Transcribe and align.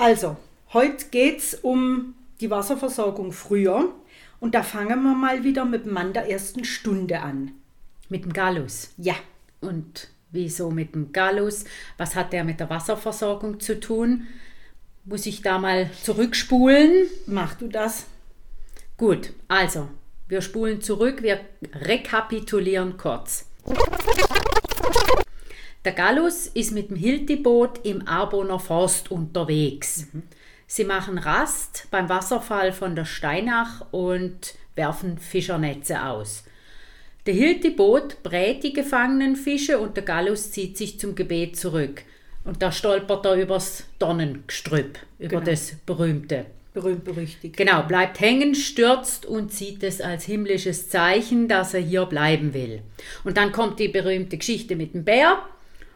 Also, 0.00 0.36
heute 0.72 1.06
geht 1.10 1.38
es 1.38 1.54
um 1.54 2.14
die 2.40 2.50
Wasserversorgung 2.50 3.32
früher. 3.32 3.92
Und 4.40 4.54
da 4.54 4.62
fangen 4.62 5.02
wir 5.02 5.14
mal 5.14 5.44
wieder 5.44 5.66
mit 5.66 5.84
dem 5.84 5.92
Mann 5.92 6.14
der 6.14 6.30
ersten 6.30 6.64
Stunde 6.64 7.20
an. 7.20 7.52
Mit 8.08 8.24
dem 8.24 8.32
Gallus. 8.32 8.90
Ja. 8.96 9.14
Und 9.60 10.08
wieso 10.30 10.70
mit 10.70 10.94
dem 10.94 11.12
Gallus? 11.12 11.64
Was 11.98 12.14
hat 12.14 12.32
der 12.32 12.44
mit 12.44 12.60
der 12.60 12.70
Wasserversorgung 12.70 13.60
zu 13.60 13.78
tun? 13.78 14.26
Muss 15.04 15.26
ich 15.26 15.42
da 15.42 15.58
mal 15.58 15.90
zurückspulen? 16.02 17.06
Mach 17.26 17.54
du 17.54 17.68
das. 17.68 18.06
Gut, 18.96 19.32
also, 19.48 19.88
wir 20.28 20.40
spulen 20.40 20.80
zurück, 20.80 21.22
wir 21.22 21.40
rekapitulieren 21.74 22.96
kurz. 22.96 23.46
Der 25.84 25.92
Gallus 25.92 26.46
ist 26.46 26.72
mit 26.72 26.90
dem 26.90 26.96
Hiltiboot 26.96 27.84
im 27.86 28.06
Arboner 28.06 28.60
Forst 28.60 29.10
unterwegs. 29.10 30.06
Mhm. 30.12 30.24
Sie 30.66 30.84
machen 30.84 31.18
Rast 31.18 31.88
beim 31.90 32.08
Wasserfall 32.08 32.72
von 32.72 32.94
der 32.94 33.06
Steinach 33.06 33.86
und 33.90 34.54
werfen 34.74 35.18
Fischernetze 35.18 36.04
aus. 36.04 36.44
Der 37.26 37.34
Hiltiboot 37.34 38.22
brät 38.22 38.62
die 38.62 38.72
gefangenen 38.72 39.36
Fische 39.36 39.78
und 39.78 39.96
der 39.96 40.04
Gallus 40.04 40.50
zieht 40.52 40.76
sich 40.76 41.00
zum 41.00 41.14
Gebet 41.14 41.56
zurück. 41.56 42.02
Und 42.44 42.62
da 42.62 42.72
stolpert 42.72 43.24
er 43.26 43.34
übers 43.34 43.84
Dornengestrüpp, 43.98 44.98
über 45.18 45.28
Genau. 45.40 45.44
das 45.44 45.72
berühmte. 45.86 46.46
Berühmt 46.72 47.04
berüchtigt. 47.04 47.56
Genau, 47.56 47.82
bleibt 47.82 48.20
hängen, 48.20 48.54
stürzt 48.54 49.26
und 49.26 49.52
sieht 49.52 49.82
es 49.82 50.00
als 50.00 50.24
himmlisches 50.24 50.88
Zeichen, 50.88 51.48
dass 51.48 51.74
er 51.74 51.80
hier 51.80 52.06
bleiben 52.06 52.54
will. 52.54 52.82
Und 53.24 53.36
dann 53.36 53.50
kommt 53.50 53.80
die 53.80 53.88
berühmte 53.88 54.38
Geschichte 54.38 54.76
mit 54.76 54.94
dem 54.94 55.04
Bär 55.04 55.42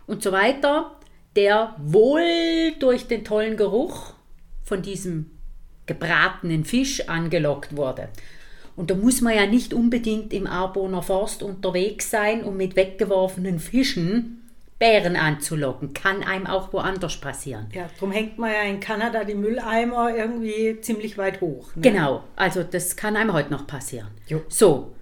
und 0.06 0.22
so 0.22 0.33
weiter, 0.33 0.97
der 1.36 1.74
wohl 1.78 2.72
durch 2.78 3.06
den 3.06 3.24
tollen 3.24 3.56
Geruch 3.56 4.14
von 4.62 4.83
diesem 4.83 5.30
gebratenen 5.86 6.64
Fisch 6.64 7.08
angelockt 7.08 7.77
wurde. 7.77 8.08
Und 8.77 8.91
da 8.91 8.94
muss 8.94 9.20
man 9.20 9.34
ja 9.34 9.47
nicht 9.47 9.72
unbedingt 9.72 10.32
im 10.32 10.47
Arboner 10.47 11.02
Forst 11.02 11.42
unterwegs 11.42 12.10
sein, 12.10 12.42
um 12.42 12.56
mit 12.56 12.76
weggeworfenen 12.76 13.59
Fischen 13.59 14.41
Bären 14.78 15.16
anzulocken. 15.16 15.94
Kann 15.94 16.25
einem 16.25 16.47
auch 16.47 16.72
woanders 16.72 17.16
passieren. 17.21 17.69
Ja, 17.72 17.88
darum 17.94 18.10
hängt 18.10 18.38
man 18.38 18.50
ja 18.50 18.62
in 18.62 18.81
Kanada 18.81 19.22
die 19.22 19.34
Mülleimer 19.34 20.15
irgendwie 20.15 20.81
ziemlich 20.81 21.16
weit 21.16 21.41
hoch. 21.41 21.75
Ne? 21.76 21.82
Genau, 21.82 22.25
also 22.34 22.65
das 22.65 22.97
kann 22.97 23.16
einem 23.16 23.32
heute 23.32 23.53
noch 23.53 23.66
passieren. 23.66 24.09
Jo. 24.26 24.42
So, 24.48 24.94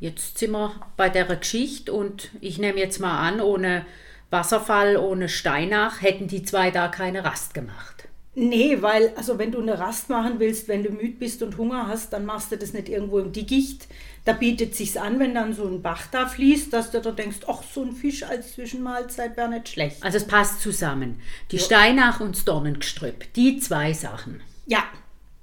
jetzt 0.00 0.38
sind 0.38 0.50
wir 0.50 0.72
bei 0.96 1.08
der 1.08 1.24
Geschichte 1.24 1.92
und 1.92 2.30
ich 2.40 2.58
nehme 2.58 2.80
jetzt 2.80 2.98
mal 2.98 3.20
an, 3.20 3.40
ohne 3.40 3.86
Wasserfall, 4.30 4.96
ohne 4.96 5.28
Steinach 5.28 6.02
hätten 6.02 6.26
die 6.28 6.42
zwei 6.42 6.70
da 6.70 6.88
keine 6.88 7.24
Rast 7.24 7.54
gemacht. 7.54 8.08
Nee, 8.38 8.82
weil, 8.82 9.14
also 9.16 9.38
wenn 9.38 9.50
du 9.50 9.60
eine 9.62 9.78
Rast 9.78 10.10
machen 10.10 10.34
willst, 10.38 10.68
wenn 10.68 10.82
du 10.82 10.90
müde 10.90 11.16
bist 11.18 11.42
und 11.42 11.56
Hunger 11.56 11.86
hast, 11.88 12.12
dann 12.12 12.26
machst 12.26 12.52
du 12.52 12.58
das 12.58 12.74
nicht 12.74 12.90
irgendwo 12.90 13.18
im 13.18 13.32
Dickicht. 13.32 13.88
Da 14.26 14.34
bietet 14.34 14.74
sich's 14.74 14.98
an, 14.98 15.18
wenn 15.18 15.34
dann 15.34 15.54
so 15.54 15.66
ein 15.66 15.80
Bach 15.80 16.06
da 16.10 16.26
fließt, 16.26 16.70
dass 16.70 16.90
du 16.90 17.00
da 17.00 17.12
denkst, 17.12 17.38
ach, 17.46 17.62
so 17.62 17.82
ein 17.82 17.92
Fisch 17.92 18.24
als 18.24 18.52
Zwischenmahlzeit 18.52 19.38
wäre 19.38 19.48
nicht 19.48 19.70
schlecht. 19.70 20.02
Also 20.02 20.18
es 20.18 20.26
passt 20.26 20.60
zusammen. 20.60 21.18
Die 21.50 21.58
Steinach 21.58 22.20
und 22.20 22.36
das 22.36 22.44
Dornengestrüpp, 22.44 23.32
die 23.34 23.58
zwei 23.58 23.94
Sachen 23.94 24.42
Ja, 24.66 24.82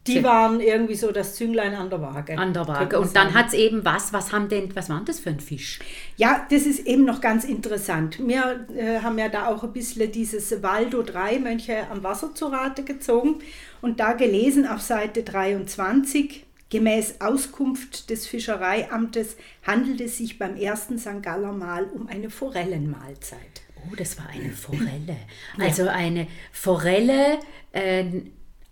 die 0.07 0.23
waren 0.23 0.59
irgendwie 0.59 0.95
so 0.95 1.11
das 1.11 1.35
Zünglein 1.35 1.75
an 1.75 1.89
der 1.89 2.01
Waage. 2.01 2.37
an 2.37 2.53
der 2.53 2.67
Waage. 2.67 2.99
Und 2.99 3.15
dann 3.15 3.33
hat 3.33 3.47
es 3.47 3.53
eben 3.53 3.85
was, 3.85 4.11
was 4.11 4.33
haben 4.33 4.49
denn, 4.49 4.75
was 4.75 4.89
war 4.89 4.97
denn 4.97 5.05
das 5.05 5.19
für 5.19 5.29
ein 5.29 5.39
Fisch? 5.39 5.79
Ja, 6.17 6.45
das 6.49 6.63
ist 6.63 6.85
eben 6.85 7.05
noch 7.05 7.21
ganz 7.21 7.45
interessant. 7.45 8.19
Wir 8.25 8.65
äh, 8.75 8.99
haben 8.99 9.17
ja 9.17 9.29
da 9.29 9.47
auch 9.47 9.63
ein 9.63 9.71
bisschen 9.71 10.11
dieses 10.11 10.61
Waldo 10.61 11.03
3 11.03 11.39
Mönche 11.39 11.87
am 11.89 12.03
Wasser 12.03 12.35
zu 12.35 12.47
Rate 12.47 12.83
gezogen 12.83 13.39
und 13.81 13.99
da 13.99 14.13
gelesen 14.13 14.67
auf 14.67 14.81
Seite 14.81 15.23
23, 15.23 16.45
gemäß 16.69 17.21
Auskunft 17.21 18.09
des 18.09 18.27
Fischereiamtes 18.27 19.37
handelt 19.65 20.01
es 20.01 20.17
sich 20.17 20.37
beim 20.37 20.57
ersten 20.57 20.97
St. 20.97 21.21
Galler 21.21 21.53
Mahl 21.53 21.85
um 21.85 22.07
eine 22.07 22.29
Forellenmahlzeit. 22.29 23.61
Oh, 23.89 23.95
das 23.95 24.17
war 24.17 24.27
eine 24.29 24.49
Forelle. 24.51 25.17
Also 25.57 25.87
eine 25.87 26.27
Forelle 26.51 27.39
äh, 27.71 28.05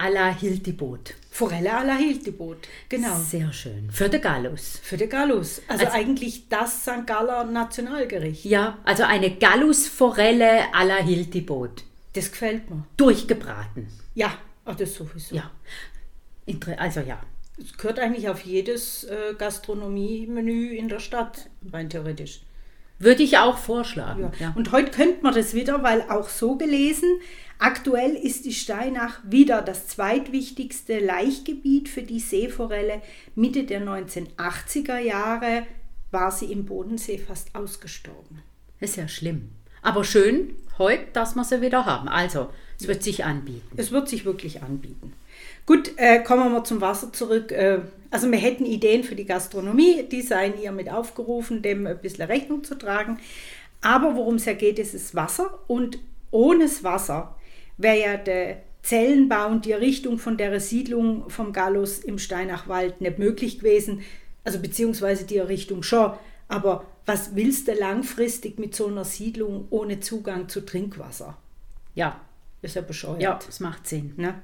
à 0.02 0.10
la 0.10 0.32
Hiltiboot. 0.34 1.14
Forelle 1.30 1.68
à 1.68 1.84
la 1.86 1.96
Hilteboot, 1.96 2.68
genau. 2.90 3.18
Sehr 3.20 3.54
schön. 3.54 3.90
Für 3.92 4.10
den 4.10 4.22
Gallus. 4.22 4.80
Für 4.84 4.98
den 4.98 5.10
Gallus. 5.10 5.62
Also, 5.68 5.86
Also- 5.86 5.98
eigentlich 5.98 6.50
das 6.50 6.82
St. 6.84 7.06
Galler 7.06 7.44
Nationalgericht. 7.46 8.44
Ja, 8.46 8.80
also 8.84 9.04
eine 9.04 9.32
Gallusforelle 9.38 10.74
à 10.74 10.84
la 10.86 10.98
Hiltiboot. 10.98 11.84
Das 12.14 12.32
gefällt 12.32 12.70
mir. 12.70 12.84
Durchgebraten. 12.98 13.88
Ja, 14.16 14.34
ah, 14.66 14.74
das 14.74 14.96
sowieso. 14.96 15.36
Ja. 15.36 15.52
Also 16.78 17.00
ja. 17.02 17.20
Es 17.58 17.78
gehört 17.78 18.00
eigentlich 18.00 18.28
auf 18.28 18.42
jedes 18.42 19.04
äh, 19.06 19.36
Gastronomie-Menü 19.38 20.76
in 20.76 20.90
der 20.90 21.00
Stadt, 21.00 21.50
rein 21.72 21.90
theoretisch. 21.90 22.42
Würde 23.00 23.24
ich 23.24 23.38
auch 23.38 23.58
vorschlagen. 23.58 24.32
Ja. 24.40 24.48
Ja. 24.48 24.54
Und 24.56 24.72
heute 24.72 24.92
könnte 24.92 25.24
man 25.24 25.34
das 25.34 25.54
wieder, 25.54 25.82
weil 25.82 26.02
auch 26.10 26.28
so 26.30 26.56
gelesen, 26.58 27.10
aktuell 27.62 28.16
ist 28.16 28.46
die 28.46 28.54
Steinach 28.54 29.20
wieder 29.24 29.62
das 29.62 29.88
zweitwichtigste 29.88 31.00
Laichgebiet 31.00 31.88
für 31.88 32.02
die 32.02 32.20
Seeforelle. 32.20 33.02
Mitte 33.36 33.64
der 33.64 33.82
1980er 33.82 34.98
Jahre 34.98 35.66
war 36.12 36.32
sie 36.32 36.52
im 36.52 36.66
Bodensee 36.66 37.18
fast 37.18 37.56
ausgestorben. 37.56 38.42
Ist 38.80 38.98
ja 38.98 39.08
schlimm. 39.08 39.50
Aber 39.82 40.04
schön 40.04 40.56
heute, 40.78 41.06
dass 41.14 41.36
wir 41.36 41.44
sie 41.44 41.62
wieder 41.62 41.86
haben. 41.86 42.10
Also, 42.10 42.50
es 42.80 42.88
wird 42.88 43.04
sich 43.04 43.24
anbieten. 43.24 43.78
Es 43.78 43.92
wird 43.92 44.10
sich 44.10 44.26
wirklich 44.26 44.62
anbieten. 44.64 45.14
Gut, 45.66 45.94
äh, 45.98 46.24
kommen 46.24 46.44
wir 46.44 46.50
mal 46.50 46.64
zum 46.64 46.82
Wasser 46.82 47.14
zurück. 47.14 47.52
Äh, 47.52 47.82
also 48.10 48.30
wir 48.30 48.40
hätten 48.40 48.66
Ideen 48.66 49.04
für 49.04 49.16
die 49.16 49.26
Gastronomie, 49.26 50.04
die 50.04 50.22
seien 50.22 50.60
ihr 50.62 50.72
mit 50.72 50.92
aufgerufen, 50.92 51.62
dem 51.62 51.88
ein 51.88 52.00
bisschen 52.00 52.26
Rechnung 52.26 52.64
zu 52.64 52.76
tragen. 52.76 53.20
Aber 53.82 54.16
worum 54.16 54.36
es 54.36 54.46
ja 54.46 54.54
geht, 54.54 54.80
ist 54.80 54.94
das 54.94 55.16
Wasser. 55.16 55.60
Und 55.68 56.00
ohne 56.32 56.66
das 56.66 56.84
Wasser 56.84 57.36
wäre 57.81 58.00
ja 58.00 58.18
der 58.18 58.62
Zellenbau 58.84 59.47
und 59.47 59.66
die 59.66 59.72
Errichtung 59.72 60.17
von 60.17 60.38
der 60.38 60.59
Siedlung 60.59 61.29
vom 61.29 61.53
Gallus 61.53 62.00
im 62.00 62.17
Steinachwald 62.17 63.02
nicht 63.02 63.20
möglich 63.20 63.59
gewesen. 63.59 64.02
Also 64.44 64.59
beziehungsweise 64.59 65.26
die 65.26 65.38
Errichtung 65.38 65.84
schon. 65.84 66.14
Aber 66.47 66.85
was 67.06 67.35
willst 67.35 67.67
du 67.67 67.73
langfristig 67.73 68.59
mit 68.59 68.76
so 68.76 68.88
einer 68.88 69.06
Siedlung 69.06 69.67
ohne 69.70 70.00
Zugang 70.00 70.50
zu 70.50 70.61
Trinkwasser? 70.66 71.38
Ja, 71.94 72.20
Ist 72.64 72.76
ja 72.76 72.82
bescheuert. 72.82 73.22
ja, 73.22 73.40
es 73.47 73.59
macht 73.59 73.88
Sinn. 73.88 74.14
Ne? 74.17 74.35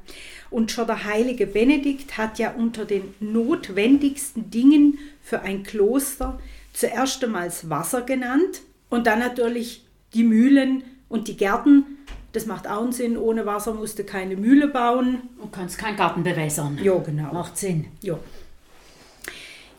Und 0.50 0.72
schon 0.72 0.88
der 0.88 1.04
heilige 1.04 1.48
Benedikt 1.48 2.18
hat 2.18 2.40
ja 2.40 2.52
unter 2.52 2.86
den 2.86 3.14
notwendigsten 3.20 4.50
Dingen 4.52 5.00
für 5.22 5.42
ein 5.42 5.64
Kloster 5.64 6.40
zuerst 6.74 7.24
einmal 7.24 7.46
das 7.46 7.70
Wasser 7.70 8.02
genannt 8.04 8.62
und 8.90 9.08
dann 9.08 9.20
natürlich 9.20 9.84
die 10.14 10.24
Mühlen 10.24 10.84
und 11.10 11.28
die 11.28 11.38
Gärten. 11.38 11.86
Das 12.34 12.46
macht 12.46 12.68
auch 12.68 12.82
einen 12.84 12.92
Sinn. 12.92 13.18
Ohne 13.18 13.46
Wasser 13.46 13.74
musste 13.74 14.04
keine 14.04 14.36
Mühle 14.36 14.68
bauen. 14.68 15.22
Du 15.42 15.48
kannst 15.48 15.78
keinen 15.78 15.98
Garten 15.98 16.24
bewässern. 16.24 16.78
Ja, 16.84 16.96
genau. 16.98 17.34
Macht 17.34 17.58
Sinn. 17.58 17.86
Ja. 18.02 18.20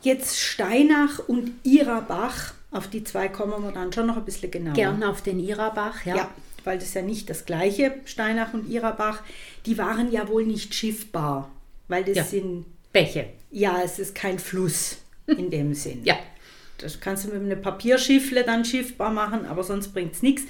Jetzt 0.03 0.39
Steinach 0.41 1.19
und 1.29 1.53
Irabach, 1.65 2.53
auf 2.71 2.89
die 2.89 3.03
zwei 3.05 3.29
kommen 3.29 3.62
wir 3.65 3.73
dann 3.73 3.93
schon 3.93 4.06
noch 4.06 4.17
ein 4.17 4.25
bisschen 4.25 4.50
genauer. 4.50 4.75
Gern 4.75 5.03
auf 5.03 5.23
den 5.23 5.41
Irabach, 5.41 6.05
ja. 6.06 6.17
Ja, 6.17 6.31
weil 6.65 6.79
das 6.79 6.95
ja 6.95 7.03
nicht 7.03 7.29
das 7.29 7.45
gleiche, 7.47 7.95
Steinach 8.05 8.55
und 8.55 8.69
Irabach, 8.71 9.23
die 9.67 9.77
waren 9.77 10.11
ja 10.12 10.29
wohl 10.29 10.45
nicht 10.47 10.75
schiffbar, 10.75 11.50
weil 11.89 12.05
das 12.05 12.17
Ja. 12.17 12.25
sind, 12.25 12.65
Bäche. 12.93 13.27
ja, 13.50 13.81
es 13.85 13.99
ist 13.99 14.15
kein 14.15 14.39
Fluss 14.39 14.99
in 15.27 15.50
dem 15.50 15.75
Sinn. 15.75 16.00
Ja. 16.05 16.15
Das 16.79 17.00
kannst 17.00 17.25
du 17.25 17.31
mit 17.31 17.43
einem 17.43 17.61
Papierschiffle 17.61 18.45
dann 18.45 18.65
schiffbar 18.65 19.11
machen, 19.11 19.47
aber 19.47 19.65
sonst 19.65 19.89
bringt 19.89 20.15
es 20.15 20.23
nichts. 20.23 20.43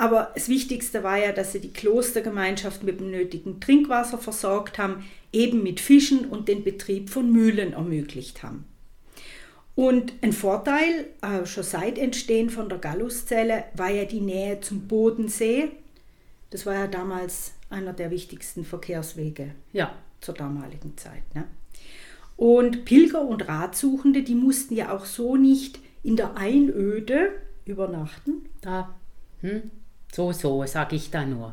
Aber 0.00 0.30
das 0.34 0.48
Wichtigste 0.48 1.02
war 1.02 1.18
ja, 1.18 1.30
dass 1.30 1.52
sie 1.52 1.60
die 1.60 1.74
Klostergemeinschaft 1.74 2.82
mit 2.84 3.00
dem 3.00 3.10
nötigen 3.10 3.60
Trinkwasser 3.60 4.16
versorgt 4.16 4.78
haben, 4.78 5.04
eben 5.30 5.62
mit 5.62 5.78
Fischen 5.78 6.24
und 6.24 6.48
den 6.48 6.64
Betrieb 6.64 7.10
von 7.10 7.30
Mühlen 7.30 7.74
ermöglicht 7.74 8.42
haben. 8.42 8.64
Und 9.74 10.14
ein 10.22 10.32
Vorteil, 10.32 11.06
äh, 11.20 11.44
schon 11.44 11.64
seit 11.64 11.98
Entstehen 11.98 12.48
von 12.48 12.70
der 12.70 12.78
Galluszelle, 12.78 13.64
war 13.74 13.90
ja 13.90 14.06
die 14.06 14.22
Nähe 14.22 14.62
zum 14.62 14.88
Bodensee. 14.88 15.68
Das 16.48 16.64
war 16.64 16.76
ja 16.76 16.86
damals 16.86 17.52
einer 17.68 17.92
der 17.92 18.10
wichtigsten 18.10 18.64
Verkehrswege 18.64 19.50
Ja. 19.74 19.92
zur 20.22 20.32
damaligen 20.34 20.96
Zeit. 20.96 21.22
Ne? 21.34 21.44
Und 22.38 22.86
Pilger 22.86 23.20
und 23.20 23.46
Ratsuchende, 23.46 24.22
die 24.22 24.34
mussten 24.34 24.74
ja 24.74 24.96
auch 24.96 25.04
so 25.04 25.36
nicht 25.36 25.78
in 26.02 26.16
der 26.16 26.38
Einöde 26.38 27.32
übernachten. 27.66 28.46
Da, 28.62 28.94
hm, 29.42 29.70
so, 30.14 30.32
so, 30.32 30.64
sag 30.66 30.92
ich 30.92 31.10
da 31.10 31.24
nur. 31.24 31.52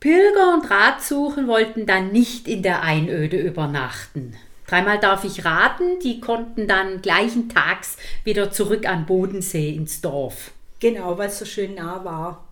Pilger 0.00 0.54
und 0.54 0.70
Ratsuchen 0.70 1.46
wollten 1.46 1.84
dann 1.86 2.10
nicht 2.12 2.48
in 2.48 2.62
der 2.62 2.82
Einöde 2.82 3.36
übernachten. 3.38 4.34
Dreimal 4.66 4.98
darf 4.98 5.24
ich 5.24 5.44
raten, 5.44 5.98
die 6.02 6.20
konnten 6.20 6.68
dann 6.68 7.02
gleichen 7.02 7.48
Tags 7.48 7.96
wieder 8.24 8.50
zurück 8.52 8.86
an 8.88 9.04
Bodensee 9.04 9.70
ins 9.70 10.00
Dorf 10.00 10.52
Genau, 10.78 11.18
weil 11.18 11.28
es 11.28 11.38
so 11.38 11.44
schön 11.44 11.74
nah 11.74 12.02
war. 12.04 12.48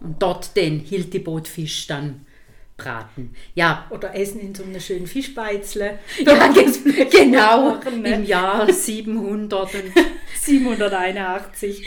und 0.00 0.22
dort 0.22 0.56
den 0.56 0.80
Hiltibootfisch 0.80 1.86
dann 1.88 2.24
braten. 2.78 3.34
Ja, 3.54 3.84
Oder 3.90 4.14
essen 4.16 4.40
in 4.40 4.54
so 4.54 4.64
einer 4.64 4.80
schönen 4.80 5.06
Fischbeizle. 5.06 5.98
ja 6.24 6.46
ge- 6.48 7.04
genau, 7.10 7.70
Machen, 7.74 8.00
ne? 8.02 8.14
im 8.14 8.24
Jahr 8.24 8.72
700 8.72 9.74
und 9.74 9.92
781. 10.40 11.86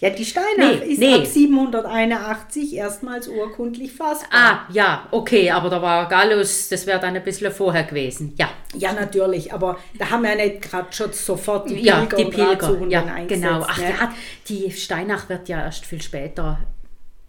ja, 0.00 0.10
die 0.10 0.24
Steinach 0.24 0.80
Nee, 0.80 0.92
ist 0.92 0.98
nee. 0.98 1.14
ab 1.14 1.26
781 1.26 2.74
erstmals 2.74 3.28
urkundlich 3.28 3.92
fassbar. 3.92 4.28
Ah, 4.32 4.60
ja, 4.72 5.06
okay, 5.10 5.50
aber 5.50 5.70
da 5.70 5.80
war 5.82 6.08
Gallus, 6.08 6.68
das 6.68 6.86
wäre 6.86 7.00
dann 7.00 7.16
ein 7.16 7.22
bisschen 7.24 7.52
vorher 7.52 7.84
gewesen. 7.84 8.34
Ja, 8.36 8.50
Ja, 8.74 8.92
natürlich, 8.92 9.52
aber 9.52 9.78
da 9.98 10.10
haben 10.10 10.22
wir 10.22 10.30
ja 10.30 10.44
nicht 10.44 10.62
gerade 10.62 10.92
schon 10.92 11.12
sofort 11.12 11.68
die 11.70 11.80
ja, 11.80 12.00
Pilger 12.00 12.16
die 12.16 12.24
und 12.24 12.30
Pilger. 12.34 12.50
Ratsuchenden 12.52 12.90
Ja, 12.90 13.04
eingesetzt. 13.04 13.42
genau. 13.52 13.66
Ach 13.68 13.78
ne? 13.78 13.90
ja, 13.90 14.14
die 14.48 14.70
Steinach 14.70 15.28
wird 15.28 15.48
ja 15.48 15.62
erst 15.62 15.86
viel 15.86 16.02
später. 16.02 16.58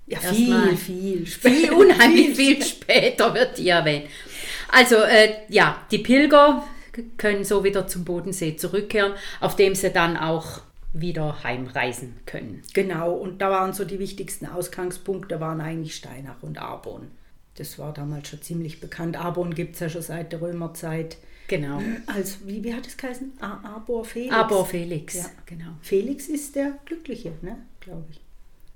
ja 0.07 0.19
viel, 0.19 0.75
viel, 0.77 1.25
Viel, 1.25 1.71
unheimlich 1.71 2.35
viel 2.35 2.63
später 2.63 3.33
wird 3.33 3.57
die 3.57 3.69
erwähnt. 3.69 4.05
Also, 4.71 4.95
äh, 4.95 5.33
ja, 5.49 5.77
die 5.91 5.99
Pilger 5.99 6.63
können 7.17 7.43
so 7.43 7.63
wieder 7.63 7.87
zum 7.87 8.05
Bodensee 8.05 8.55
zurückkehren, 8.55 9.13
auf 9.41 9.55
dem 9.55 9.75
sie 9.75 9.89
dann 9.91 10.15
auch 10.17 10.61
wieder 10.99 11.43
heimreisen 11.43 12.15
können. 12.25 12.61
Genau, 12.73 13.13
und 13.13 13.39
da 13.41 13.49
waren 13.51 13.73
so 13.73 13.83
die 13.85 13.99
wichtigsten 13.99 14.45
Ausgangspunkte, 14.47 15.39
waren 15.39 15.61
eigentlich 15.61 15.95
Steinach 15.95 16.41
und 16.41 16.57
Arbon. 16.57 17.11
Das 17.55 17.77
war 17.79 17.93
damals 17.93 18.29
schon 18.29 18.41
ziemlich 18.41 18.79
bekannt. 18.79 19.17
Arbon 19.17 19.53
gibt 19.53 19.75
es 19.75 19.81
ja 19.81 19.89
schon 19.89 20.01
seit 20.01 20.31
der 20.31 20.41
Römerzeit. 20.41 21.17
Genau. 21.47 21.81
Als, 22.07 22.39
wie, 22.47 22.63
wie 22.63 22.73
hat 22.73 22.87
es 22.87 22.97
geheißen? 22.97 23.33
Arbor 23.39 24.03
Felix. 24.03 24.33
Aber 24.33 24.65
Felix, 24.65 25.15
Ja. 25.15 25.25
genau. 25.45 25.71
Felix 25.81 26.27
ist 26.27 26.55
der 26.55 26.73
Glückliche, 26.85 27.33
ne? 27.41 27.57
glaube 27.79 28.05
ich. 28.11 28.19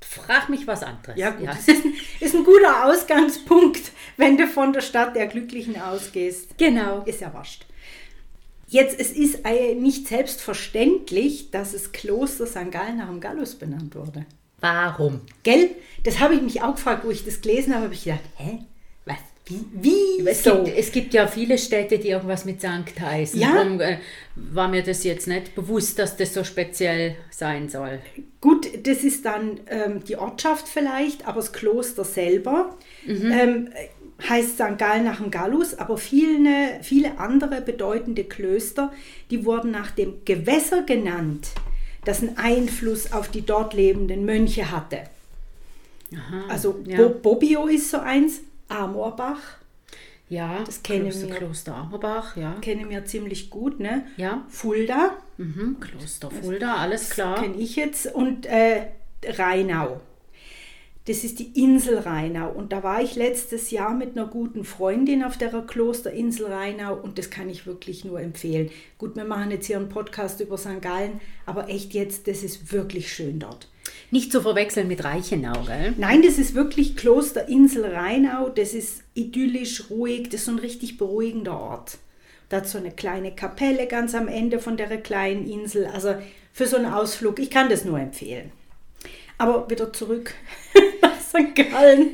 Frag 0.02 0.48
mich 0.50 0.66
was 0.68 0.84
anderes. 0.84 1.18
Ja, 1.18 1.32
gut. 1.32 1.48
Das 1.48 1.68
ist 1.68 1.84
ein, 1.84 1.94
ist 2.22 2.36
ein 2.36 2.44
guter 2.46 2.86
Ausgangspunkt, 2.86 3.92
wenn 4.18 4.38
du 4.38 4.48
von 4.48 4.72
der 4.72 4.82
Stadt 4.82 5.16
der 5.16 5.28
Glücklichen 5.28 5.82
ausgehst. 5.82 6.58
Genau. 6.58 7.02
Ist 7.04 7.22
ja 7.22 7.34
wurscht. 7.34 7.66
Jetzt, 8.70 9.00
es 9.00 9.12
ist 9.12 9.40
nicht 9.80 10.08
selbstverständlich, 10.08 11.50
dass 11.50 11.72
das 11.72 11.92
Kloster 11.92 12.46
St. 12.46 12.72
Gallen 12.72 12.98
nach 12.98 13.10
dem 13.10 13.20
Gallus 13.20 13.56
benannt 13.56 13.96
wurde. 13.96 14.26
Warum? 14.60 15.22
Gell? 15.42 15.72
Das 16.04 16.20
habe 16.20 16.36
ich 16.36 16.42
mich 16.42 16.62
auch 16.62 16.76
gefragt, 16.76 17.04
wo 17.04 17.10
ich 17.10 17.26
das 17.26 17.42
gelesen 17.42 17.74
habe, 17.74 17.86
habe 17.86 17.94
ich 17.96 18.04
gedacht, 18.04 18.22
hä? 18.36 18.60
Was? 19.06 19.18
Wie? 19.46 19.66
Wie? 19.72 20.28
Es, 20.28 20.44
so? 20.44 20.64
gibt, 20.64 20.78
es 20.78 20.92
gibt 20.92 21.14
ja 21.16 21.26
viele 21.26 21.58
Städte, 21.58 21.98
die 21.98 22.10
irgendwas 22.10 22.46
mit 22.46 22.62
Sankt 22.62 23.00
heißen. 23.00 23.40
Ja. 23.40 23.56
Darum 23.56 23.82
äh, 23.82 23.98
war 24.36 24.68
mir 24.68 24.84
das 24.84 25.04
jetzt 25.04 25.28
nicht 25.28 25.56
bewusst, 25.56 25.98
dass 25.98 26.16
das 26.16 26.36
so 26.36 26.44
speziell 26.44 27.16
sein 27.32 27.70
soll. 27.70 28.00
Gut, 28.40 28.68
das 28.86 29.04
ist 29.04 29.26
dann 29.26 29.62
ähm, 29.68 30.04
die 30.04 30.16
Ortschaft 30.18 30.68
vielleicht, 30.68 31.28
aber 31.28 31.38
das 31.38 31.54
Kloster 31.54 32.04
selber 32.06 32.78
ähm, 33.08 33.70
heißt 34.28 34.56
St. 34.56 34.78
Gallen 34.78 35.06
nach 35.06 35.22
dem 35.22 35.32
Gallus, 35.32 35.76
aber 35.76 35.98
viele, 35.98 36.80
viele 36.82 37.20
andere 37.20 37.62
bedeutende 37.62 38.24
Klöster, 38.24 38.92
die 39.32 39.46
wurden 39.46 39.72
nach 39.72 39.92
dem 39.92 40.26
Gewässer 40.26 40.84
genannt, 40.84 41.50
das 42.06 42.22
einen 42.22 42.38
Einfluss 42.38 43.12
auf 43.12 43.30
die 43.30 43.46
dort 43.46 43.74
lebenden 43.74 44.26
Mönche 44.26 44.72
hatte. 44.72 45.02
Aha, 46.14 46.46
Also 46.50 46.80
ja. 46.86 46.98
Bo 46.98 47.10
Bobbio 47.10 47.68
ist 47.68 47.92
so 47.92 48.00
eins, 48.00 48.42
Amorbach, 48.68 49.40
ja, 50.30 50.64
das 50.64 50.84
kennen 50.84 51.10
Kloster, 51.10 51.28
wir. 51.28 51.36
Kloster 51.36 51.76
Amerbach, 51.76 52.38
ja. 52.38 52.54
kennen 52.62 52.90
wir 52.90 53.04
ziemlich 53.06 53.50
gut, 53.50 53.80
ne? 53.80 54.06
Ja, 54.16 54.46
Fulda, 54.48 55.18
mhm. 55.38 55.78
Kloster 55.80 56.30
Fulda, 56.30 56.76
alles 56.76 57.10
klar. 57.10 57.42
kenne 57.42 57.56
ich 57.58 57.76
jetzt, 57.76 58.14
und 58.14 58.46
äh, 58.46 58.88
Rheinau. 59.26 60.02
Das 61.10 61.24
ist 61.24 61.40
die 61.40 61.60
Insel 61.60 61.98
Rheinau. 61.98 62.52
Und 62.52 62.72
da 62.72 62.84
war 62.84 63.02
ich 63.02 63.16
letztes 63.16 63.72
Jahr 63.72 63.96
mit 63.96 64.16
einer 64.16 64.28
guten 64.28 64.64
Freundin 64.64 65.24
auf 65.24 65.40
der 65.40 65.50
Klosterinsel 65.50 66.46
Rheinau 66.46 66.94
und 66.94 67.18
das 67.18 67.32
kann 67.32 67.50
ich 67.50 67.66
wirklich 67.66 68.06
nur 68.06 68.22
empfehlen. 68.22 68.70
Gut, 69.00 69.16
wir 69.16 69.24
machen 69.24 69.50
jetzt 69.50 69.66
hier 69.66 69.78
einen 69.78 69.90
Podcast 69.90 70.40
über 70.40 70.56
St. 70.56 70.84
Gallen, 70.84 71.20
aber 71.48 71.68
echt 71.68 71.96
jetzt, 71.96 72.28
das 72.28 72.44
ist 72.44 72.72
wirklich 72.72 73.12
schön 73.12 73.40
dort. 73.40 73.70
Nicht 74.12 74.32
zu 74.32 74.40
verwechseln 74.40 74.88
mit 74.88 75.04
Reichenau, 75.04 75.64
gell? 75.64 75.96
Nein, 75.98 76.22
das 76.22 76.38
ist 76.38 76.54
wirklich 76.54 76.96
Klosterinsel 76.96 77.86
Rheinau. 77.86 78.50
Das 78.50 78.76
ist 78.76 79.02
idyllisch, 79.16 79.90
ruhig. 79.90 80.30
Das 80.30 80.42
ist 80.42 80.46
so 80.46 80.52
ein 80.52 80.60
richtig 80.60 81.00
beruhigender 81.00 81.60
Ort. 81.60 81.98
Da 82.50 82.58
hat 82.58 82.68
so 82.68 82.78
eine 82.78 82.92
kleine 82.92 83.34
Kapelle 83.34 83.88
ganz 83.88 84.14
am 84.14 84.28
Ende 84.28 84.60
von 84.60 84.78
der 84.78 84.96
kleinen 85.02 85.50
Insel. 85.50 85.88
Also 85.88 86.14
für 86.54 86.68
so 86.68 86.78
einen 86.78 86.94
Ausflug, 86.94 87.40
ich 87.40 87.50
kann 87.50 87.68
das 87.68 87.84
nur 87.84 88.00
empfehlen. 88.00 88.52
Aber 89.40 89.68
wieder 89.70 89.92
zurück 89.92 90.34
nach 91.02 91.20
St. 91.20 91.56
Gallen. 91.56 92.14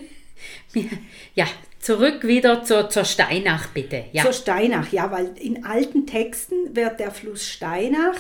Ja, 1.36 1.46
zurück 1.80 2.24
wieder 2.24 2.64
zur, 2.64 2.90
zur 2.90 3.04
Steinach, 3.06 3.68
bitte. 3.68 4.06
Ja. 4.14 4.24
Zur 4.24 4.34
Steinach, 4.34 4.92
ja, 4.92 5.12
weil 5.12 5.38
in 5.38 5.66
alten 5.66 6.06
Texten 6.08 6.76
wird 6.76 7.00
der 7.00 7.12
Fluss 7.12 7.48
Steinach, 7.48 8.16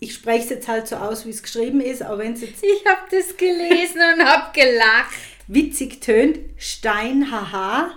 ich 0.00 0.14
spreche 0.14 0.44
es 0.44 0.50
jetzt 0.50 0.68
halt 0.68 0.86
so 0.86 0.96
aus, 0.96 1.26
wie 1.26 1.30
es 1.30 1.42
geschrieben 1.42 1.80
ist, 1.80 2.04
auch 2.04 2.18
wenn 2.18 2.32
es 2.34 2.40
jetzt 2.42 2.62
Ich 2.62 2.86
habe 2.86 3.00
das 3.10 3.36
gelesen 3.36 4.00
und 4.14 4.24
habe 4.24 4.52
gelacht. 4.52 5.14
witzig 5.48 6.00
tönt, 6.00 6.38
Steinhaha. 6.56 7.90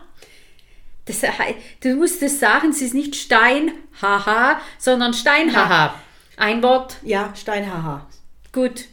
Das, 1.06 1.22
hei- 1.24 1.56
du 1.82 1.96
musst 1.96 2.22
es 2.24 2.40
sagen, 2.40 2.70
es 2.70 2.82
ist 2.82 2.94
nicht 2.94 3.16
Stein, 3.16 3.72
haha, 4.02 4.60
sondern 4.80 5.14
Stein, 5.14 5.56
haha. 5.56 5.94
Ein 6.38 6.64
Wort, 6.64 6.98
Ja, 7.04 7.34
Steinhaha. 7.36 8.08
gut. 8.52 8.86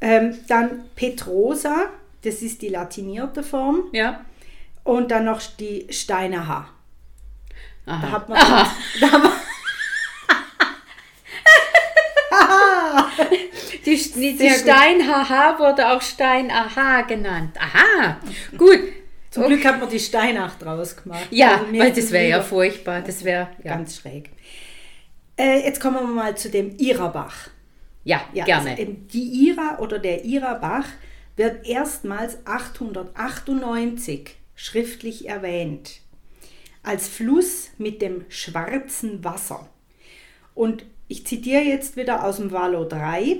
Ähm, 0.00 0.36
dann 0.48 0.84
Petrosa, 0.94 1.90
das 2.22 2.42
ist 2.42 2.62
die 2.62 2.68
latinierte 2.68 3.42
Form. 3.42 3.84
Ja. 3.92 4.24
Und 4.82 5.10
dann 5.10 5.24
noch 5.24 5.40
die 5.58 5.86
Steinerha. 5.90 6.68
Da 7.86 7.92
Aha. 7.92 8.10
hat 8.10 8.28
man. 8.28 8.38
Da 8.38 9.12
hat 9.12 9.22
man 9.22 9.32
Die, 13.84 13.96
die, 13.96 14.32
die 14.32 14.36
Sehr 14.36 14.50
gut. 14.50 14.60
Stein, 14.60 15.08
haha, 15.08 15.58
wurde 15.58 15.88
auch 15.90 16.00
Stein, 16.00 16.50
aha 16.50 17.02
genannt. 17.02 17.56
Aha, 17.58 18.18
gut. 18.56 18.80
zum 19.30 19.44
Glück 19.46 19.64
hat 19.64 19.78
man 19.78 19.88
die 19.90 20.00
Steinach 20.00 20.54
draus 20.58 20.96
gemacht. 20.96 21.26
Ja, 21.30 21.58
Also 21.58 21.78
weil 21.78 21.92
das 21.92 22.10
wäre 22.10 22.28
ja 22.28 22.40
furchtbar. 22.42 23.02
Das 23.02 23.24
wäre, 23.24 23.48
ja. 23.62 23.74
ganz 23.74 23.96
schräg. 23.98 24.30
Äh, 25.36 25.64
jetzt 25.66 25.80
kommen 25.80 25.96
wir 25.96 26.06
mal 26.06 26.36
zu 26.36 26.48
dem 26.48 26.76
Irabach. 26.78 27.48
Ja, 28.04 28.22
Ja, 28.32 28.44
gerne. 28.44 28.70
Also 28.70 28.84
die 29.12 29.48
Ira 29.48 29.78
oder 29.78 29.98
der 29.98 30.24
Irabach 30.24 30.86
wird 31.36 31.66
erstmals 31.66 32.38
898 32.46 34.36
schriftlich 34.54 35.28
erwähnt 35.28 36.00
als 36.84 37.08
Fluss 37.08 37.70
mit 37.78 38.02
dem 38.02 38.24
schwarzen 38.28 39.24
Wasser. 39.24 39.68
Und 40.54 40.84
ich 41.08 41.26
zitiere 41.26 41.62
jetzt 41.62 41.96
wieder 41.96 42.24
aus 42.24 42.36
dem 42.36 42.52
Wallo 42.52 42.84
3. 42.84 43.38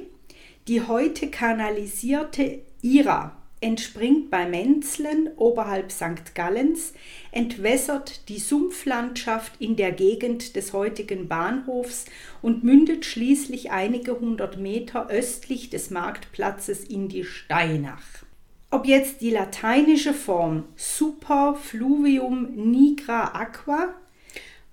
Die 0.66 0.80
heute 0.80 1.30
kanalisierte 1.30 2.60
Ira 2.80 3.36
entspringt 3.60 4.30
bei 4.30 4.46
Menzlen 4.46 5.30
oberhalb 5.36 5.90
St. 5.90 6.34
Gallens, 6.34 6.92
entwässert 7.32 8.28
die 8.28 8.38
Sumpflandschaft 8.38 9.52
in 9.58 9.76
der 9.76 9.92
Gegend 9.92 10.56
des 10.56 10.72
heutigen 10.72 11.28
Bahnhofs 11.28 12.06
und 12.42 12.62
mündet 12.62 13.04
schließlich 13.04 13.70
einige 13.70 14.20
hundert 14.20 14.58
Meter 14.58 15.08
östlich 15.08 15.70
des 15.70 15.90
Marktplatzes 15.90 16.84
in 16.84 17.08
die 17.08 17.24
Steinach. 17.24 18.24
Ob 18.70 18.86
jetzt 18.86 19.20
die 19.20 19.30
lateinische 19.30 20.12
Form 20.12 20.64
Super 20.76 21.54
Fluvium 21.54 22.54
Nigra 22.56 23.28
Aqua, 23.32 23.94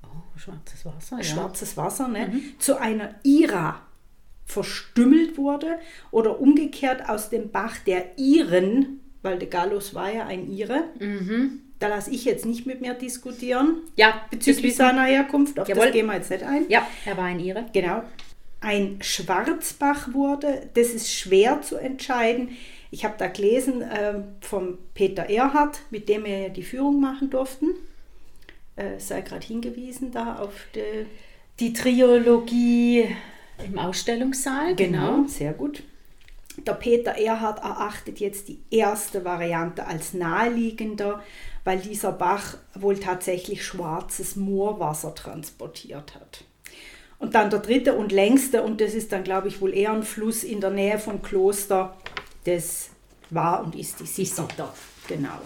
oh, 0.03 0.37
schwarzes 0.39 0.85
Wasser, 0.85 1.17
ja. 1.17 1.23
schwarzes 1.23 1.77
Wasser, 1.77 2.07
ne, 2.07 2.41
zu 2.57 2.79
einer 2.79 3.15
Ira 3.23 3.81
verstümmelt 4.45 5.37
wurde 5.37 5.79
oder 6.11 6.39
umgekehrt 6.39 7.07
aus 7.09 7.29
dem 7.29 7.51
Bach 7.51 7.77
der 7.85 8.17
Iren, 8.17 8.99
weil 9.21 9.39
der 9.39 9.47
Gallus 9.47 9.93
war 9.93 10.13
ja 10.13 10.25
ein 10.25 10.51
Ire. 10.51 10.83
Da 11.79 11.87
lasse 11.87 12.11
ich 12.11 12.25
jetzt 12.25 12.45
nicht 12.45 12.65
mit 12.65 12.81
mir 12.81 12.93
diskutieren 12.93 13.79
Ja, 13.95 14.21
bezüglich 14.29 14.75
seiner 14.75 15.03
Herkunft. 15.05 15.59
Auf 15.59 15.67
Jawohl. 15.67 15.85
das 15.85 15.93
gehen 15.93 16.05
wir 16.05 16.15
jetzt 16.15 16.29
nicht 16.29 16.43
ein. 16.43 16.65
Ja, 16.69 16.85
er 17.05 17.17
war 17.17 17.25
ein 17.25 17.39
Ire. 17.39 17.65
Genau. 17.73 18.03
Ein 18.59 18.99
Schwarzbach 19.01 20.13
wurde, 20.13 20.69
das 20.75 20.89
ist 20.89 21.11
schwer 21.11 21.61
zu 21.61 21.77
entscheiden. 21.77 22.49
Ich 22.91 23.05
habe 23.05 23.15
da 23.17 23.27
gelesen 23.27 23.81
äh, 23.81 24.21
vom 24.41 24.77
Peter 24.93 25.23
Erhard, 25.29 25.79
mit 25.89 26.09
dem 26.09 26.25
wir 26.25 26.37
ja 26.37 26.49
die 26.49 26.61
Führung 26.61 26.99
machen 26.99 27.29
durften. 27.31 27.69
Äh, 28.75 28.99
sei 28.99 29.21
gerade 29.21 29.45
hingewiesen 29.47 30.11
da 30.11 30.35
auf 30.35 30.53
die, 30.75 31.05
die 31.59 31.73
Triologie 31.73 33.07
im 33.65 33.77
Ausstellungssaal. 33.77 34.75
Genau, 34.75 35.17
genau, 35.17 35.27
sehr 35.27 35.53
gut. 35.53 35.83
Der 36.57 36.73
Peter 36.73 37.11
Erhard 37.11 37.59
erachtet 37.59 38.19
jetzt 38.19 38.47
die 38.49 38.59
erste 38.69 39.23
Variante 39.23 39.87
als 39.87 40.13
naheliegender, 40.13 41.23
weil 41.63 41.79
dieser 41.79 42.11
Bach 42.11 42.57
wohl 42.75 42.99
tatsächlich 42.99 43.65
schwarzes 43.65 44.35
Moorwasser 44.35 45.15
transportiert 45.15 46.15
hat. 46.15 46.43
Und 47.19 47.35
dann 47.35 47.49
der 47.49 47.59
dritte 47.59 47.93
und 47.93 48.11
längste, 48.11 48.63
und 48.63 48.81
das 48.81 48.93
ist 48.93 49.11
dann, 49.11 49.23
glaube 49.23 49.47
ich, 49.47 49.61
wohl 49.61 49.73
eher 49.73 49.93
ein 49.93 50.03
Fluss 50.03 50.43
in 50.43 50.59
der 50.59 50.71
Nähe 50.71 50.99
vom 50.99 51.21
Kloster, 51.21 51.95
das 52.45 52.89
war 53.29 53.63
und 53.63 53.75
ist 53.75 53.99
die 53.99 54.05
Sitter. 54.05 54.73
Genau. 55.07 55.39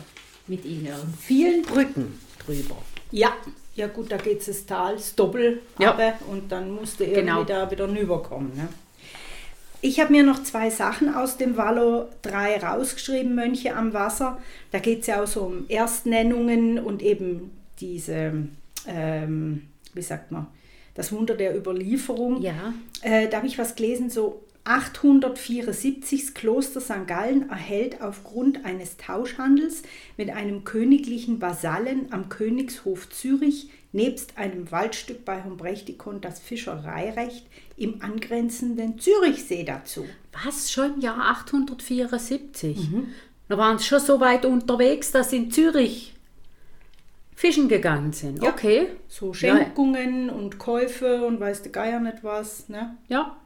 Mit 0.47 0.63
ihren 0.63 1.13
vielen 1.19 1.63
Brücken 1.63 2.19
drüber. 2.45 2.77
Ja, 3.11 3.33
ja 3.75 3.87
gut, 3.87 4.11
da 4.11 4.17
geht 4.17 4.39
es 4.39 4.45
das 4.45 4.65
Tal, 4.65 4.97
Doppel 5.15 5.61
ja. 5.79 5.95
und 6.29 6.51
dann 6.51 6.71
musste 6.71 7.03
irgendwie 7.03 7.21
genau. 7.21 7.43
da 7.43 7.69
wieder 7.69 7.87
rüberkommen. 7.89 8.55
Ne? 8.55 8.69
Ich 9.81 9.99
habe 9.99 10.11
mir 10.13 10.23
noch 10.23 10.41
zwei 10.41 10.69
Sachen 10.69 11.13
aus 11.13 11.37
dem 11.37 11.57
Wallo 11.57 12.07
3 12.23 12.57
rausgeschrieben, 12.63 13.35
Mönche 13.35 13.75
am 13.75 13.93
Wasser. 13.93 14.39
Da 14.71 14.79
geht 14.79 15.01
es 15.01 15.07
ja 15.07 15.21
auch 15.21 15.27
so 15.27 15.41
um 15.41 15.65
Erstnennungen 15.67 16.79
und 16.79 17.03
eben 17.03 17.51
diese, 17.79 18.47
ähm, 18.87 19.67
wie 19.93 20.01
sagt 20.01 20.31
man, 20.31 20.47
das 20.95 21.11
Wunder 21.11 21.35
der 21.35 21.55
Überlieferung. 21.55 22.41
Ja. 22.41 22.73
Äh, 23.01 23.27
da 23.27 23.37
habe 23.37 23.47
ich 23.47 23.59
was 23.59 23.75
gelesen, 23.75 24.09
so 24.09 24.41
874 24.65 26.25
das 26.25 26.33
Kloster 26.33 26.81
St. 26.81 27.07
Gallen 27.07 27.49
erhält 27.49 28.01
aufgrund 28.01 28.65
eines 28.65 28.97
Tauschhandels 28.97 29.83
mit 30.17 30.31
einem 30.31 30.63
königlichen 30.63 31.39
Vasallen 31.39 32.11
am 32.11 32.29
Königshof 32.29 33.09
Zürich 33.09 33.69
nebst 33.91 34.37
einem 34.37 34.71
Waldstück 34.71 35.23
bei 35.23 35.43
Humbrechtikon 35.43 36.19
das 36.19 36.39
Fischereirecht 36.39 37.45
im 37.77 38.01
angrenzenden 38.01 38.99
Zürichsee 38.99 39.63
dazu. 39.63 40.05
Was, 40.43 40.71
schon 40.71 40.95
im 40.95 40.99
Jahr 40.99 41.29
874? 41.29 42.91
Mhm. 42.91 43.07
Da 43.47 43.57
waren 43.57 43.77
sie 43.77 43.85
schon 43.85 43.99
so 43.99 44.19
weit 44.19 44.45
unterwegs, 44.45 45.11
dass 45.11 45.29
sie 45.29 45.37
in 45.37 45.51
Zürich 45.51 46.15
fischen 47.35 47.69
gegangen 47.69 48.13
sind. 48.13 48.41
Ja. 48.41 48.49
Okay. 48.49 48.87
So 49.07 49.33
Schenkungen 49.33 50.27
ja. 50.27 50.33
und 50.33 50.57
Käufe 50.57 51.25
und 51.25 51.39
weiß 51.39 51.61
der 51.61 51.71
Geier 51.71 51.99
nicht 51.99 52.23
was. 52.23 52.67
Ne? 52.67 52.97
Ja, 53.07 53.37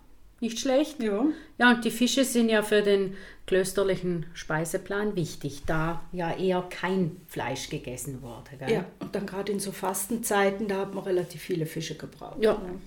nicht 0.41 0.59
schlecht. 0.59 1.01
Ja. 1.01 1.25
Ja, 1.57 1.71
und 1.71 1.85
die 1.85 1.91
Fische 1.91 2.23
sind 2.23 2.49
ja 2.49 2.63
für 2.63 2.81
den 2.81 3.15
klösterlichen 3.45 4.25
Speiseplan 4.33 5.15
wichtig, 5.15 5.63
da 5.65 6.03
ja 6.11 6.31
eher 6.31 6.61
kein 6.69 7.19
Fleisch 7.27 7.69
gegessen 7.69 8.21
wurde. 8.21 8.51
Gell? 8.59 8.71
Ja, 8.71 8.85
und 8.99 9.15
dann 9.15 9.25
gerade 9.25 9.51
in 9.51 9.59
so 9.59 9.71
Fastenzeiten, 9.71 10.67
da 10.67 10.81
hat 10.81 10.93
man 10.93 11.03
relativ 11.03 11.41
viele 11.41 11.65
Fische 11.65 11.95
gebraucht. 11.95 12.41
Ja. 12.41 12.53
Ne? 12.53 12.79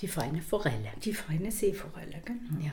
Die 0.00 0.08
feine 0.08 0.42
Forelle. 0.42 0.90
Die 1.02 1.14
feine 1.14 1.50
Seeforelle, 1.50 2.20
genau. 2.24 2.64
Ja. 2.64 2.72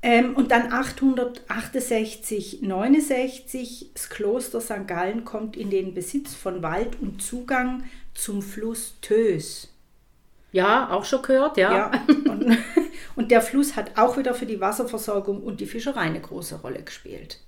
Ähm, 0.00 0.36
und 0.36 0.52
dann 0.52 0.72
868, 0.72 2.62
69, 2.62 3.90
das 3.94 4.08
Kloster 4.10 4.60
St. 4.60 4.86
Gallen 4.86 5.24
kommt 5.24 5.56
in 5.56 5.70
den 5.70 5.92
Besitz 5.92 6.34
von 6.34 6.62
Wald 6.62 7.00
und 7.00 7.20
Zugang 7.20 7.82
zum 8.14 8.42
Fluss 8.42 8.94
Tös. 9.00 9.72
Ja, 10.52 10.90
auch 10.90 11.04
schon 11.04 11.22
gehört, 11.22 11.56
ja. 11.58 11.72
ja 11.72 12.02
und, 12.08 12.58
und, 13.16 13.30
der 13.30 13.42
Fluss 13.42 13.76
hat 13.76 13.98
auch 13.98 14.16
wieder 14.16 14.34
für 14.34 14.46
die 14.46 14.60
Wasserversorgung 14.60 15.42
und 15.42 15.60
die 15.60 15.66
Fischerei 15.66 16.00
eine 16.00 16.20
große 16.20 16.60
Rolle 16.62 16.82
gespielt. 16.82 17.40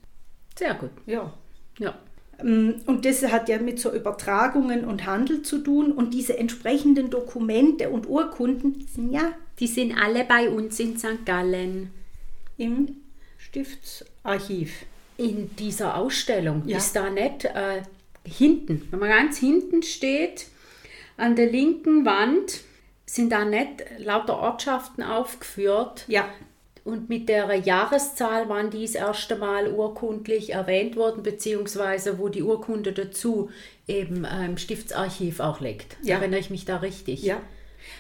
Sehr 0.59 0.75
gut. 0.75 0.91
Ja. 1.07 1.33
Ja. 1.79 1.99
Ähm, 2.39 2.77
und 2.87 3.05
das 3.05 3.23
hat 3.23 3.49
ja 3.49 3.59
mit 3.59 3.81
so 3.81 3.93
Übertragungen 3.93 4.85
und 4.85 5.07
Handel 5.07 5.43
zu 5.43 5.59
tun. 5.59 5.93
Und 5.93 6.13
diese 6.13 6.37
entsprechenden 6.39 7.11
Dokumente 7.11 7.89
und 7.91 8.09
Urkunden 8.09 8.87
sind 8.87 9.13
ja. 9.13 9.33
Die 9.59 9.67
sind 9.67 9.95
alle 9.97 10.25
bei 10.25 10.49
uns 10.49 10.79
in 10.81 10.99
St. 10.99 11.25
Gallen 11.25 11.91
im 12.57 12.97
Stiftsarchiv. 13.39 14.85
In 15.17 15.55
dieser 15.57 15.97
Ausstellung 15.97 16.63
ja. 16.67 16.79
ist 16.79 16.97
da 16.97 17.11
nicht 17.11 17.45
äh, 17.45 17.83
hinten, 18.25 18.87
wenn 18.91 19.01
man 19.01 19.09
ganz 19.11 19.39
hinten 19.39 19.83
steht, 19.83 20.47
an 21.17 21.37
der 21.37 21.51
linken 21.51 22.07
Wand 22.07 22.61
sind 23.11 23.33
da 23.33 23.45
nicht 23.45 23.85
lauter 23.99 24.39
Ortschaften 24.39 25.03
aufgeführt. 25.03 26.05
Ja. 26.07 26.29
Und 26.85 27.09
mit 27.09 27.29
der 27.29 27.53
Jahreszahl, 27.57 28.49
wann 28.49 28.71
dies 28.71 28.95
erste 28.95 29.35
Mal 29.35 29.73
urkundlich 29.73 30.53
erwähnt 30.53 30.97
worden, 30.97 31.25
beziehungsweise 31.25 32.21
wo 32.21 32.29
die 32.29 32.43
Urkunde 32.43 32.93
dazu 32.93 33.51
eben 33.89 34.25
äh, 34.25 34.47
im 34.47 34.57
Stiftsarchiv 34.57 35.41
auch 35.41 35.61
liegt. 35.61 35.97
Ja. 36.03 36.19
Erinnere 36.19 36.39
ich 36.39 36.51
mich 36.51 36.65
da 36.65 36.77
richtig? 36.77 37.23
Ja. 37.23 37.41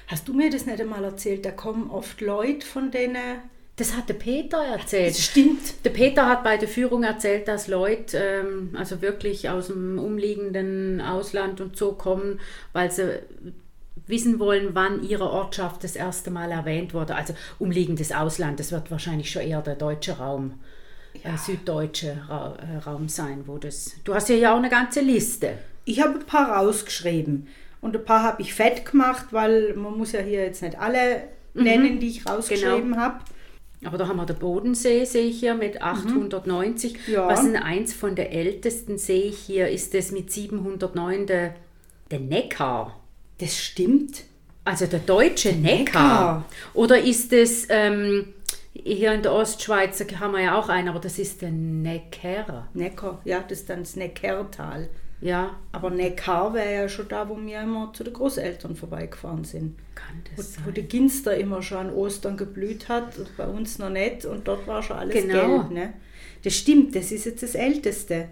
Hast 0.06 0.28
du 0.28 0.32
mir 0.32 0.48
das 0.48 0.66
nicht 0.66 0.80
einmal 0.80 1.02
erzählt? 1.02 1.44
Da 1.44 1.50
kommen 1.50 1.90
oft 1.90 2.20
Leute 2.20 2.64
von 2.64 2.90
denen 2.90 3.40
das 3.76 3.96
hat 3.96 4.10
der 4.10 4.14
Peter 4.14 4.62
erzählt. 4.62 5.14
Das 5.14 5.24
stimmt. 5.24 5.86
Der 5.86 5.90
Peter 5.90 6.28
hat 6.28 6.44
bei 6.44 6.58
der 6.58 6.68
Führung 6.68 7.02
erzählt, 7.02 7.48
dass 7.48 7.66
Leute 7.66 8.18
ähm, 8.18 8.76
also 8.78 9.00
wirklich 9.00 9.48
aus 9.48 9.68
dem 9.68 9.98
umliegenden 9.98 11.00
Ausland 11.00 11.62
und 11.62 11.78
so 11.78 11.92
kommen, 11.92 12.40
weil 12.74 12.90
sie 12.90 13.20
wissen 14.10 14.38
wollen, 14.38 14.70
wann 14.72 15.02
ihre 15.02 15.30
Ortschaft 15.30 15.84
das 15.84 15.96
erste 15.96 16.30
Mal 16.30 16.50
erwähnt 16.50 16.94
wurde. 16.94 17.14
Also 17.14 17.34
umliegendes 17.58 18.12
Ausland, 18.12 18.60
das 18.60 18.72
wird 18.72 18.90
wahrscheinlich 18.90 19.30
schon 19.30 19.42
eher 19.42 19.62
der 19.62 19.76
deutsche 19.76 20.18
Raum, 20.18 20.54
ja. 21.24 21.34
äh, 21.34 21.36
süddeutsche 21.38 22.22
Ra 22.28 22.56
äh, 22.56 22.78
Raum 22.78 23.08
sein, 23.08 23.44
wo 23.46 23.58
das. 23.58 23.92
Du 24.04 24.14
hast 24.14 24.28
ja 24.28 24.36
ja 24.36 24.52
auch 24.52 24.58
eine 24.58 24.70
ganze 24.70 25.00
Liste. 25.00 25.58
Ich 25.84 26.02
habe 26.02 26.18
ein 26.18 26.26
paar 26.26 26.56
rausgeschrieben 26.56 27.48
und 27.80 27.96
ein 27.96 28.04
paar 28.04 28.22
habe 28.22 28.42
ich 28.42 28.54
fett 28.54 28.84
gemacht, 28.84 29.26
weil 29.30 29.74
man 29.74 29.96
muss 29.96 30.12
ja 30.12 30.20
hier 30.20 30.44
jetzt 30.44 30.62
nicht 30.62 30.78
alle 30.78 31.22
mhm. 31.54 31.62
nennen, 31.62 32.00
die 32.00 32.08
ich 32.08 32.26
rausgeschrieben 32.26 32.90
genau. 32.90 32.96
habe. 32.96 33.20
Aber 33.84 33.96
da 33.96 34.08
haben 34.08 34.18
wir 34.18 34.26
den 34.26 34.38
Bodensee, 34.38 35.04
sehe 35.04 35.28
ich 35.28 35.40
hier, 35.40 35.54
mit 35.54 35.80
890. 35.80 36.92
Mhm. 36.92 37.14
Ja. 37.14 37.26
Was 37.26 37.44
ist 37.44 37.56
eins 37.56 37.94
von 37.94 38.14
der 38.14 38.32
ältesten, 38.32 38.98
sehe 38.98 39.22
ich 39.22 39.38
hier, 39.38 39.68
ist 39.68 39.94
das 39.94 40.12
mit 40.12 40.30
709 40.30 41.26
der, 41.26 41.54
der 42.10 42.20
Neckar. 42.20 42.99
Das 43.40 43.58
stimmt. 43.58 44.24
Also 44.64 44.86
der 44.86 45.00
deutsche 45.00 45.52
Neckar. 45.52 45.78
Neckar. 45.78 46.44
Oder 46.74 47.00
ist 47.00 47.32
es, 47.32 47.66
ähm, 47.70 48.34
hier 48.72 49.12
in 49.12 49.22
der 49.22 49.32
Ostschweiz 49.32 50.04
haben 50.20 50.32
wir 50.32 50.42
ja 50.42 50.58
auch 50.58 50.68
einen, 50.68 50.88
aber 50.88 51.00
das 51.00 51.18
ist 51.18 51.42
der 51.42 51.50
Neckar. 51.50 52.68
Neckar, 52.74 53.20
ja, 53.24 53.40
das 53.40 53.60
ist 53.60 53.70
dann 53.70 53.80
das 53.80 53.96
Neckartal. 53.96 54.88
Ja. 55.20 55.56
Aber 55.72 55.90
Neckar 55.90 56.54
wäre 56.54 56.74
ja 56.74 56.88
schon 56.88 57.08
da, 57.08 57.28
wo 57.28 57.36
wir 57.36 57.60
immer 57.60 57.92
zu 57.92 58.04
den 58.04 58.12
Großeltern 58.12 58.76
vorbeigefahren 58.76 59.44
sind. 59.44 59.76
Kann 59.94 60.22
das 60.24 60.38
wo, 60.38 60.42
sein? 60.42 60.64
Wo 60.66 60.70
die 60.70 60.82
Ginster 60.82 61.36
immer 61.36 61.62
schon 61.62 61.78
an 61.78 61.92
Ostern 61.92 62.36
geblüht 62.36 62.88
hat, 62.88 63.14
bei 63.36 63.46
uns 63.46 63.78
noch 63.78 63.90
nicht 63.90 64.24
und 64.24 64.48
dort 64.48 64.66
war 64.66 64.82
schon 64.82 64.96
alles 64.96 65.14
genau. 65.14 65.58
gelb. 65.58 65.70
Ne? 65.70 65.92
Das 66.42 66.54
stimmt, 66.54 66.94
das 66.94 67.12
ist 67.12 67.26
jetzt 67.26 67.42
das 67.42 67.54
Älteste. 67.54 68.28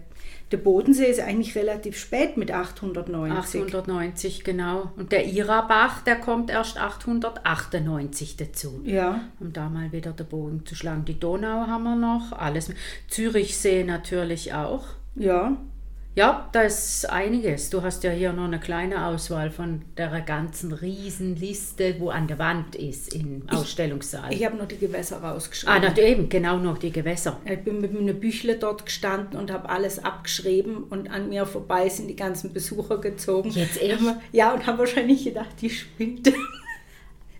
Der 0.51 0.57
Bodensee 0.57 1.11
ist 1.11 1.21
eigentlich 1.21 1.55
relativ 1.57 1.99
spät 1.99 2.39
mit 2.39 2.51
890. 2.51 3.61
890, 3.61 4.45
genau. 4.45 4.93
Und 4.97 5.13
der 5.13 5.27
Irabach, 5.27 6.01
der 6.03 6.17
kommt 6.17 6.49
erst 6.49 6.79
898 6.79 8.37
dazu. 8.37 8.81
Ja. 8.85 9.21
Um 9.41 9.53
da 9.53 9.69
mal 9.69 9.93
wieder 9.93 10.13
den 10.13 10.27
Bogen 10.27 10.65
zu 10.65 10.75
schlagen. 10.75 11.05
Die 11.05 11.21
Donau 11.21 11.67
haben 11.67 11.85
wir 11.85 11.97
noch, 11.97 12.33
alles. 12.33 12.71
Zürichsee 13.09 13.85
natürlich 13.85 14.55
auch. 14.55 14.87
Ja. 15.17 15.59
Ja, 16.19 16.49
da 16.51 16.63
ist 16.63 17.09
einiges. 17.09 17.71
Du 17.71 17.81
hast 17.81 18.03
ja 18.03 18.11
hier 18.11 18.33
noch 18.33 18.47
eine 18.47 18.59
kleine 18.59 19.07
Auswahl 19.07 19.53
von 19.53 19.83
der 19.97 20.21
ganzen 20.23 20.73
Riesenliste, 20.73 21.95
wo 22.01 22.11
an 22.11 22.27
der 22.27 22.41
Wand 22.41 22.75
ist 22.75 23.15
im 23.15 23.45
ich, 23.47 23.57
Ausstellungssaal. 23.57 24.33
Ich 24.33 24.45
habe 24.45 24.57
noch 24.57 24.67
die 24.67 24.79
Gewässer 24.79 25.19
rausgeschrieben. 25.19 25.77
Ah, 25.77 25.79
na, 25.81 26.03
eben, 26.03 26.29
genau 26.29 26.59
noch 26.59 26.79
die 26.79 26.91
Gewässer. 26.91 27.39
Ich 27.45 27.61
bin 27.61 27.81
mit 27.81 27.97
einem 27.97 28.19
Büchle 28.19 28.57
dort 28.57 28.85
gestanden 28.85 29.39
und 29.39 29.53
habe 29.53 29.69
alles 29.69 30.03
abgeschrieben 30.03 30.83
und 30.91 31.09
an 31.09 31.29
mir 31.29 31.47
vorbei 31.47 31.89
sind 31.89 32.09
die 32.09 32.17
ganzen 32.17 32.53
Besucher 32.53 32.99
gezogen. 32.99 33.51
Jetzt 33.51 33.81
echt? 33.81 34.01
Ja, 34.33 34.53
und 34.53 34.67
habe 34.67 34.79
wahrscheinlich 34.79 35.23
gedacht, 35.23 35.55
die 35.61 35.71
spinnt. 35.71 36.33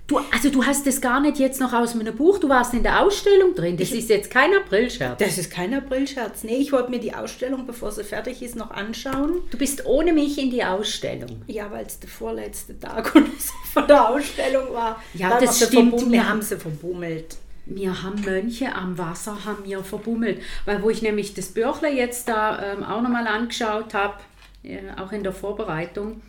Du, 0.09 0.19
also 0.33 0.49
du 0.49 0.65
hast 0.65 0.87
das 0.87 1.03
gar 1.03 1.21
nicht 1.21 1.39
jetzt 1.39 1.61
noch 1.61 1.75
aus 1.75 1.95
meinem 1.95 2.17
Buch, 2.17 2.39
du 2.39 2.49
warst 2.49 2.73
in 2.73 2.83
der 2.83 3.03
Ausstellung 3.03 3.55
drin. 3.55 3.77
Das 3.77 3.91
ich, 3.91 3.99
ist 3.99 4.09
jetzt 4.09 4.31
kein 4.31 4.55
Aprilscherz. 4.55 5.19
Das 5.19 5.37
ist 5.37 5.51
kein 5.51 5.75
Aprilscherz. 5.75 6.45
Nee, 6.45 6.57
ich 6.57 6.73
wollte 6.73 6.91
mir 6.91 6.99
die 6.99 7.13
Ausstellung, 7.13 7.67
bevor 7.67 7.93
sie 7.93 8.05
fertig 8.05 8.41
ist, 8.41 8.57
noch 8.57 8.71
anschauen. 8.71 9.43
Du 9.51 9.59
bist 9.59 9.85
ohne 9.85 10.15
mich 10.15 10.39
in 10.39 10.51
die 10.51 10.65
Ausstellung. 10.65 11.43
Ja, 11.47 11.71
weil 11.71 11.85
es 11.85 12.01
der 12.01 12.09
vorletzte 12.09 12.81
Tag 12.81 13.13
von 13.75 13.87
der 13.87 14.09
Ausstellung 14.09 14.73
war. 14.73 15.03
Ja, 15.13 15.39
das 15.39 15.63
stimmt. 15.63 16.11
Wir 16.11 16.27
haben 16.27 16.41
sie 16.41 16.57
verbummelt. 16.57 17.37
Wir 17.67 18.03
haben 18.03 18.23
Mönche 18.23 18.75
am 18.75 18.97
Wasser 18.97 19.45
haben 19.45 19.63
wir 19.67 19.85
verbummelt. 19.85 20.41
Weil 20.65 20.83
wo 20.83 20.89
ich 20.89 21.03
nämlich 21.03 21.35
das 21.35 21.49
Bürchle 21.49 21.93
jetzt 21.93 22.29
da 22.29 22.73
ähm, 22.73 22.83
auch 22.83 23.03
nochmal 23.03 23.27
angeschaut 23.27 23.93
habe, 23.93 24.15
äh, 24.63 24.79
auch 24.97 25.13
in 25.13 25.23
der 25.23 25.35
Vorbereitung, 25.35 26.23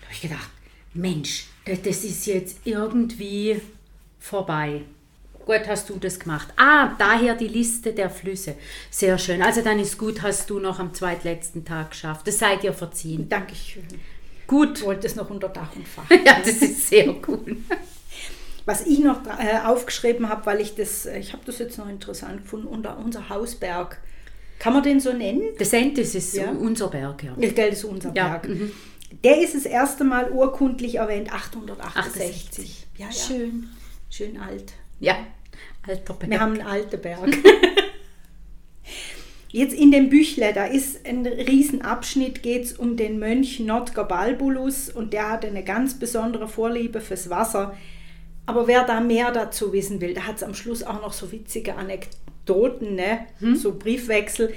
da 0.00 0.04
habe 0.04 0.12
ich 0.12 0.20
gedacht, 0.20 0.50
Mensch, 0.92 1.46
das 1.66 2.04
ist 2.04 2.26
jetzt 2.26 2.58
irgendwie 2.64 3.60
vorbei. 4.20 4.82
gut 5.44 5.62
hast 5.68 5.88
du 5.90 5.96
das 5.98 6.18
gemacht. 6.18 6.48
Ah, 6.56 6.94
daher 6.98 7.34
die 7.34 7.48
Liste 7.48 7.92
der 7.92 8.10
Flüsse. 8.10 8.54
Sehr 8.90 9.16
schön. 9.18 9.42
Also 9.42 9.62
dann 9.62 9.78
ist 9.78 9.96
gut, 9.98 10.22
hast 10.22 10.50
du 10.50 10.58
noch 10.58 10.78
am 10.80 10.92
zweitletzten 10.94 11.64
Tag 11.64 11.90
geschafft. 11.90 12.26
Das 12.26 12.38
seid 12.38 12.64
ihr 12.64 12.72
verziehen. 12.72 13.28
Dankeschön. 13.28 13.84
Gut. 14.46 14.78
Ich 14.78 14.84
wollte 14.84 15.06
es 15.06 15.14
noch 15.16 15.28
unter 15.30 15.48
Dach 15.48 15.74
und 15.76 15.86
Fach. 15.86 16.08
ja, 16.24 16.38
das 16.40 16.48
ist 16.62 16.88
sehr 16.88 17.14
cool. 17.28 17.56
Was 18.64 18.84
ich 18.86 18.98
noch 19.00 19.20
äh, 19.26 19.58
aufgeschrieben 19.64 20.28
habe, 20.28 20.46
weil 20.46 20.60
ich 20.60 20.74
das, 20.74 21.06
äh, 21.06 21.18
ich 21.18 21.32
habe 21.32 21.42
das 21.46 21.58
jetzt 21.60 21.78
noch 21.78 21.88
interessant 21.88 22.42
gefunden, 22.42 22.66
unter 22.66 22.98
unser 22.98 23.28
Hausberg. 23.28 23.98
Kann 24.58 24.72
man 24.72 24.82
den 24.82 24.98
so 25.00 25.12
nennen? 25.12 25.42
Das 25.58 25.72
Entis 25.72 26.14
ist 26.14 26.34
Ja. 26.34 26.50
unser 26.50 26.88
Berg, 26.88 27.22
ja. 27.22 27.34
Das 27.36 27.74
ist 27.74 27.84
unser 27.84 28.12
Ja, 28.14 28.28
Berg. 28.38 28.48
mhm. 28.48 28.72
Der 29.24 29.40
ist 29.40 29.54
das 29.54 29.66
erste 29.66 30.04
Mal 30.04 30.30
urkundlich 30.32 30.96
erwähnt, 30.96 31.32
868. 31.32 32.86
Ja, 32.96 33.06
ja. 33.06 33.12
Schön. 33.12 33.68
Schön 34.10 34.38
alt. 34.38 34.72
Ja, 35.00 35.16
alter 35.86 36.14
Berg. 36.14 36.30
Wir 36.30 36.40
haben 36.40 36.52
einen 36.52 36.66
alten 36.66 37.00
Berg. 37.00 37.36
Jetzt 39.48 39.74
in 39.74 39.90
dem 39.90 40.10
Büchle, 40.10 40.52
da 40.52 40.66
ist 40.66 41.06
ein 41.06 41.26
Riesenabschnitt, 41.26 42.42
geht 42.42 42.64
es 42.64 42.72
um 42.74 42.96
den 42.96 43.18
Mönch 43.18 43.60
Notker 43.60 44.04
Balbulus 44.04 44.90
und 44.90 45.12
der 45.12 45.30
hatte 45.30 45.46
eine 45.46 45.64
ganz 45.64 45.98
besondere 45.98 46.48
Vorliebe 46.48 47.00
fürs 47.00 47.30
Wasser. 47.30 47.76
Aber 48.44 48.66
wer 48.66 48.84
da 48.84 49.00
mehr 49.00 49.32
dazu 49.32 49.72
wissen 49.72 50.00
will, 50.00 50.14
da 50.14 50.22
hat 50.26 50.36
es 50.36 50.42
am 50.42 50.54
Schluss 50.54 50.82
auch 50.82 51.00
noch 51.00 51.12
so 51.12 51.32
witzige 51.32 51.76
Anekdoten, 51.76 52.96
ne? 52.96 53.26
so 53.54 53.76
Briefwechsel. 53.78 54.52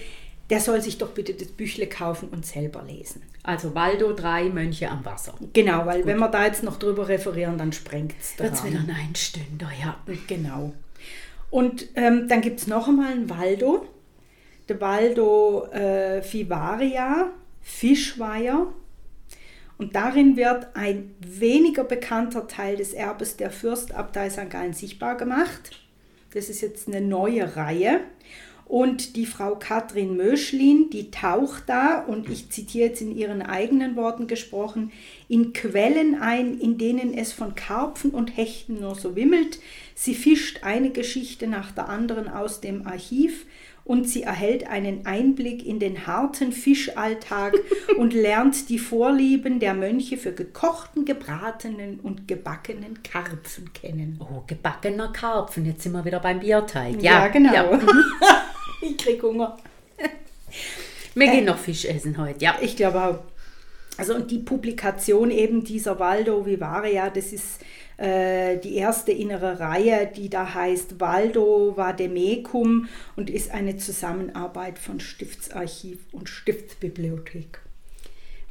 Der 0.49 0.59
soll 0.59 0.81
sich 0.81 0.97
doch 0.97 1.09
bitte 1.09 1.33
das 1.33 1.49
Büchle 1.49 1.87
kaufen 1.87 2.29
und 2.29 2.45
selber 2.45 2.83
lesen. 2.83 3.21
Also 3.43 3.75
Waldo, 3.75 4.13
drei 4.13 4.49
Mönche 4.49 4.89
am 4.89 5.05
Wasser. 5.05 5.35
Genau, 5.53 5.85
weil 5.85 6.05
wenn 6.05 6.17
wir 6.17 6.27
da 6.29 6.45
jetzt 6.45 6.63
noch 6.63 6.77
drüber 6.77 7.07
referieren, 7.07 7.57
dann 7.57 7.71
sprengt 7.71 8.15
es 8.19 8.37
Wird's 8.39 8.63
wieder 8.63 8.79
ein 8.79 8.89
Einstünder, 8.89 9.69
ja. 9.79 9.97
Genau. 10.27 10.73
Und 11.51 11.87
ähm, 11.95 12.27
dann 12.27 12.41
gibt 12.41 12.59
es 12.59 12.67
noch 12.67 12.87
einmal 12.87 13.11
einen 13.11 13.29
Waldo, 13.29 13.87
der 14.67 14.81
Waldo 14.81 15.65
äh, 15.71 16.21
Fivaria, 16.21 17.31
Fischweiher. 17.61 18.67
Und 19.77 19.95
darin 19.95 20.35
wird 20.35 20.67
ein 20.75 21.15
weniger 21.19 21.83
bekannter 21.83 22.47
Teil 22.47 22.75
des 22.75 22.93
Erbes 22.93 23.37
der 23.37 23.49
Fürstabtei 23.49 24.29
St. 24.29 24.49
Gallen 24.49 24.73
sichtbar 24.73 25.15
gemacht. 25.15 25.79
Das 26.33 26.49
ist 26.49 26.61
jetzt 26.61 26.87
eine 26.87 27.01
neue 27.01 27.55
Reihe. 27.55 28.01
Und 28.69 29.15
die 29.15 29.25
Frau 29.25 29.55
Katrin 29.55 30.15
Möschlin, 30.15 30.91
die 30.91 31.09
taucht 31.09 31.63
da, 31.65 32.03
und 32.03 32.29
ich 32.29 32.51
zitiere 32.51 32.89
jetzt 32.89 33.01
in 33.01 33.17
ihren 33.17 33.41
eigenen 33.41 33.95
Worten 33.95 34.27
gesprochen, 34.27 34.91
in 35.27 35.53
Quellen 35.53 36.21
ein, 36.21 36.59
in 36.59 36.77
denen 36.77 37.15
es 37.15 37.33
von 37.33 37.55
Karpfen 37.55 38.11
und 38.11 38.37
Hechten 38.37 38.79
nur 38.79 38.93
so 38.93 39.15
wimmelt. 39.15 39.59
Sie 39.95 40.13
fischt 40.13 40.63
eine 40.63 40.91
Geschichte 40.91 41.47
nach 41.47 41.71
der 41.71 41.89
anderen 41.89 42.27
aus 42.27 42.61
dem 42.61 42.85
Archiv 42.85 43.47
und 43.85 44.07
sie 44.07 44.21
erhält 44.21 44.67
einen 44.67 45.07
Einblick 45.07 45.65
in 45.65 45.79
den 45.79 46.05
harten 46.05 46.51
Fischalltag 46.51 47.55
und 47.97 48.13
lernt 48.13 48.69
die 48.69 48.77
Vorlieben 48.77 49.59
der 49.59 49.73
Mönche 49.73 50.15
für 50.15 50.31
gekochten, 50.31 51.05
gebratenen 51.05 51.99
und 52.01 52.27
gebackenen 52.27 53.01
Karpfen 53.01 53.73
kennen. 53.73 54.19
Oh, 54.21 54.43
gebackener 54.45 55.11
Karpfen. 55.11 55.65
Jetzt 55.65 55.81
sind 55.81 55.93
wir 55.93 56.05
wieder 56.05 56.19
beim 56.19 56.39
Bierteig. 56.39 57.01
Ja, 57.01 57.29
genau. 57.29 57.51
Ja. 57.51 57.79
ich 58.99 59.05
krieg 59.05 59.23
Hunger. 59.23 59.57
Wir 61.15 61.31
gehen 61.31 61.45
noch 61.45 61.57
Fisch 61.57 61.85
essen 61.85 62.17
heute, 62.17 62.43
ja. 62.43 62.57
Ich 62.61 62.75
glaube 62.75 63.01
auch. 63.01 63.19
Also 63.97 64.15
und 64.15 64.31
die 64.31 64.39
Publikation 64.39 65.29
eben 65.29 65.63
dieser 65.63 65.99
Waldo 65.99 66.45
Vivaria, 66.45 67.09
das 67.09 67.33
ist 67.33 67.59
äh, 67.97 68.57
die 68.57 68.75
erste 68.75 69.11
innere 69.11 69.59
Reihe, 69.59 70.07
die 70.07 70.29
da 70.29 70.53
heißt 70.53 71.01
Waldo 71.01 71.73
Vademecum 71.75 72.87
und 73.17 73.29
ist 73.29 73.51
eine 73.51 73.75
Zusammenarbeit 73.75 74.79
von 74.79 75.01
Stiftsarchiv 75.01 75.99
und 76.13 76.29
Stiftsbibliothek. 76.29 77.59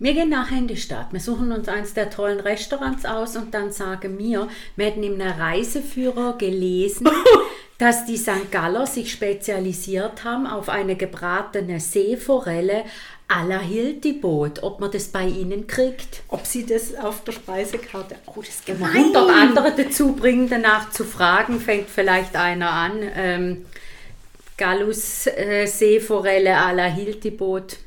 Wir 0.00 0.14
gehen 0.14 0.28
nachher 0.28 0.58
in 0.58 0.68
die 0.68 0.76
Stadt. 0.76 1.08
Wir 1.10 1.18
suchen 1.18 1.50
uns 1.50 1.68
eins 1.68 1.92
der 1.92 2.08
tollen 2.08 2.38
Restaurants 2.38 3.04
aus 3.04 3.36
und 3.36 3.52
dann 3.52 3.72
sagen 3.72 4.16
wir, 4.18 4.46
wir 4.76 4.86
hätten 4.86 5.02
in 5.02 5.20
einem 5.20 5.40
Reiseführer 5.40 6.38
gelesen, 6.38 7.08
dass 7.78 8.06
die 8.06 8.16
St. 8.16 8.52
Galler 8.52 8.86
sich 8.86 9.10
spezialisiert 9.10 10.22
haben 10.22 10.46
auf 10.46 10.68
eine 10.68 10.94
gebratene 10.94 11.80
Seeforelle 11.80 12.84
à 13.28 13.44
la 13.44 13.58
Hiltibot. 13.58 14.62
Ob 14.62 14.78
man 14.78 14.92
das 14.92 15.08
bei 15.08 15.26
ihnen 15.26 15.66
kriegt? 15.66 16.22
Ob 16.28 16.46
sie 16.46 16.64
das 16.64 16.94
auf 16.94 17.24
der 17.24 17.32
Speisekarte, 17.32 18.16
oh, 18.26 18.34
das 18.36 18.50
ist 18.50 18.66
gemein. 18.66 18.94
100 18.94 19.30
andere 19.30 19.72
dazu 19.76 20.12
bringen, 20.12 20.48
danach 20.48 20.90
zu 20.90 21.04
fragen, 21.04 21.60
fängt 21.60 21.90
vielleicht 21.90 22.36
einer 22.36 22.70
an. 22.70 23.00
Ähm, 23.16 23.66
Gallus 24.56 25.26
äh, 25.26 25.66
Seeforelle 25.66 26.56
à 26.56 26.72
la 26.72 26.84
Hiltibot. 26.84 27.78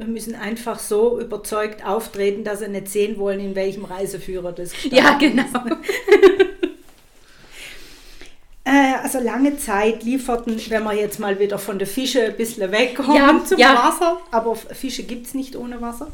Wir 0.00 0.06
müssen 0.06 0.34
einfach 0.34 0.78
so 0.78 1.20
überzeugt 1.20 1.84
auftreten, 1.84 2.42
dass 2.42 2.60
sie 2.60 2.68
nicht 2.68 2.88
sehen 2.88 3.18
wollen, 3.18 3.38
in 3.38 3.54
welchem 3.54 3.84
Reiseführer 3.84 4.50
das 4.50 4.72
Ja, 4.90 5.18
genau. 5.18 5.44
Äh, 8.62 8.94
also 9.02 9.18
lange 9.18 9.56
Zeit 9.56 10.02
lieferten, 10.02 10.60
wenn 10.68 10.84
wir 10.84 10.92
jetzt 10.92 11.18
mal 11.18 11.40
wieder 11.40 11.58
von 11.58 11.78
der 11.78 11.88
Fische 11.88 12.26
ein 12.26 12.36
bisschen 12.36 12.70
wegkommen 12.70 13.16
Ja, 13.16 13.42
zum 13.42 13.58
ja. 13.58 13.74
Wasser, 13.74 14.20
aber 14.30 14.54
Fische 14.54 15.02
gibt 15.02 15.26
es 15.26 15.32
nicht 15.34 15.56
ohne 15.56 15.80
Wasser, 15.80 16.12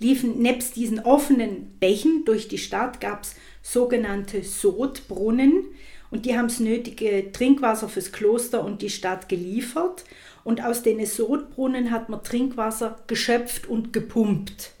liefen 0.00 0.42
nebst 0.42 0.74
diesen 0.74 0.98
offenen 0.98 1.78
Bächen 1.78 2.24
durch 2.24 2.48
die 2.48 2.58
Stadt, 2.58 3.00
gab 3.00 3.22
es 3.22 3.36
sogenannte 3.62 4.42
Sodbrunnen 4.42 5.64
und 6.10 6.26
die 6.26 6.36
haben 6.36 6.48
das 6.48 6.58
nötige 6.58 7.30
Trinkwasser 7.32 7.88
fürs 7.88 8.10
Kloster 8.10 8.64
und 8.64 8.82
die 8.82 8.90
Stadt 8.90 9.28
geliefert 9.28 10.02
und 10.44 10.64
aus 10.64 10.82
den 10.82 11.04
Sodbrunnen 11.06 11.90
hat 11.90 12.08
man 12.08 12.22
Trinkwasser 12.22 12.96
geschöpft 13.06 13.68
und 13.68 13.92
gepumpt. 13.92 14.72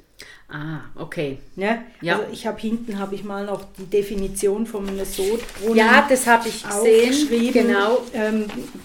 Ah, 0.48 0.80
okay. 0.96 1.38
Ne? 1.56 1.82
Ja. 2.02 2.18
Also 2.18 2.30
ich 2.30 2.46
habe 2.46 2.60
hinten 2.60 2.98
habe 2.98 3.14
ich 3.14 3.24
mal 3.24 3.46
noch 3.46 3.64
die 3.78 3.86
Definition 3.86 4.66
vom 4.66 4.86
Sodbrunnen 5.02 5.76
Ja, 5.76 6.06
das 6.06 6.26
habe 6.26 6.46
ich 6.48 6.62
gesehen. 6.62 7.52
Genau. 7.52 8.02
Ähm, 8.12 8.44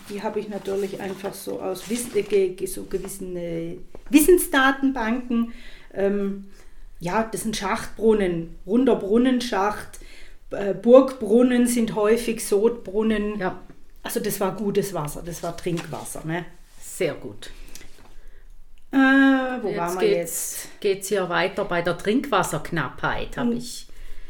die 0.09 0.23
habe 0.23 0.39
ich 0.39 0.47
natürlich 0.47 1.01
einfach 1.01 1.33
so 1.33 1.59
aus 1.59 1.89
Wiss 1.89 2.15
äh, 2.15 2.65
so 2.65 2.83
gewissen 2.83 3.35
äh, 3.35 3.77
Wissensdatenbanken. 4.09 5.51
Ähm, 5.93 6.45
ja, 7.01 7.27
das 7.29 7.41
sind 7.43 7.57
Schachtbrunnen, 7.57 8.55
runder 8.65 8.95
Brunnenschacht. 8.95 9.99
Äh, 10.51 10.73
Burgbrunnen 10.73 11.67
sind 11.67 11.95
häufig 11.95 12.45
Sodbrunnen. 12.47 13.39
Ja, 13.39 13.59
Also 14.03 14.21
das 14.21 14.39
war 14.39 14.55
gutes 14.55 14.93
Wasser, 14.93 15.21
das 15.25 15.43
war 15.43 15.57
Trinkwasser. 15.57 16.21
Ne? 16.25 16.45
Sehr 16.97 17.13
gut. 17.13 17.51
Äh, 18.91 18.97
wo 18.97 19.67
Jetzt 19.69 19.77
waren 19.77 19.99
wir 19.99 20.07
jetzt? 20.09 20.09
geht's, 20.09 20.67
geht's 20.79 21.07
hier 21.09 21.29
weiter 21.29 21.65
bei 21.65 21.81
der 21.81 21.97
Trinkwasserknappheit, 21.97 23.37
habe 23.37 23.53
ich. 23.53 23.87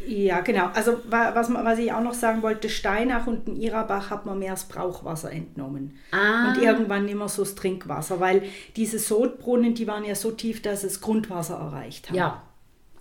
Ja, 0.07 0.39
genau. 0.41 0.67
Also 0.73 0.99
wa- 1.09 1.31
was, 1.35 1.53
was 1.53 1.79
ich 1.79 1.91
auch 1.91 2.01
noch 2.01 2.13
sagen 2.13 2.41
wollte, 2.41 2.69
Steinach 2.69 3.27
und 3.27 3.47
den 3.47 3.55
Irabach 3.57 4.09
hat 4.09 4.25
man 4.25 4.39
mehr 4.39 4.51
das 4.51 4.65
Brauchwasser 4.65 5.31
entnommen. 5.31 5.97
Ah. 6.11 6.49
Und 6.49 6.61
irgendwann 6.61 7.05
nicht 7.05 7.17
mehr 7.17 7.27
so 7.27 7.43
das 7.43 7.55
Trinkwasser, 7.55 8.19
weil 8.19 8.43
diese 8.75 8.99
Sodbrunnen, 8.99 9.73
die 9.73 9.85
waren 9.87 10.05
ja 10.05 10.15
so 10.15 10.31
tief, 10.31 10.61
dass 10.61 10.83
es 10.83 11.01
Grundwasser 11.01 11.55
erreicht 11.57 12.09
haben. 12.09 12.15
Ja, 12.15 12.41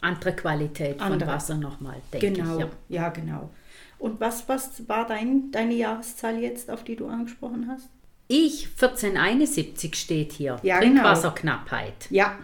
andere 0.01 0.35
Qualität 0.35 0.99
von 1.01 1.13
Andere. 1.13 1.31
Wasser 1.31 1.55
nochmal, 1.57 1.97
denke 2.13 2.33
genau. 2.33 2.55
ich. 2.55 2.61
Ja. 2.61 2.69
Ja. 3.03 3.09
genau. 3.11 3.51
Und 3.99 4.21
was, 4.21 4.49
was 4.49 4.89
war 4.89 5.07
dein, 5.07 5.51
deine 5.53 5.75
Jahreszahl 5.75 6.39
jetzt, 6.39 6.71
auf 6.71 6.83
die 6.85 6.97
du 6.97 7.07
angesprochen 7.07 7.69
hast? 7.71 7.89
Ich, 8.29 8.69
1471 8.81 9.95
steht 9.95 10.33
hier. 10.33 10.57
Ja, 10.63 10.81
genau. 10.81 10.95
Trinkwasserknappheit. 11.03 11.95
Ja. 12.11 12.37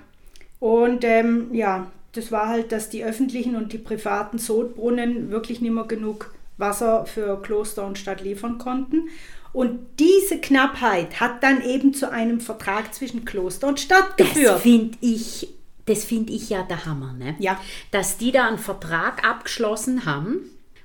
Und 0.60 1.04
ähm, 1.04 1.48
ja, 1.52 1.90
das 2.12 2.30
war 2.30 2.48
halt, 2.48 2.72
dass 2.72 2.88
die 2.90 3.04
öffentlichen 3.04 3.56
und 3.56 3.72
die 3.72 3.78
privaten 3.78 4.38
Sodbrunnen 4.38 5.30
wirklich 5.30 5.60
nicht 5.60 5.72
mehr 5.72 5.84
genug 5.84 6.32
Wasser 6.58 7.06
für 7.06 7.40
Kloster 7.42 7.86
und 7.86 7.98
Stadt 7.98 8.20
liefern 8.20 8.58
konnten. 8.58 9.08
Und 9.52 9.80
diese 9.98 10.38
Knappheit 10.38 11.20
hat 11.20 11.42
dann 11.42 11.62
eben 11.62 11.92
zu 11.92 12.10
einem 12.10 12.40
Vertrag 12.40 12.94
zwischen 12.94 13.24
Kloster 13.24 13.68
und 13.68 13.80
Stadt 13.80 14.14
Das 14.18 14.28
geführt. 14.28 14.60
finde 14.60 14.98
ich, 15.00 15.48
das 15.86 16.04
finde 16.04 16.32
ich 16.32 16.48
ja 16.48 16.62
der 16.62 16.86
Hammer, 16.86 17.12
ne? 17.12 17.34
Ja. 17.38 17.60
Dass 17.90 18.16
die 18.16 18.30
da 18.32 18.46
einen 18.46 18.58
Vertrag 18.58 19.28
abgeschlossen 19.28 20.06
haben, 20.06 20.40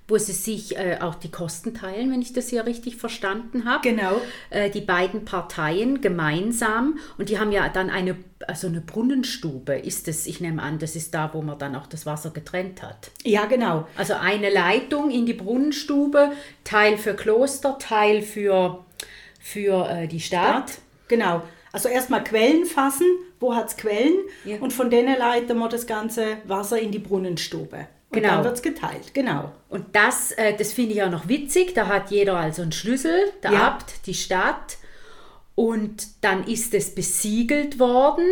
wo 0.07 0.17
sie 0.17 0.33
sich 0.33 0.77
äh, 0.77 0.97
auch 1.01 1.15
die 1.15 1.29
Kosten 1.31 1.73
teilen, 1.73 2.11
wenn 2.11 2.21
ich 2.21 2.31
das 2.31 2.49
hier 2.49 2.65
richtig 2.65 2.95
verstanden 2.95 3.65
habe. 3.65 3.87
Genau. 3.87 4.21
Äh, 4.49 4.69
die 4.69 4.81
beiden 4.81 5.25
Parteien 5.25 6.01
gemeinsam 6.01 6.97
und 7.17 7.29
die 7.29 7.39
haben 7.39 7.51
ja 7.51 7.67
dann 7.67 7.89
eine, 7.89 8.15
also 8.47 8.67
eine 8.67 8.79
Brunnenstube, 8.79 9.75
ist 9.75 10.07
es, 10.07 10.25
ich 10.25 10.39
nehme 10.39 10.61
an, 10.61 10.79
das 10.79 10.95
ist 10.95 11.13
da, 11.13 11.31
wo 11.33 11.41
man 11.41 11.59
dann 11.59 11.75
auch 11.75 11.87
das 11.87 12.05
Wasser 12.05 12.31
getrennt 12.31 12.81
hat. 12.81 13.11
Ja, 13.23 13.45
genau. 13.45 13.87
Also 13.97 14.13
eine 14.13 14.49
Leitung 14.49 15.11
in 15.11 15.25
die 15.25 15.33
Brunnenstube, 15.33 16.31
Teil 16.63 16.97
für 16.97 17.13
Kloster, 17.13 17.77
Teil 17.77 18.21
für, 18.21 18.85
für 19.41 19.89
äh, 19.89 20.07
die 20.07 20.21
Stadt. 20.21 20.79
Genau. 21.09 21.43
Also 21.73 21.89
erstmal 21.89 22.23
Quellen 22.23 22.65
fassen. 22.65 23.07
Wo 23.39 23.53
hat 23.53 23.67
es 23.67 23.77
Quellen? 23.77 24.15
Ja. 24.45 24.57
Und 24.59 24.73
von 24.73 24.89
denen 24.89 25.17
leiten 25.17 25.59
wir 25.59 25.69
das 25.69 25.85
ganze 25.85 26.37
Wasser 26.45 26.79
in 26.79 26.91
die 26.91 26.99
Brunnenstube. 26.99 27.87
Und 28.09 28.21
Genau. 28.21 28.35
dann 28.35 28.43
wird 28.45 28.55
es 28.55 28.61
geteilt, 28.61 29.13
genau. 29.13 29.51
Und 29.69 29.93
das, 29.93 30.31
äh, 30.33 30.55
das 30.55 30.71
finde 30.73 30.93
ich 30.93 31.03
auch 31.03 31.09
noch 31.11 31.27
witzig. 31.27 31.73
Da 31.73 31.87
hat 31.87 32.09
jeder 32.09 32.37
also 32.37 32.61
einen 32.61 32.71
Schlüssel, 32.71 33.17
der 33.43 33.51
Ja. 33.51 33.67
Abt, 33.67 34.05
die 34.07 34.13
Stadt. 34.13 34.77
Und 35.55 36.23
dann 36.23 36.45
ist 36.45 36.73
es 36.73 36.93
besiegelt 36.95 37.79
worden 37.79 38.27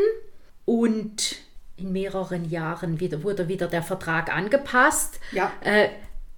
und 0.63 1.37
in 1.77 1.91
mehreren 1.91 2.49
Jahren 2.49 2.99
wieder, 2.99 3.23
wurde 3.23 3.47
wieder 3.49 3.67
der 3.67 3.83
Vertrag 3.83 4.33
angepasst. 4.33 5.19
Ja. 5.31 5.51
Äh, 5.61 5.89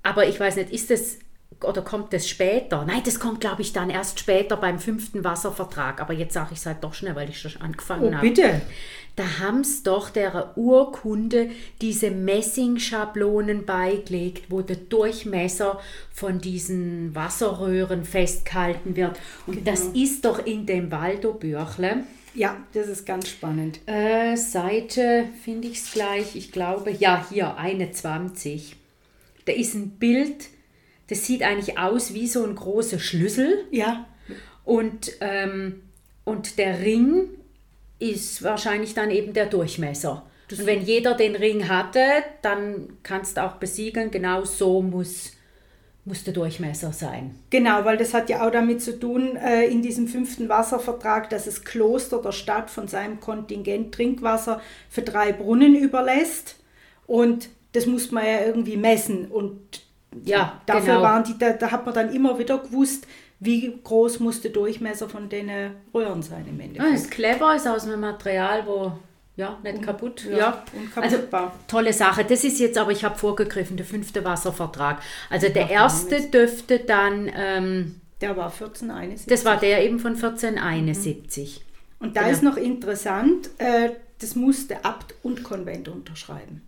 aber 0.02 0.28
ich 0.28 0.40
weiß 0.40 0.56
nicht, 0.56 0.72
ist 0.72 0.90
es 0.90 1.20
oder 1.64 1.82
kommt 1.82 2.14
es 2.14 2.30
später? 2.30 2.86
Nein, 2.86 3.02
das 3.04 3.20
kommt, 3.20 3.42
glaube 3.42 3.62
ich, 3.64 3.74
dann 3.74 3.90
erst 3.90 4.20
später 4.20 4.58
beim 4.58 4.80
fünften 4.80 5.24
Wasservertrag. 5.24 6.00
Aber 6.02 6.14
jetzt 6.14 6.34
sage 6.34 6.50
ich 6.54 6.60
es 6.60 6.66
halt 6.66 6.84
doch 6.84 6.94
schnell, 6.94 7.16
weil 7.16 7.30
ich 7.30 7.40
schon 7.40 7.60
angefangen 7.62 8.04
Oh, 8.06 8.14
habe. 8.16 8.28
bitte. 8.28 8.62
Da 9.18 9.40
haben 9.40 9.62
es 9.62 9.82
doch 9.82 10.12
der 10.12 10.56
Urkunde 10.56 11.50
diese 11.82 12.12
Messingschablonen 12.12 13.66
beigelegt, 13.66 14.46
wo 14.50 14.62
der 14.62 14.76
Durchmesser 14.76 15.80
von 16.14 16.40
diesen 16.40 17.16
Wasserröhren 17.16 18.06
festgehalten 18.06 18.96
wird. 18.96 19.20
Und 19.48 19.68
das 19.68 19.86
ist 19.86 20.24
doch 20.24 20.46
in 20.46 20.68
dem 20.68 20.92
Waldo-Büchle. 20.92 22.04
Ja, 22.36 22.58
das 22.74 22.88
ist 22.88 23.08
ganz 23.08 23.28
spannend. 23.28 23.80
Äh, 23.88 24.38
Seite 24.38 25.26
finde 25.44 25.68
ich 25.68 25.80
es 25.80 25.92
gleich, 25.92 26.36
ich 26.36 26.52
glaube, 26.52 26.92
ja, 26.92 27.26
hier, 27.28 27.58
21. 27.58 28.76
Da 29.46 29.52
ist 29.52 29.74
ein 29.74 29.90
Bild, 29.98 30.46
das 31.08 31.26
sieht 31.26 31.42
eigentlich 31.42 31.80
aus 31.80 32.14
wie 32.14 32.28
so 32.28 32.46
ein 32.46 32.54
großer 32.54 33.00
Schlüssel. 33.00 33.66
Ja, 33.72 34.06
Und, 34.64 35.14
ähm, 35.22 35.82
und 36.24 36.60
der 36.60 36.82
Ring 36.82 37.30
ist 38.00 38.44
wahrscheinlich 38.44 38.94
dann 38.94 39.12
eben 39.12 39.34
der 39.34 39.48
Durchmesser. 39.48 40.26
Und 40.52 40.66
wenn 40.66 40.82
jeder 40.82 41.16
den 41.16 41.36
Ring 41.36 41.68
hatte, 41.68 42.02
dann 42.42 42.98
kannst 43.04 43.38
du 43.38 43.44
auch 43.44 43.56
besiegeln, 43.56 44.12
genau 44.12 44.46
so 44.46 44.82
muss, 44.82 45.32
muss 46.06 46.24
der 46.24 46.34
Durchmesser 46.34 46.94
sein. 46.94 47.36
Genau, 47.50 47.84
weil 47.86 47.98
das 47.98 48.14
hat 48.14 48.30
ja 48.30 48.46
auch 48.48 48.52
damit 48.52 48.82
zu 48.82 48.98
tun, 49.00 49.36
äh, 49.38 49.66
in 49.66 49.82
diesem 49.82 50.08
fünften 50.08 50.48
Wasservertrag, 50.50 51.30
dass 51.30 51.46
das 51.46 51.64
Kloster 51.64 52.22
der 52.22 52.32
Stadt 52.32 52.70
von 52.70 52.88
seinem 52.88 53.20
Kontingent 53.20 53.94
Trinkwasser 53.94 54.62
für 54.90 55.02
drei 55.02 55.34
Brunnen 55.34 55.76
überlässt. 55.76 56.56
Und 57.08 57.50
das 57.74 57.86
muss 57.86 58.12
man 58.12 58.26
ja 58.26 58.42
irgendwie 58.46 58.78
messen. 58.78 59.26
Und 59.28 59.60
Ja, 60.24 60.62
dafür 60.66 60.96
genau. 60.96 61.02
waren 61.04 61.24
die, 61.26 61.38
da, 61.38 61.52
da 61.54 61.72
hat 61.72 61.86
man 61.86 61.94
dann 61.94 62.14
immer 62.14 62.40
wieder 62.40 62.58
gewusst, 62.60 63.06
wie 63.40 63.80
groß 63.84 64.20
muss 64.20 64.42
der 64.42 64.52
Durchmesser 64.52 65.08
von 65.10 65.30
den 65.30 65.50
Röhren 65.94 66.22
sein 66.24 66.46
im 66.48 66.60
Ah, 66.60 66.64
Endeffekt. 66.64 66.94
ist 66.96 67.12
clever, 67.12 67.56
ist 67.56 67.68
aus 67.68 67.86
einem 67.86 68.00
Material, 68.02 68.66
wo 68.66 68.94
ja 69.36 69.58
nicht 69.64 69.84
kaputt. 69.84 70.26
ja, 70.30 70.38
Ja, 70.38 70.64
unkaputtbar. 70.74 71.44
Also 71.44 71.54
tolle 71.68 71.94
Sache. 71.94 72.26
Das 72.26 72.44
ist 72.44 72.60
jetzt 72.60 72.78
aber, 72.78 72.92
ich 72.92 73.04
habe 73.04 73.16
vorgegriffen, 73.18 73.78
der 73.78 73.86
fünfte 73.86 74.26
Wasservertrag. 74.26 75.00
Also 75.30 75.50
der 75.50 75.70
erste 75.70 76.22
dürfte 76.30 76.80
dann, 76.80 77.32
ähm, 77.36 78.02
Der 78.22 78.36
war 78.36 78.52
1471. 78.52 79.28
das 79.28 79.46
war 79.46 79.58
der 79.58 79.84
eben 79.86 80.00
von 80.00 80.16
1471. 80.16 81.64
Und 82.00 82.16
da 82.16 82.22
Genau. 82.22 82.34
ist 82.34 82.44
noch 82.44 82.58
interessant, 82.58 83.50
äh, 83.60 83.92
das 84.20 84.36
musste 84.36 84.84
Abt 84.84 85.14
und 85.24 85.44
Konvent 85.44 85.88
unterschreiben. 85.90 86.62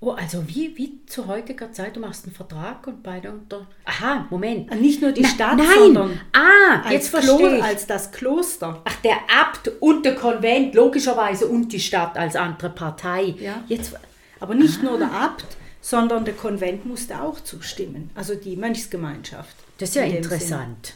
Oh, 0.00 0.12
also 0.12 0.46
wie, 0.48 0.76
wie 0.76 1.04
zu 1.06 1.26
heutiger 1.26 1.72
Zeit, 1.72 1.96
du 1.96 2.00
machst 2.00 2.24
einen 2.24 2.34
Vertrag 2.34 2.86
und 2.86 3.02
beide 3.02 3.30
unter. 3.32 3.66
Aha, 3.84 4.26
Moment. 4.30 4.70
Äh, 4.72 4.76
Nicht 4.76 5.02
nur 5.02 5.12
die 5.12 5.22
Na, 5.22 5.28
Stadt, 5.28 5.56
nein. 5.58 5.66
sondern 5.78 6.20
Ah, 6.32 6.90
jetzt 6.90 7.08
verstehe 7.08 7.58
ich. 7.58 7.62
als 7.62 7.86
das 7.86 8.10
Kloster. 8.12 8.80
Ach, 8.84 8.96
der 9.02 9.16
Abt 9.40 9.70
und 9.80 10.04
der 10.04 10.14
Konvent, 10.14 10.74
logischerweise, 10.74 11.46
und 11.46 11.68
die 11.72 11.80
Stadt 11.80 12.16
als 12.16 12.36
andere 12.36 12.70
Partei. 12.70 13.34
Ja. 13.38 13.62
Jetzt, 13.68 13.94
Aber 14.40 14.54
nicht 14.54 14.82
nur 14.82 14.98
der 14.98 15.12
Abt, 15.12 15.44
sondern 15.82 16.24
der 16.24 16.34
Konvent 16.34 16.86
musste 16.86 17.20
auch 17.22 17.40
zustimmen. 17.40 18.10
Also 18.14 18.34
die 18.34 18.56
Mönchsgemeinschaft. 18.56 19.54
das 19.78 19.90
ist 19.90 19.94
ja 19.96 20.02
in 20.04 20.16
interessant. 20.16 20.94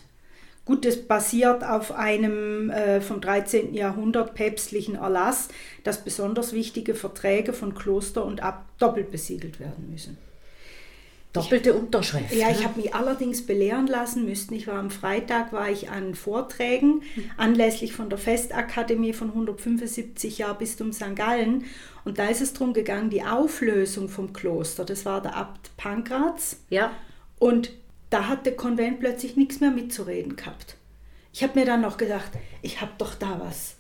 Gut, 0.65 0.87
das 0.87 0.97
basiert 0.97 1.63
auf 1.63 1.93
einem 1.93 2.71
äh, 2.71 3.01
vom 3.03 3.21
13. 3.21 3.75
Jahrhundert 3.75 4.35
päpstlichen 4.35 4.95
Erlass, 4.95 5.49
dass 5.83 6.03
besonders 6.03 6.55
wichtige 6.55 6.95
Verträge 6.95 7.53
von 7.53 7.75
Kloster 7.75 8.25
und 8.25 8.43
Abt 8.43 8.81
doppelt 8.81 9.11
besiegelt 9.11 9.61
werden 9.61 9.91
müssen. 9.91 10.17
Doppelte 11.35 11.75
Unterschrift. 11.75 12.33
Ja, 12.33 12.49
ich 12.49 12.61
ne? 12.61 12.65
habe 12.65 12.81
mich 12.81 12.95
allerdings 12.95 13.45
belehren 13.45 13.89
lassen 13.89 14.25
müssen. 14.25 14.55
Ich 14.55 14.69
war 14.69 14.79
am 14.79 14.91
Freitag 14.91 15.53
war 15.53 15.69
ich 15.69 15.91
an 15.91 16.15
Vorträgen 16.15 17.03
anlässlich 17.37 17.93
von 17.93 18.09
der 18.09 18.19
Festakademie 18.19 19.13
von 19.13 19.31
175 19.31 20.39
Jahr 20.39 20.57
Bistum 20.57 20.93
St. 20.93 21.17
Gallen 21.17 21.65
und 22.05 22.19
da 22.19 22.29
ist 22.29 22.41
es 22.41 22.53
darum 22.53 22.73
gegangen, 22.73 23.11
die 23.11 23.25
Auflösung 23.25 24.09
vom 24.09 24.33
Kloster. 24.33 24.85
Das 24.85 25.05
war 25.05 25.21
der 25.21 25.35
Abt 25.35 25.77
Pankraz 25.77 26.59
Ja. 26.71 26.93
und 27.41 27.73
da 28.15 28.29
hat 28.29 28.47
der 28.47 28.55
Konvent 28.55 29.01
plötzlich 29.01 29.37
nichts 29.37 29.59
mehr 29.59 29.73
mitzureden 29.73 30.37
gehabt. 30.37 30.77
Ich 31.33 31.43
habe 31.43 31.59
mir 31.59 31.67
dann 31.67 31.81
noch 31.81 31.97
gedacht, 31.97 32.31
ich 32.63 32.81
habe 32.81 32.93
doch 32.97 33.17
da 33.17 33.41
was 33.45 33.75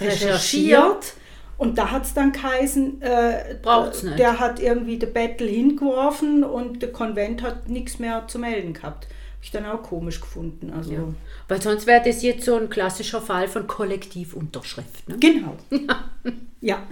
Recherchiert. 0.00 1.14
Und 1.58 1.78
da 1.78 1.92
hat 1.92 2.04
es 2.04 2.12
dann 2.12 2.32
geheißen, 2.32 3.00
äh, 3.02 3.56
Braucht's 3.62 4.02
nicht. 4.02 4.18
der 4.18 4.40
hat 4.40 4.58
irgendwie 4.58 4.98
den 4.98 5.12
Bettel 5.12 5.48
hingeworfen 5.48 6.42
und 6.42 6.82
der 6.82 6.90
Konvent 6.90 7.42
hat 7.42 7.68
nichts 7.68 8.00
mehr 8.00 8.26
zu 8.26 8.40
melden 8.40 8.72
gehabt. 8.72 9.04
Habe 9.04 9.44
ich 9.44 9.50
dann 9.52 9.66
auch 9.66 9.82
komisch 9.84 10.20
gefunden. 10.20 10.72
Also 10.76 11.14
Weil 11.46 11.62
sonst 11.62 11.86
wäre 11.86 12.02
das 12.04 12.22
jetzt 12.22 12.44
so 12.44 12.56
ein 12.56 12.68
klassischer 12.68 13.20
Fall 13.20 13.46
von 13.46 13.68
Kollektivunterschrift. 13.68 15.08
Ne? 15.08 15.18
genau. 15.20 15.56
ja. 16.60 16.82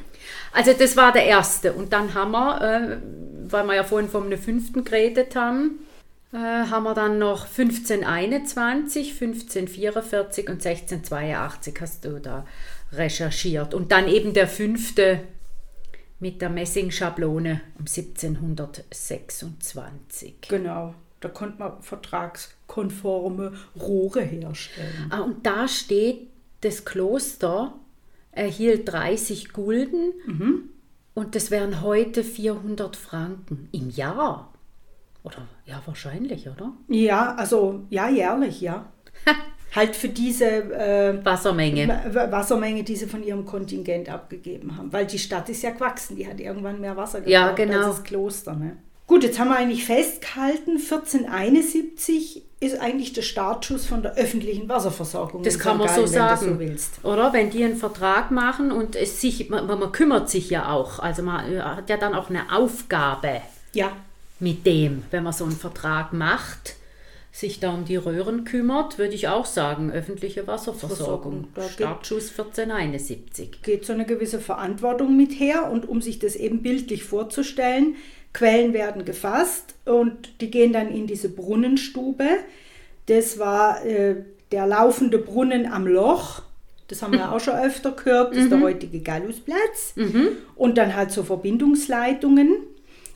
Also 0.53 0.73
das 0.73 0.97
war 0.97 1.11
der 1.11 1.25
erste. 1.25 1.73
Und 1.73 1.93
dann 1.93 2.15
haben 2.15 2.31
wir, 2.31 2.61
äh, 2.61 2.99
weil 3.51 3.65
wir 3.65 3.75
ja 3.75 3.83
vorhin 3.83 4.09
vom 4.09 4.31
fünften 4.39 4.85
geredet 4.85 5.35
haben, 5.35 5.81
äh, 6.33 6.37
haben 6.37 6.85
wir 6.85 6.95
dann 6.95 7.19
noch 7.19 7.47
1521, 7.47 9.21
1544 9.21 10.49
und 10.49 10.64
1682 10.64 11.75
hast 11.81 12.05
du 12.05 12.21
da 12.21 12.47
recherchiert. 12.93 13.75
Und 13.75 13.90
dann 13.93 14.09
eben 14.09 14.35
der 14.35 14.49
fünfte 14.49 15.21
mit 16.21 16.40
der 16.43 16.51
Messingschablone 16.51 17.62
um 17.79 17.87
1726. 17.87 20.35
Genau. 20.49 20.95
Da 21.21 21.29
konnte 21.29 21.59
man 21.59 21.83
vertragskonforme 21.83 23.53
Rohre 23.79 24.23
herstellen. 24.23 25.07
Ah, 25.11 25.21
und 25.21 25.47
da 25.47 25.69
steht, 25.69 26.29
das 26.62 26.85
Kloster 26.85 27.75
erhielt 28.33 28.90
30 28.90 29.53
Gulden 29.53 30.14
und 31.14 31.35
das 31.35 31.51
wären 31.51 31.83
heute 31.83 32.25
400 32.25 32.97
Franken 32.97 33.69
im 33.73 33.90
Jahr. 33.90 34.50
Oder 35.23 35.47
ja, 35.67 35.81
wahrscheinlich, 35.87 36.49
oder? 36.49 36.73
Ja, 36.89 37.35
also 37.37 37.83
ja, 37.91 38.09
jährlich, 38.09 38.61
ja. 38.61 38.87
halt 39.77 39.95
für 39.95 40.09
diese 40.09 40.47
äh, 40.47 41.25
Wassermenge. 41.25 41.89
Wa- 42.13 42.31
Wassermenge, 42.33 42.83
die 42.85 42.97
sie 42.97 43.07
von 43.07 43.23
ihrem 43.23 43.45
Kontingent 43.45 44.09
abgegeben 44.09 44.77
haben. 44.77 44.93
Weil 44.93 45.07
die 45.07 45.19
Stadt 45.19 45.49
ist 45.49 45.63
ja 45.63 45.71
gewachsen, 45.71 46.17
die 46.17 46.27
hat 46.27 46.41
irgendwann 46.41 46.81
mehr 46.81 46.97
Wasser 46.97 47.19
gebraucht 47.21 47.33
Ja, 47.33 47.53
genau. 47.53 47.79
als 47.79 47.87
das 47.97 48.03
Kloster. 48.05 48.55
Ne? 48.57 48.77
Gut, 49.07 49.23
jetzt 49.25 49.39
haben 49.39 49.49
wir 49.49 49.57
eigentlich 49.57 49.85
festgehalten, 49.85 50.79
1471 50.79 52.43
ist 52.61 52.79
eigentlich 52.81 53.13
der 53.13 53.23
Startschuss 53.23 53.87
von 53.87 54.03
der 54.03 54.15
öffentlichen 54.17 54.69
Wasserversorgung. 54.69 55.43
Das 55.43 55.59
kann 55.59 55.79
man 55.79 55.89
so 55.89 55.95
Gallen, 56.03 56.07
wenn 56.07 56.13
du 56.13 56.19
sagen. 56.37 56.47
so 56.53 56.59
willst. 56.59 57.05
Oder 57.05 57.33
wenn 57.33 57.51
die 57.51 57.65
einen 57.65 57.77
Vertrag 57.77 58.31
machen 58.31 58.71
und 58.71 58.97
es 58.97 59.21
sich, 59.21 59.49
man, 59.49 59.67
man 59.67 59.93
kümmert 59.93 60.29
sich 60.29 60.51
ja 60.51 60.71
auch. 60.71 60.99
Also 60.99 61.23
man 61.23 61.51
äh, 61.53 61.61
hat 61.61 61.89
ja 61.89 61.97
dann 61.97 62.15
auch 62.15 62.29
eine 62.29 62.53
Aufgabe 62.55 63.41
Ja, 63.73 63.93
mit 64.40 64.66
dem, 64.66 65.03
wenn 65.11 65.22
man 65.22 65.33
so 65.33 65.44
einen 65.44 65.57
Vertrag 65.57 66.12
macht, 66.12 66.76
sich 67.33 67.61
da 67.61 67.72
um 67.72 67.85
die 67.85 67.96
Röhren 67.96 68.44
kümmert, 68.44 68.98
würde 68.98 69.14
ich 69.14 69.29
auch 69.29 69.46
sagen, 69.46 69.92
öffentliche 69.92 70.46
Wasserversorgung. 70.46 71.48
Startschuss 71.70 72.31
1471. 72.31 73.62
geht 73.62 73.85
so 73.85 73.92
eine 73.92 74.05
gewisse 74.05 74.40
Verantwortung 74.40 75.16
mit 75.16 75.38
her 75.38 75.70
und 75.70 75.88
um 75.88 76.03
sich 76.03 76.18
das 76.18 76.35
eben 76.35 76.62
bildlich 76.62 77.05
vorzustellen, 77.05 77.96
Quellen 78.33 78.72
werden 78.72 79.05
gefasst 79.05 79.74
und 79.85 80.40
die 80.40 80.50
gehen 80.50 80.72
dann 80.72 80.88
in 80.88 81.07
diese 81.07 81.29
Brunnenstube. 81.29 82.26
Das 83.07 83.38
war 83.38 83.85
äh, 83.85 84.16
der 84.53 84.66
laufende 84.66 85.18
Brunnen 85.18 85.66
am 85.66 85.87
Loch. 85.87 86.42
Das 86.88 87.03
haben 87.03 87.12
wir 87.12 87.33
auch 87.33 87.40
schon 87.40 87.55
öfter 87.55 87.92
gehört. 87.92 88.33
Das 88.33 88.44
ist 88.44 88.53
der 88.53 88.61
heutige 88.61 89.00
Gallusplatz. 89.00 89.94
Und 90.55 90.79
dann 90.79 90.94
halt 90.94 91.11
so 91.11 91.22
Verbindungsleitungen. 91.22 92.57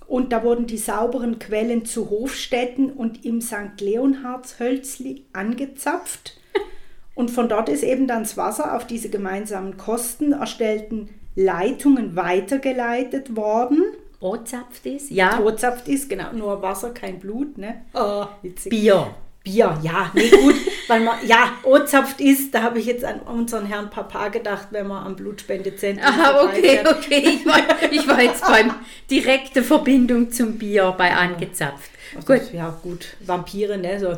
Und 0.07 0.33
da 0.33 0.43
wurden 0.43 0.67
die 0.67 0.79
sauberen 0.79 1.39
Quellen 1.39 1.85
zu 1.85 2.11
Hofstätten 2.11 2.91
und 2.91 3.25
im 3.25 3.41
St. 3.41 3.81
Leonhardshölzli 3.81 5.25
angezapft. 5.33 6.39
Und 7.15 7.31
von 7.31 7.49
dort 7.49 7.69
ist 7.69 7.85
eben 7.85 8.09
dann 8.09 8.25
das 8.25 8.37
Wasser 8.37 8.75
auf 8.75 8.87
diese 8.87 9.09
gemeinsamen 9.09 9.77
Kosten 9.77 10.33
erstellten 10.33 11.11
Leitungen 11.37 12.17
weitergeleitet 12.17 13.37
worden. 13.37 13.85
O-zapft 14.21 14.87
ist? 14.87 15.11
Ja. 15.11 15.37
Tozapft 15.37 15.87
ist, 15.87 16.09
genau, 16.09 16.33
nur 16.33 16.63
Wasser, 16.63 16.91
kein 16.91 17.19
Blut, 17.19 17.59
ne? 17.59 17.83
Oh, 17.95 18.27
witzig. 18.43 18.71
Bier. 18.71 19.15
Bier, 19.45 19.79
ja, 19.83 20.11
nee, 20.15 20.31
gut, 20.31 20.55
weil 20.89 21.01
man, 21.01 21.19
ja, 21.27 21.53
O-Zapft 21.65 22.21
ist, 22.21 22.55
da 22.55 22.63
habe 22.63 22.79
ich 22.79 22.87
jetzt 22.87 23.05
an 23.05 23.21
unseren 23.21 23.67
Herrn 23.67 23.91
Papa 23.91 24.29
gedacht, 24.29 24.69
wenn 24.71 24.87
man 24.87 25.07
am 25.07 25.17
Blutspendezentrum 25.17 26.07
Aha, 26.07 26.43
okay, 26.43 26.79
vorbeifährt. 26.79 26.89
okay. 26.89 27.29
Ich 27.29 27.47
war, 27.47 27.93
ich 27.93 28.09
war 28.09 28.23
jetzt 28.23 28.45
beim 28.47 28.75
direkte 29.11 29.63
Verbindung 29.63 30.33
zum 30.33 30.57
Bier 30.59 30.95
bei 30.97 31.15
angezapft. 31.15 31.91
Also, 32.17 32.33
Gut. 32.33 32.53
Ja, 32.55 32.71
gut, 32.83 33.17
Vampire, 33.21 33.77
ne, 33.77 34.01
so, 34.01 34.17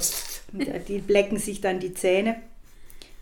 die 0.89 0.99
blecken 0.99 1.39
sich 1.39 1.61
dann 1.61 1.81
die 1.81 1.93
Zähne. 1.93 2.37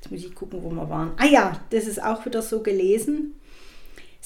Jetzt 0.01 0.11
muss 0.11 0.21
ich 0.21 0.35
gucken, 0.35 0.63
wo 0.63 0.71
wir 0.71 0.91
waren. 0.91 1.13
Ah 1.17 1.27
ja, 1.27 1.59
das 1.71 1.87
ist 1.87 2.03
auch 2.03 2.27
wieder 2.27 2.43
so 2.43 2.61
gelesen. 2.61 3.41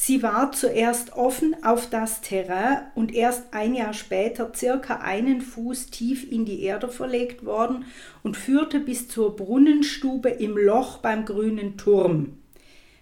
Sie 0.00 0.22
war 0.22 0.52
zuerst 0.52 1.14
offen 1.14 1.56
auf 1.64 1.90
das 1.90 2.20
Terrain 2.20 2.82
und 2.94 3.12
erst 3.12 3.52
ein 3.52 3.74
Jahr 3.74 3.92
später 3.92 4.52
circa 4.54 4.98
einen 4.98 5.40
Fuß 5.40 5.86
tief 5.90 6.30
in 6.30 6.44
die 6.44 6.62
Erde 6.62 6.88
verlegt 6.88 7.44
worden 7.44 7.84
und 8.22 8.36
führte 8.36 8.78
bis 8.78 9.08
zur 9.08 9.34
Brunnenstube 9.34 10.28
im 10.28 10.56
Loch 10.56 10.98
beim 10.98 11.24
grünen 11.24 11.76
Turm. 11.78 12.38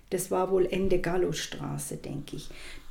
Das 0.08 0.30
war 0.30 0.50
wohl 0.50 0.64
Ende 0.64 0.98
Gallusstraße, 0.98 1.98
denke 1.98 2.36
ich. 2.36 2.48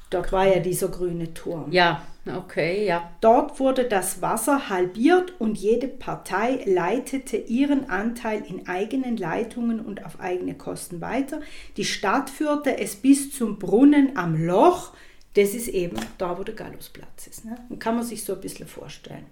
Dort 0.10 0.32
war 0.32 0.48
ja 0.48 0.60
dieser 0.60 0.88
grüne 0.89 1.34
Turm. 1.34 1.72
Ja, 1.72 2.04
okay, 2.36 2.86
ja. 2.86 3.12
Dort 3.22 3.60
wurde 3.60 3.86
das 3.86 4.22
Wasser 4.22 4.70
halbiert 4.70 5.34
und 5.39 5.58
jede 5.58 5.88
Partei 5.88 6.63
leitete 6.65 7.38
ihren 7.38 7.89
Anteil 7.89 8.44
in 8.48 8.68
eigenen 8.68 9.18
Leitungen 9.18 9.80
und 9.80 10.06
auf 10.06 10.20
eigene 10.20 10.54
Kosten 10.54 11.02
weiter. 11.02 11.41
Die 11.78 11.86
Stadt 11.86 12.30
führte 12.30 12.78
es 12.78 12.96
bis 12.96 13.32
zum 13.36 13.58
Brunnen 13.58 14.15
am 14.15 14.36
Loch. 14.36 14.94
Das 15.34 15.54
ist 15.54 15.68
eben 15.68 15.98
da, 16.18 16.38
wo 16.38 16.44
der 16.44 16.56
Gallusplatz 16.56 17.28
ist. 17.28 17.46
Ne? 17.46 17.58
Und 17.70 17.80
kann 17.80 17.96
man 17.96 18.06
sich 18.06 18.24
so 18.24 18.34
ein 18.36 18.41
bisschen 18.41 18.68
vorstellen. 18.68 19.26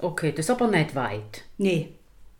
Okay, 0.00 0.32
das 0.32 0.46
ist 0.46 0.50
aber 0.50 0.68
nicht 0.68 0.94
weit, 0.94 1.44
Nee, 1.58 1.90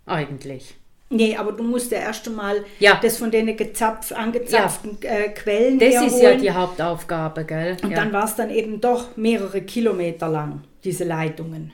eigentlich. 0.07 0.75
Nee, 1.13 1.37
aber 1.37 1.53
du 1.53 1.63
musst 1.63 1.93
ja 1.93 1.99
erst 1.99 2.27
einmal 2.29 2.65
Ja. 2.81 2.99
das 3.03 3.19
von 3.19 3.31
den 3.31 3.57
gezapf, 3.57 4.11
angezapften 4.13 4.99
äh, 5.03 5.29
Quellen 5.31 5.79
Das 5.79 5.91
herholen. 5.95 6.13
ist 6.13 6.23
ja 6.23 6.35
die 6.35 6.51
Hauptaufgabe, 6.51 7.45
gell? 7.45 7.77
und 7.83 7.91
ja. 7.91 7.97
dann 7.97 8.13
war 8.13 8.25
es 8.25 8.35
dann 8.35 8.51
eben 8.51 8.81
doch 8.81 9.17
mehrere 9.17 9.61
Kilometer 9.63 10.29
lang, 10.29 10.65
diese 10.85 11.05
Leitungen. 11.05 11.73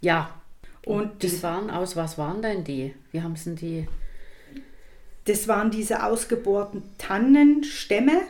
ja. 0.00 0.30
Und 0.86 1.22
Das 1.22 1.42
waren 1.42 1.70
aus, 1.70 1.94
was 1.94 2.16
waren 2.16 2.40
denn 2.40 2.64
die? 2.64 2.94
Wie 3.12 3.20
haben 3.20 3.36
sie 3.36 3.50
denn 3.50 3.56
die? 3.56 3.88
Das 5.26 5.46
waren 5.46 5.70
diese 5.70 6.02
ausgebohrten 6.04 6.82
Tannenstämme. 6.96 8.22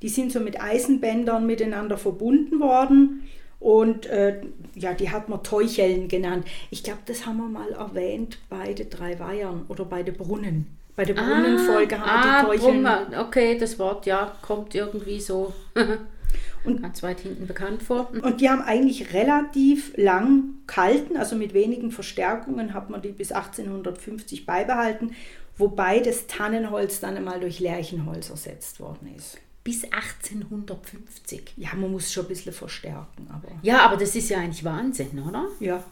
Die 0.00 0.08
sind 0.08 0.30
so 0.30 0.38
mit 0.38 0.60
Eisenbändern 0.62 1.44
miteinander 1.44 1.98
verbunden 1.98 2.60
worden. 2.60 3.24
Und 3.60 4.06
äh, 4.06 4.40
ja, 4.74 4.94
die 4.94 5.10
hat 5.10 5.28
man 5.28 5.42
Teucheln 5.42 6.08
genannt. 6.08 6.46
Ich 6.70 6.84
glaube, 6.84 7.00
das 7.06 7.26
haben 7.26 7.38
wir 7.38 7.48
mal 7.48 7.70
erwähnt 7.72 8.38
bei 8.48 8.72
den 8.72 8.88
drei 8.88 9.18
Weihern 9.18 9.64
oder 9.68 9.84
bei 9.84 10.02
den 10.02 10.14
Brunnen. 10.14 10.78
Bei 10.94 11.04
der 11.04 11.14
Brunnenfolge 11.14 11.98
haben 12.00 12.06
wir 12.06 12.30
ah, 12.30 12.40
die 12.40 12.46
Teucheln. 12.46 12.82
Brummer. 12.82 13.06
Okay, 13.20 13.56
das 13.58 13.78
Wort, 13.78 14.06
ja, 14.06 14.32
kommt 14.42 14.74
irgendwie 14.74 15.20
so 15.20 15.52
Und- 16.64 16.82
ganz 16.82 17.02
weit 17.02 17.20
hinten 17.20 17.46
bekannt 17.46 17.82
vor. 17.82 18.10
Und 18.22 18.40
die 18.40 18.48
haben 18.48 18.62
eigentlich 18.62 19.12
relativ 19.14 19.96
lang 19.96 20.54
gehalten, 20.66 21.16
also 21.16 21.36
mit 21.36 21.54
wenigen 21.54 21.90
Verstärkungen 21.90 22.74
hat 22.74 22.90
man 22.90 23.00
die 23.02 23.12
bis 23.12 23.32
1850 23.32 24.44
beibehalten, 24.44 25.14
wobei 25.56 26.00
das 26.00 26.26
Tannenholz 26.26 27.00
dann 27.00 27.16
einmal 27.16 27.40
durch 27.40 27.60
Lärchenholz 27.60 28.30
ersetzt 28.30 28.80
worden 28.80 29.14
ist. 29.16 29.38
Bis 29.68 29.84
1850. 29.84 31.52
Ja, 31.58 31.74
man 31.74 31.92
muss 31.92 32.10
schon 32.10 32.24
ein 32.24 32.28
bisschen 32.28 32.54
verstärken, 32.54 33.28
aber 33.30 33.48
Ja, 33.60 33.80
aber 33.84 33.98
das 33.98 34.16
ist 34.16 34.30
ja 34.30 34.38
eigentlich 34.38 34.64
Wahnsinn, 34.64 35.22
oder? 35.28 35.46
ja. 35.60 35.84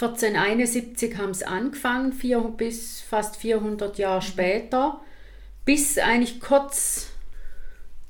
1471 0.00 1.16
haben 1.18 1.34
sie 1.34 1.44
angefangen, 1.46 2.12
vier, 2.12 2.40
bis 2.40 3.00
fast 3.00 3.34
400 3.36 3.98
Jahre 3.98 4.22
später, 4.22 5.00
bis 5.64 5.98
eigentlich 5.98 6.40
kurz, 6.40 7.08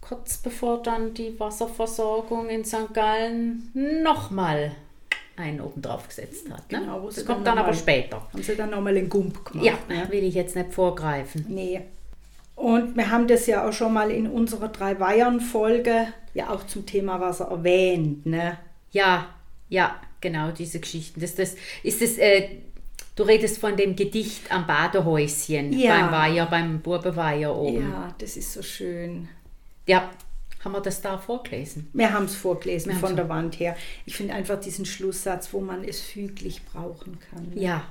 kurz 0.02 0.36
bevor 0.38 0.82
dann 0.82 1.14
die 1.14 1.38
Wasserversorgung 1.40 2.48
in 2.50 2.64
St. 2.64 2.92
Gallen 2.92 3.70
nochmal 4.02 4.72
einen 5.36 5.60
oben 5.60 5.80
drauf 5.82 6.06
gesetzt 6.08 6.50
hat. 6.50 6.70
Ne? 6.70 6.80
Genau, 6.80 7.06
das 7.06 7.16
dann 7.16 7.26
kommt 7.26 7.46
dann 7.46 7.58
aber 7.58 7.68
nochmal- 7.68 7.80
später. 7.82 8.28
Haben 8.32 8.42
sie 8.42 8.56
dann 8.56 8.70
nochmal 8.70 8.96
einen 8.96 9.08
Gump 9.08 9.44
gemacht. 9.44 9.66
Ja, 9.66 9.78
ne? 9.88 10.06
will 10.10 10.24
ich 10.24 10.34
jetzt 10.34 10.54
nicht 10.56 10.72
vorgreifen. 10.72 11.44
Nee. 11.48 11.82
Und 12.56 12.96
wir 12.96 13.10
haben 13.10 13.26
das 13.26 13.46
ja 13.46 13.68
auch 13.68 13.72
schon 13.72 13.92
mal 13.92 14.10
in 14.10 14.26
unserer 14.28 14.68
drei 14.68 14.98
Weihern-Folge 15.00 16.08
ja 16.34 16.50
auch 16.50 16.66
zum 16.66 16.86
Thema 16.86 17.20
Wasser 17.20 17.46
erwähnt. 17.46 18.26
Ne? 18.26 18.58
Ja, 18.92 19.26
ja, 19.68 20.00
genau, 20.20 20.50
diese 20.50 20.80
Geschichten. 20.80 21.20
Das, 21.20 21.34
das, 21.34 21.56
ist 21.82 22.00
das, 22.00 22.16
äh, 22.18 22.48
du 23.16 23.24
redest 23.24 23.58
von 23.58 23.76
dem 23.76 23.96
Gedicht 23.96 24.50
am 24.52 24.66
Badehäuschen 24.66 25.72
Ja. 25.72 25.98
beim 26.00 26.12
Weiher, 26.12 26.46
beim 26.46 26.80
Burbenweiher 26.80 27.54
oben. 27.54 27.90
Ja, 27.90 28.14
das 28.18 28.36
ist 28.36 28.52
so 28.52 28.62
schön. 28.62 29.28
ja, 29.86 30.10
haben 30.64 30.72
wir 30.72 30.80
das 30.80 31.02
da 31.02 31.18
vorgelesen? 31.18 31.90
Wir 31.92 32.12
haben 32.12 32.24
es 32.24 32.34
vorgelesen 32.34 32.92
Wir 32.92 32.98
von 32.98 33.16
der 33.16 33.28
Wand 33.28 33.60
her. 33.60 33.76
Ich 34.06 34.16
finde 34.16 34.32
einfach 34.32 34.58
diesen 34.58 34.86
Schlusssatz, 34.86 35.52
wo 35.52 35.60
man 35.60 35.84
es 35.84 36.00
füglich 36.00 36.64
brauchen 36.64 37.18
kann. 37.30 37.52
Ja, 37.54 37.84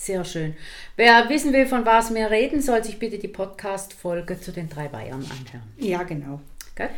sehr 0.00 0.24
schön. 0.24 0.54
Wer 0.96 1.28
wissen 1.28 1.52
will, 1.52 1.66
von 1.66 1.84
was 1.84 2.14
wir 2.14 2.30
reden, 2.30 2.62
soll 2.62 2.82
sich 2.82 2.98
bitte 2.98 3.18
die 3.18 3.28
Podcast-Folge 3.28 4.40
zu 4.40 4.50
den 4.50 4.70
drei 4.70 4.88
Bayern 4.88 5.22
anhören. 5.22 5.68
Ja, 5.76 6.02
genau. 6.04 6.40
Gell? 6.74 6.88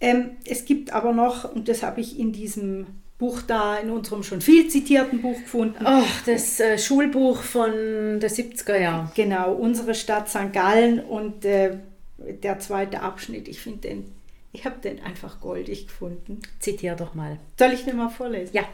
Ähm, 0.00 0.36
es 0.46 0.64
gibt 0.64 0.92
aber 0.92 1.12
noch, 1.12 1.52
und 1.52 1.68
das 1.68 1.82
habe 1.82 2.00
ich 2.00 2.18
in 2.18 2.32
diesem 2.32 2.86
Buch 3.18 3.42
da, 3.42 3.78
in 3.78 3.90
unserem 3.90 4.22
schon 4.22 4.40
viel 4.40 4.68
zitierten 4.68 5.20
Buch 5.20 5.38
gefunden, 5.40 5.84
Ach, 5.84 6.22
das 6.26 6.60
äh, 6.60 6.78
Schulbuch 6.78 7.42
von 7.42 8.20
der 8.20 8.30
70er 8.30 8.78
Jahren. 8.78 9.10
Genau, 9.14 9.52
unsere 9.52 9.94
Stadt 9.94 10.28
St. 10.28 10.52
Gallen 10.52 11.00
und 11.00 11.44
äh, 11.44 11.78
der 12.18 12.60
zweite 12.60 13.00
Abschnitt, 13.00 13.48
ich 13.48 13.60
finde 13.60 13.88
den, 13.88 14.12
ich 14.52 14.64
habe 14.64 14.76
den 14.80 15.02
einfach 15.02 15.40
goldig 15.40 15.88
gefunden. 15.88 16.40
Zitier 16.60 16.94
doch 16.94 17.14
mal. 17.14 17.38
Soll 17.58 17.72
ich 17.72 17.84
den 17.84 17.96
mal 17.96 18.10
vorlesen? 18.10 18.54
Ja. 18.54 18.64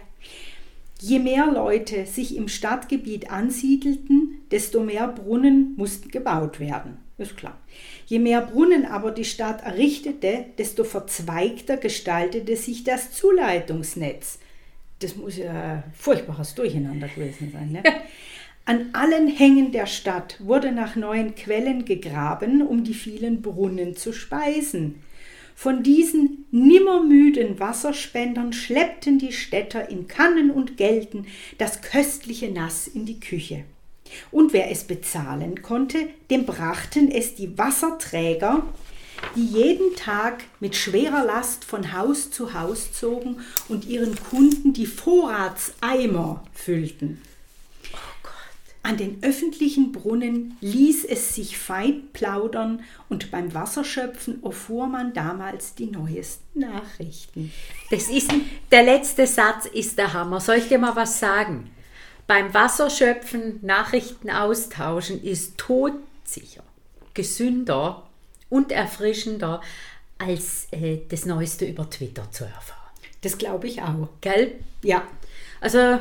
Je 1.01 1.19
mehr 1.19 1.47
Leute 1.47 2.07
sich 2.07 2.37
im 2.37 2.49
Stadtgebiet 2.49 3.31
ansiedelten, 3.31 4.43
desto 4.51 4.83
mehr 4.83 5.09
Brunnen 5.09 5.75
mussten 5.77 6.11
gebaut 6.11 6.61
werden. 6.61 6.99
Ist 7.17 7.37
klar. 7.37 7.59
Je 8.07 8.19
mehr 8.19 8.41
Brunnen 8.41 8.87
aber 8.87 9.11
die 9.11 9.25
Stadt 9.25 9.63
errichtete, 9.63 10.47
desto 10.59 10.85
verzweigter 10.85 11.77
gestaltete 11.77 12.57
sich 12.57 12.85
das 12.85 13.13
Zuleitungsnetz. 13.13 14.39
Das 15.01 15.17
muss 15.17 15.37
ja 15.37 15.83
furchtbares 15.95 16.55
Durcheinander 16.55 17.09
gewesen 17.09 17.51
sein. 17.53 17.73
Ne? 17.73 17.83
An 18.65 18.91
allen 18.93 19.29
Hängen 19.29 19.73
der 19.73 19.87
Stadt 19.87 20.37
wurde 20.39 20.71
nach 20.71 20.97
neuen 20.97 21.35
Quellen 21.35 21.85
gegraben, 21.85 22.67
um 22.67 22.85
die 22.85 22.95
vielen 22.95 23.43
Brunnen 23.43 23.97
zu 23.97 24.13
speisen. 24.13 25.03
Von 25.63 25.83
diesen 25.83 26.47
nimmermüden 26.53 27.61
Wasserspendern 27.61 28.55
schleppten 28.55 29.19
die 29.19 29.35
Städter 29.35 29.91
in 29.91 30.09
Kannen 30.09 30.51
und 30.51 30.79
Gelten 30.79 31.27
das 31.59 31.83
köstliche 31.83 32.51
Nass 32.51 32.89
in 32.89 33.05
die 33.05 33.21
Küche. 33.21 33.65
Und 34.31 34.55
wer 34.55 34.71
es 34.71 34.85
bezahlen 34.85 35.61
konnte, 35.61 36.09
dem 36.31 36.47
brachten 36.47 37.11
es 37.11 37.35
die 37.35 37.59
Wasserträger, 37.59 38.63
die 39.37 39.45
jeden 39.45 39.95
Tag 39.97 40.45
mit 40.61 40.77
schwerer 40.77 41.27
Last 41.27 41.67
von 41.67 41.93
Haus 41.93 42.31
zu 42.31 42.55
Haus 42.55 42.95
zogen 42.95 43.41
und 43.69 43.85
ihren 43.85 44.17
Kunden 44.31 44.73
die 44.73 44.87
Vorratseimer 44.87 46.43
füllten. 46.55 47.21
An 48.83 48.97
den 48.97 49.23
öffentlichen 49.23 49.93
Brunnen 49.93 50.57
ließ 50.63 51.05
es 51.05 51.35
sich 51.35 51.59
fein 51.59 52.09
plaudern 52.15 52.83
und 53.11 53.31
beim 53.31 53.53
Wasserschöpfen 53.53 54.43
erfuhr 54.43 54.87
man 54.87 55.13
damals 55.13 55.75
die 55.75 55.87
neuesten 55.87 56.61
Nachrichten. 56.61 57.53
Das 57.91 58.09
ist, 58.09 58.33
der 58.73 58.83
letzte 58.83 59.27
Satz 59.27 59.67
ist 59.67 59.99
der 59.99 60.15
Hammer. 60.15 60.41
Soll 60.41 60.57
ich 60.57 60.69
dir 60.69 60.79
mal 60.79 60.97
was 60.97 61.21
sagen? 61.21 61.71
Beim 62.27 62.55
Wasserschöpfen, 62.55 63.59
Nachrichten 63.61 64.31
austauschen 64.31 65.23
ist 65.23 65.59
todsicher, 65.59 66.63
gesünder 67.13 68.09
und 68.49 68.73
erfrischender, 68.73 69.61
als 70.17 70.69
äh, 70.71 71.01
das 71.09 71.27
Neueste 71.27 71.65
über 71.67 71.89
Twitter 71.91 72.31
zu 72.31 72.45
erfahren. 72.45 72.77
Das 73.23 73.37
glaube 73.37 73.67
ich 73.67 73.83
auch. 73.83 74.09
Gell? 74.21 74.55
Ja, 74.83 75.03
Also, 75.61 75.99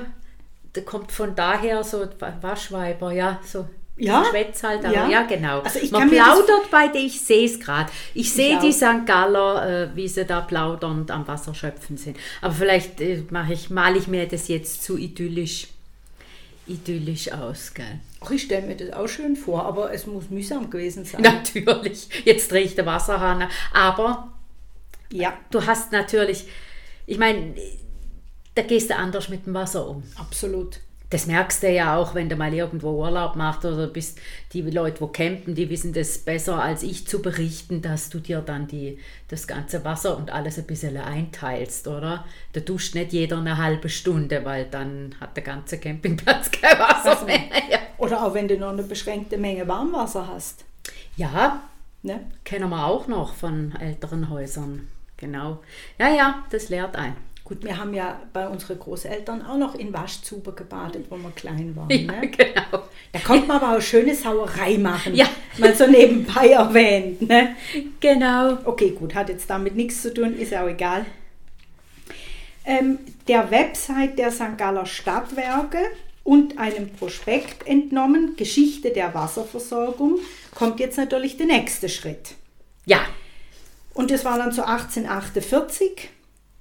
da 0.74 0.82
kommt 0.82 1.12
von 1.12 1.36
daher 1.36 1.84
so 1.84 2.08
Waschweiber, 2.42 3.12
ja, 3.12 3.40
so. 3.46 3.68
Ja? 3.98 4.24
Schwätz 4.30 4.64
halt, 4.64 4.86
aber 4.86 4.94
Ja. 4.94 5.10
ja, 5.10 5.24
genau. 5.24 5.60
Also 5.60 5.80
ich 5.80 5.92
Man 5.92 6.10
plaudert 6.10 6.72
bei 6.72 6.88
dir, 6.88 7.02
ich 7.02 7.20
sehe 7.20 7.46
es 7.46 7.60
gerade. 7.60 7.92
Ich 8.14 8.32
sehe 8.32 8.58
die 8.60 8.72
St. 8.72 9.06
Galler, 9.06 9.90
äh, 9.92 9.96
wie 9.96 10.08
sie 10.08 10.24
da 10.24 10.40
plaudernd 10.40 11.12
am 11.12 11.28
Wasser 11.28 11.54
schöpfen 11.54 11.98
sind. 11.98 12.16
Aber 12.42 12.54
vielleicht 12.54 13.02
äh, 13.02 13.24
mache 13.30 13.52
ich, 13.52 13.70
male 13.70 13.98
ich 13.98 14.08
mir 14.08 14.26
das 14.26 14.48
jetzt 14.48 14.84
zu 14.84 14.98
idyllisch, 14.98 15.68
idyllisch 16.66 17.34
aus, 17.34 17.74
gell? 17.74 18.00
Ach, 18.22 18.32
ich 18.32 18.44
stelle 18.44 18.68
mir 18.68 18.78
das 18.78 18.94
auch 18.94 19.08
schön 19.08 19.36
vor, 19.36 19.66
aber 19.66 19.94
es 19.94 20.08
muss 20.08 20.30
mühsam 20.30 20.70
gewesen 20.70 21.04
sein. 21.04 21.22
Natürlich, 21.56 22.08
jetzt 22.24 22.52
drehe 22.52 22.64
ich 22.64 22.76
der 22.76 22.86
Wasserhahn. 22.86 23.50
Aber 23.74 24.32
Ja, 25.12 25.34
du 25.52 25.66
hast 25.66 25.92
natürlich, 25.92 26.46
ich 27.06 27.18
meine, 27.18 27.54
da 28.60 28.68
gehst 28.68 28.90
du 28.90 28.96
anders 28.96 29.30
mit 29.30 29.46
dem 29.46 29.54
Wasser 29.54 29.88
um. 29.88 30.04
absolut. 30.18 30.80
Das 31.12 31.26
merkst 31.26 31.64
du 31.64 31.72
ja 31.72 31.98
auch, 31.98 32.14
wenn 32.14 32.30
du 32.30 32.36
mal 32.36 32.54
irgendwo 32.54 32.92
Urlaub 32.92 33.36
machst 33.36 33.66
oder 33.66 33.88
bist 33.88 34.20
die 34.54 34.62
Leute, 34.62 35.02
wo 35.02 35.08
campen, 35.08 35.56
die 35.56 35.68
wissen 35.72 35.92
das 35.92 36.20
besser 36.20 36.62
als 36.62 36.84
ich 36.84 37.08
zu 37.08 37.20
berichten, 37.24 37.82
dass 37.82 38.12
du 38.12 38.20
dir 38.20 38.42
dann 38.42 38.68
die, 38.68 39.00
das 39.28 39.48
ganze 39.48 39.84
Wasser 39.84 40.16
und 40.16 40.30
alles 40.30 40.60
ein 40.60 40.68
bisschen 40.68 40.98
einteilst, 40.98 41.88
oder? 41.88 42.26
Da 42.54 42.60
duscht 42.60 42.94
nicht 42.94 43.12
jeder 43.12 43.40
eine 43.40 43.58
halbe 43.58 43.90
Stunde, 43.90 44.46
weil 44.46 44.66
dann 44.66 45.16
hat 45.20 45.36
der 45.36 45.44
ganze 45.44 45.80
Campingplatz 45.80 46.52
kein 46.62 46.78
Wasser 46.78 47.26
mehr. 47.26 47.40
Ja. 47.72 47.80
Oder 47.98 48.24
auch 48.24 48.36
wenn 48.36 48.48
du 48.48 48.58
noch 48.60 48.74
eine 48.74 48.84
beschränkte 48.84 49.38
Menge 49.40 49.68
Warmwasser 49.68 50.28
hast. 50.28 50.64
Ja, 51.18 51.64
Ne? 52.02 52.22
kennen 52.46 52.70
wir 52.70 52.86
auch 52.86 53.08
noch 53.08 53.34
von 53.34 53.76
älteren 53.76 54.30
Häusern. 54.30 54.88
Genau. 55.18 55.60
Ja, 55.98 56.08
ja, 56.08 56.46
das 56.50 56.70
lehrt 56.70 56.96
ein. 56.96 57.14
Gut, 57.50 57.64
wir 57.64 57.78
haben 57.78 57.94
ja 57.96 58.22
bei 58.32 58.48
unseren 58.48 58.78
Großeltern 58.80 59.44
auch 59.44 59.58
noch 59.58 59.74
in 59.74 59.92
Waschzuber 59.92 60.52
gebadet, 60.52 61.06
wo 61.10 61.18
wir 61.18 61.32
klein 61.32 61.76
waren. 61.76 61.90
Ja, 61.90 61.98
Ne? 62.22 62.28
genau. 62.28 62.84
Da 63.12 63.20
konnte 63.26 63.48
man 63.48 63.58
aber 63.60 63.76
auch 63.78 63.82
schöne 63.82 64.14
Sauerei 64.14 64.78
machen. 64.78 65.16
Ja. 65.16 65.28
Mal 65.58 65.76
so 65.76 65.88
nebenbei 65.88 66.50
erwähnt. 66.50 67.24
Ne? 67.28 67.56
Genau. 68.00 68.60
Okay, 68.66 68.92
gut, 68.92 69.16
hat 69.16 69.30
jetzt 69.30 69.50
damit 69.50 69.76
nichts 69.76 70.04
zu 70.04 70.14
tun, 70.14 70.38
ist 70.38 70.54
auch 70.54 70.68
egal. 70.68 71.08
Ähm, 72.66 73.00
der 73.28 73.50
Website 73.50 74.20
der 74.20 74.32
St. 74.32 74.56
Galler 74.58 74.86
Stadtwerke 74.86 75.80
und 76.24 76.60
einem 76.60 76.90
Prospekt 76.92 77.66
entnommen, 77.68 78.36
Geschichte 78.38 78.92
der 78.92 79.12
Wasserversorgung, 79.16 80.20
kommt 80.54 80.80
jetzt 80.80 80.98
natürlich 80.98 81.38
der 81.38 81.48
nächste 81.48 81.90
Schritt. 81.90 82.36
Ja, 82.86 83.00
Und 83.96 84.12
das 84.12 84.24
war 84.24 84.38
dann 84.38 84.52
so 84.52 84.62
1848. 84.62 86.10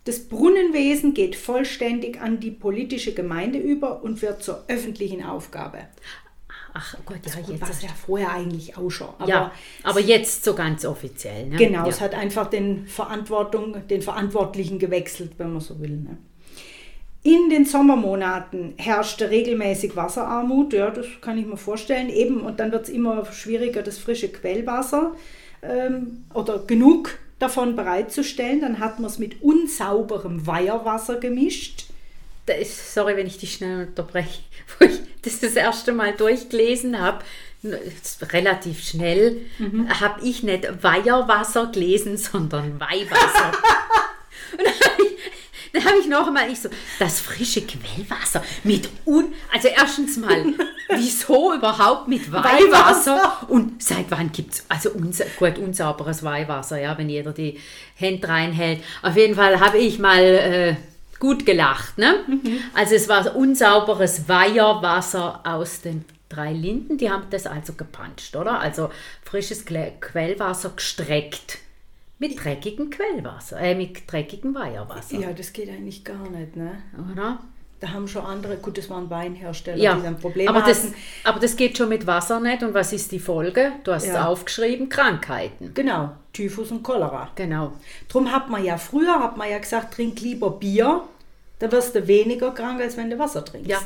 Das 0.05 0.21
Brunnenwesen 0.21 1.15
geht 1.15 1.37
vollständig 1.37 2.21
an 2.21 2.41
die 2.41 2.51
politische 2.51 3.13
Gemeinde 3.13 3.59
über 3.59 4.03
und 4.03 4.23
wird 4.23 4.43
zur 4.43 4.65
öffentlichen 4.69 5.23
Aufgabe. 5.23 5.79
ach 6.73 6.97
oh 6.99 7.03
Gott, 7.05 7.19
ja, 7.25 7.41
Gut, 7.41 7.51
jetzt. 7.51 7.69
was 7.69 7.83
ja 7.83 7.89
vorher 7.89 8.33
eigentlich 8.33 8.77
auch 8.77 8.91
schon. 8.91 9.09
Aber 9.19 9.29
ja, 9.29 9.53
aber 9.83 10.01
jetzt 10.01 10.45
so 10.45 10.55
ganz 10.55 10.85
offiziell. 10.85 11.47
Ne? 11.47 11.57
Genau, 11.57 11.83
ja. 11.83 11.89
es 11.89 12.01
hat 12.01 12.15
einfach 12.15 12.49
den, 12.49 12.87
Verantwortung, 12.87 13.87
den 13.89 14.03
Verantwortlichen 14.03 14.79
gewechselt, 14.79 15.33
wenn 15.39 15.53
man 15.53 15.61
so 15.61 15.79
will. 15.81 15.97
Ne? 15.97 16.19
In 17.23 17.51
den 17.51 17.65
Sommermonaten 17.65 18.75
herrschte 18.77 19.29
regelmäßig 19.29 19.97
Wasserarmut, 19.97 20.73
ja, 20.73 20.91
das 20.91 21.07
kann 21.21 21.37
ich 21.37 21.47
mir 21.47 21.57
vorstellen. 21.57 22.09
Eben, 22.09 22.41
und 22.43 22.61
dann 22.61 22.71
wird 22.71 22.85
es 22.85 22.89
immer 22.89 23.27
schwieriger, 23.27 23.83
das 23.83 23.99
frische 23.99 24.29
Quellwasser 24.29 25.15
ähm, 25.63 26.25
oder 26.33 26.61
genug 26.61 27.19
davon 27.39 27.77
bereitzustellen. 27.77 28.61
Dann 28.61 28.79
hat 28.79 28.99
man 28.99 29.11
es 29.11 29.19
mit 29.19 29.43
unsauberem 29.43 30.47
Weierwasser 30.47 31.17
gemischt. 31.17 31.85
Ist, 32.61 32.95
sorry, 32.95 33.15
wenn 33.17 33.27
ich 33.27 33.37
dich 33.39 33.53
schnell 33.55 33.89
unterbreche, 33.89 34.41
wo 34.79 34.87
ich 34.87 35.01
das 35.23 35.41
das 35.41 35.53
erste 35.55 35.93
Mal 35.93 36.15
durchgelesen 36.15 36.99
habe, 36.99 37.23
relativ 38.33 38.83
schnell, 38.83 39.43
Mhm. 39.59 39.89
habe 40.01 40.25
ich 40.25 40.43
nicht 40.43 40.83
Weiherwasser 40.83 41.67
gelesen, 41.67 42.17
sondern 42.17 42.81
Weihwasser. 42.81 43.53
Dann 45.73 45.85
habe 45.85 45.99
ich, 46.01 46.07
noch 46.07 46.27
einmal, 46.27 46.51
ich 46.51 46.61
so, 46.61 46.69
das 46.99 47.21
frische 47.21 47.63
Quellwasser 47.63 48.43
mit 48.65 48.89
un... 49.05 49.33
Also 49.53 49.69
erstens 49.69 50.17
mal, 50.17 50.45
wieso 50.89 51.55
überhaupt 51.55 52.09
mit 52.09 52.31
Weihwasser? 52.31 53.47
Und 53.49 53.83
seit 53.83 54.11
wann 54.11 54.33
gibt 54.33 54.55
es, 54.55 54.65
also 54.69 54.91
uns, 54.91 55.23
gut, 55.39 55.59
unsauberes 55.59 56.23
Weihwasser, 56.23 56.81
ja, 56.81 56.97
wenn 56.97 57.09
jeder 57.09 57.33
die 57.33 57.59
Hände 57.95 58.29
reinhält. 58.29 58.83
Auf 59.03 59.17
jeden 59.17 59.35
Fall 59.35 59.61
habe 59.61 59.79
ich 59.79 59.99
mal... 59.99 60.23
Äh, 60.23 60.77
gut 61.19 61.45
gelacht. 61.47 61.99
Ne? 61.99 62.15
Also 62.75 62.95
es 62.95 63.09
war 63.09 63.35
unsauberes 63.35 64.29
Weiherwasser 64.29 65.41
aus 65.45 65.81
den 65.81 66.05
drei 66.29 66.53
Linden. 66.53 66.99
Die 66.99 67.11
haben 67.11 67.25
das 67.31 67.47
also 67.47 67.73
gepanscht, 67.73 68.37
oder? 68.37 68.61
Also 68.61 68.91
frisches 69.25 69.65
Quellwasser 69.65 70.71
gestreckt. 70.71 71.59
Mit 72.19 72.43
dreckigem 72.43 72.91
Quellwasser, 72.91 73.61
äh, 73.61 73.75
mit 73.75 74.11
dreckigem 74.11 74.55
Weiherwasser. 74.55 75.19
Ja, 75.19 75.33
das 75.33 75.53
geht 75.53 75.69
eigentlich 75.69 76.05
gar 76.05 76.29
nicht. 76.31 76.57
Ne? 76.57 76.83
Oder? 77.13 77.39
Da 77.81 77.93
haben 77.93 78.09
schon 78.09 78.27
andere, 78.27 78.57
gut, 78.57 78.77
das 78.77 78.91
waren 78.91 79.09
Weinhersteller, 79.09 79.79
Ja, 79.81 79.95
die 79.95 80.03
dann 80.03 80.19
Probleme 80.19 80.51
aber 80.51 80.63
das, 80.67 80.83
hatten. 80.83 80.95
aber 81.23 81.39
das 81.39 81.55
geht 81.55 81.79
schon 81.79 81.89
mit 81.89 82.09
Wasser 82.09 82.41
nicht. 82.41 82.65
Und 82.65 82.75
was 82.75 82.93
ist 82.93 83.13
die 83.13 83.21
Folge? 83.21 83.71
Du 83.85 83.93
hast 83.93 84.03
es 84.05 84.15
Ja. 84.15 84.27
aufgeschrieben, 84.27 84.89
Krankheiten. 84.89 85.73
Genau, 85.75 86.11
Typhus 86.33 86.73
und 86.73 86.83
Cholera. 86.83 87.31
Genau. 87.37 87.73
Drum 88.09 88.33
hat 88.33 88.51
man 88.51 88.65
ja 88.65 88.79
früher 88.79 89.21
hat 89.21 89.37
man 89.37 89.49
ja 89.49 89.59
gesagt, 89.59 89.95
trink 89.95 90.21
lieber 90.21 90.51
Bier, 90.51 91.03
da 91.61 91.71
wirst 91.71 91.95
du 91.95 92.05
weniger 92.09 92.51
krank, 92.53 92.81
als 92.81 92.97
wenn 92.97 93.11
du 93.11 93.19
Wasser 93.21 93.45
trinkst. 93.45 93.71
Ja. 93.71 93.79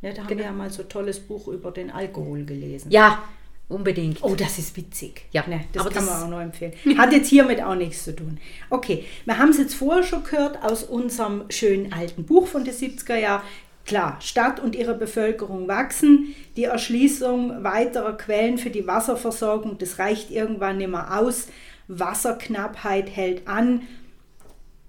Ja, 0.00 0.12
da 0.12 0.22
haben 0.22 0.28
Genau. 0.28 0.38
wir 0.40 0.46
ja 0.46 0.52
mal 0.52 0.70
so 0.70 0.82
ein 0.82 0.88
tolles 0.88 1.20
Buch 1.20 1.48
über 1.48 1.70
den 1.70 1.90
Alkohol 1.90 2.44
gelesen. 2.44 2.90
Ja, 2.90 3.22
unbedingt. 3.68 4.22
Oh, 4.22 4.34
das 4.34 4.58
ist 4.58 4.76
witzig. 4.76 5.26
Ja, 5.32 5.44
ne, 5.46 5.60
das 5.72 5.84
kann 5.84 5.94
das- 5.94 6.06
man 6.06 6.22
auch 6.22 6.28
noch 6.28 6.40
empfehlen. 6.40 6.72
Hat 6.98 7.12
jetzt 7.12 7.28
hiermit 7.28 7.62
auch 7.62 7.74
nichts 7.74 8.04
zu 8.04 8.14
tun. 8.14 8.38
Okay, 8.70 9.04
wir 9.24 9.38
haben 9.38 9.50
es 9.50 9.58
jetzt 9.58 9.74
vorher 9.74 10.02
schon 10.02 10.22
gehört 10.24 10.62
aus 10.62 10.84
unserem 10.84 11.44
schönen 11.50 11.92
alten 11.92 12.24
Buch 12.24 12.46
von 12.46 12.64
den 12.64 12.74
70er 12.74 13.16
Jahren. 13.16 13.42
Klar, 13.86 14.16
Stadt 14.20 14.60
und 14.60 14.74
ihre 14.74 14.94
Bevölkerung 14.94 15.68
wachsen. 15.68 16.34
Die 16.56 16.64
Erschließung 16.64 17.64
weiterer 17.64 18.16
Quellen 18.16 18.56
für 18.56 18.70
die 18.70 18.86
Wasserversorgung, 18.86 19.76
das 19.78 19.98
reicht 19.98 20.30
irgendwann 20.30 20.78
nicht 20.78 20.88
mehr 20.88 21.18
aus. 21.20 21.48
Wasserknappheit 21.88 23.14
hält 23.14 23.46
an. 23.46 23.82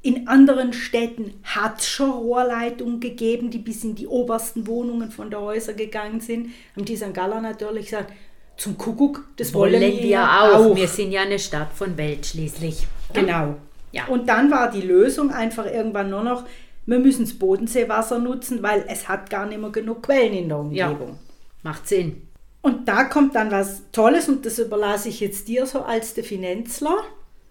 In 0.01 0.27
anderen 0.27 0.71
Städten 0.71 1.33
hat 1.43 1.79
es 1.79 1.87
schon 1.89 2.11
Rohrleitungen 2.11 2.99
gegeben, 2.99 3.49
die 3.49 3.57
bis 3.57 3.83
in 3.83 3.95
die 3.95 4.07
obersten 4.07 4.67
Wohnungen 4.67 5.11
von 5.11 5.31
der 5.31 5.41
Häuser 5.41 5.73
gegangen 5.73 6.21
sind. 6.21 6.51
Haben 6.75 6.85
die 6.85 6.95
St. 6.95 7.13
Galler 7.13 7.41
natürlich 7.41 7.85
gesagt, 7.85 8.13
zum 8.57 8.77
Kuckuck, 8.77 9.23
das 9.37 9.53
wollen, 9.53 9.73
Wollen 9.73 9.81
wir 9.97 10.05
ja 10.05 10.51
auch. 10.53 10.75
Wir 10.75 10.87
sind 10.87 11.11
ja 11.11 11.21
eine 11.21 11.39
Stadt 11.39 11.73
von 11.73 11.97
Welt 11.97 12.25
schließlich. 12.25 12.87
Genau. 13.13 13.55
Ja. 13.91 14.05
Und 14.07 14.27
dann 14.27 14.51
war 14.51 14.69
die 14.71 14.81
Lösung 14.81 15.31
einfach 15.31 15.65
irgendwann 15.65 16.09
nur 16.09 16.23
noch, 16.23 16.43
wir 16.85 16.99
müssen 16.99 17.25
das 17.25 17.33
Bodenseewasser 17.33 18.19
nutzen, 18.19 18.61
weil 18.61 18.85
es 18.87 19.07
hat 19.07 19.29
gar 19.29 19.45
nicht 19.45 19.59
mehr 19.59 19.71
genug 19.71 20.03
Quellen 20.03 20.33
in 20.33 20.49
der 20.49 20.65
Ja, 20.71 20.89
Umgebung. 20.89 21.17
macht 21.63 21.87
Sinn. 21.87 22.27
Und 22.61 22.87
da 22.87 23.03
kommt 23.05 23.35
dann 23.35 23.51
was 23.51 23.83
Tolles 23.91 24.27
und 24.29 24.45
das 24.45 24.59
überlasse 24.59 25.09
ich 25.09 25.19
jetzt 25.19 25.47
dir 25.47 25.65
so 25.65 25.81
als 25.81 26.13
der 26.13 26.23
Finanzler, 26.23 26.97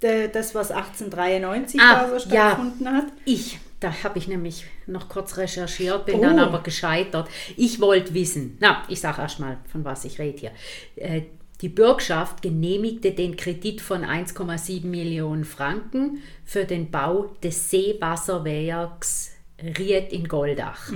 das 0.00 0.54
was 0.54 0.70
1893 0.70 1.80
Ah, 1.80 1.94
da 2.04 2.08
so 2.08 2.14
ja. 2.14 2.50
stattgefunden 2.50 2.88
hat. 2.92 3.06
Ich, 3.24 3.58
da 3.80 3.92
habe 4.04 4.18
ich 4.18 4.28
nämlich 4.28 4.64
noch 4.87 5.08
kurz 5.08 5.37
recherchiert, 5.37 6.06
bin 6.06 6.16
Oh. 6.16 6.22
dann 6.22 6.38
aber 6.38 6.62
gescheitert. 6.62 7.28
Ich 7.56 7.80
wollte 7.80 8.14
wissen, 8.14 8.56
na, 8.60 8.82
ich 8.88 9.00
sage 9.00 9.22
erst 9.22 9.40
mal, 9.40 9.58
von 9.70 9.84
was 9.84 10.04
ich 10.04 10.18
rede 10.18 10.38
hier. 10.38 10.52
Äh, 10.96 11.22
die 11.60 11.68
Bürgschaft 11.68 12.42
genehmigte 12.42 13.12
den 13.12 13.37
Kredit 13.37 13.80
von 13.80 14.04
1,7 14.04 14.87
Millionen 14.87 15.44
Franken 15.44 16.18
für 16.44 16.64
den 16.64 16.90
Bau 16.90 17.30
des 17.42 17.70
Seewasserwerks 17.70 19.30
Ried 19.62 20.12
in 20.12 20.26
Goldach. 20.28 20.92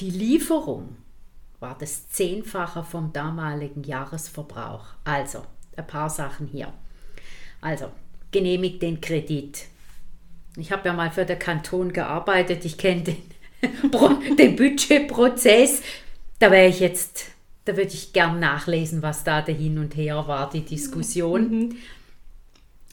Die 0.00 0.10
Lieferung 0.10 0.96
war 1.60 1.76
das 1.78 2.08
Zehnfache 2.08 2.84
vom 2.84 3.12
damaligen 3.12 3.82
Jahresverbrauch. 3.82 4.84
Also, 5.04 5.42
ein 5.76 5.86
paar 5.86 6.08
Sachen 6.10 6.46
hier. 6.46 6.72
Also, 7.60 7.86
genehmigt 8.30 8.82
den 8.82 9.00
Kredit. 9.00 9.66
Ich 10.56 10.70
habe 10.70 10.88
ja 10.88 10.92
mal 10.92 11.10
für 11.10 11.24
den 11.24 11.38
Kanton 11.38 11.92
gearbeitet. 11.92 12.64
Ich 12.64 12.76
kenne 12.76 13.02
den, 13.02 13.16
den 14.38 14.56
Budgetprozess. 14.56 15.82
Da 16.38 16.50
wäre 16.50 16.68
ich 16.68 16.80
jetzt, 16.80 17.26
da 17.64 17.76
würde 17.76 17.92
ich 17.92 18.12
gern 18.12 18.40
nachlesen, 18.40 19.02
was 19.02 19.24
da 19.24 19.40
der 19.40 19.54
Hin 19.54 19.78
und 19.78 19.96
Her 19.96 20.24
war, 20.26 20.50
die 20.50 20.64
Diskussion. 20.64 21.76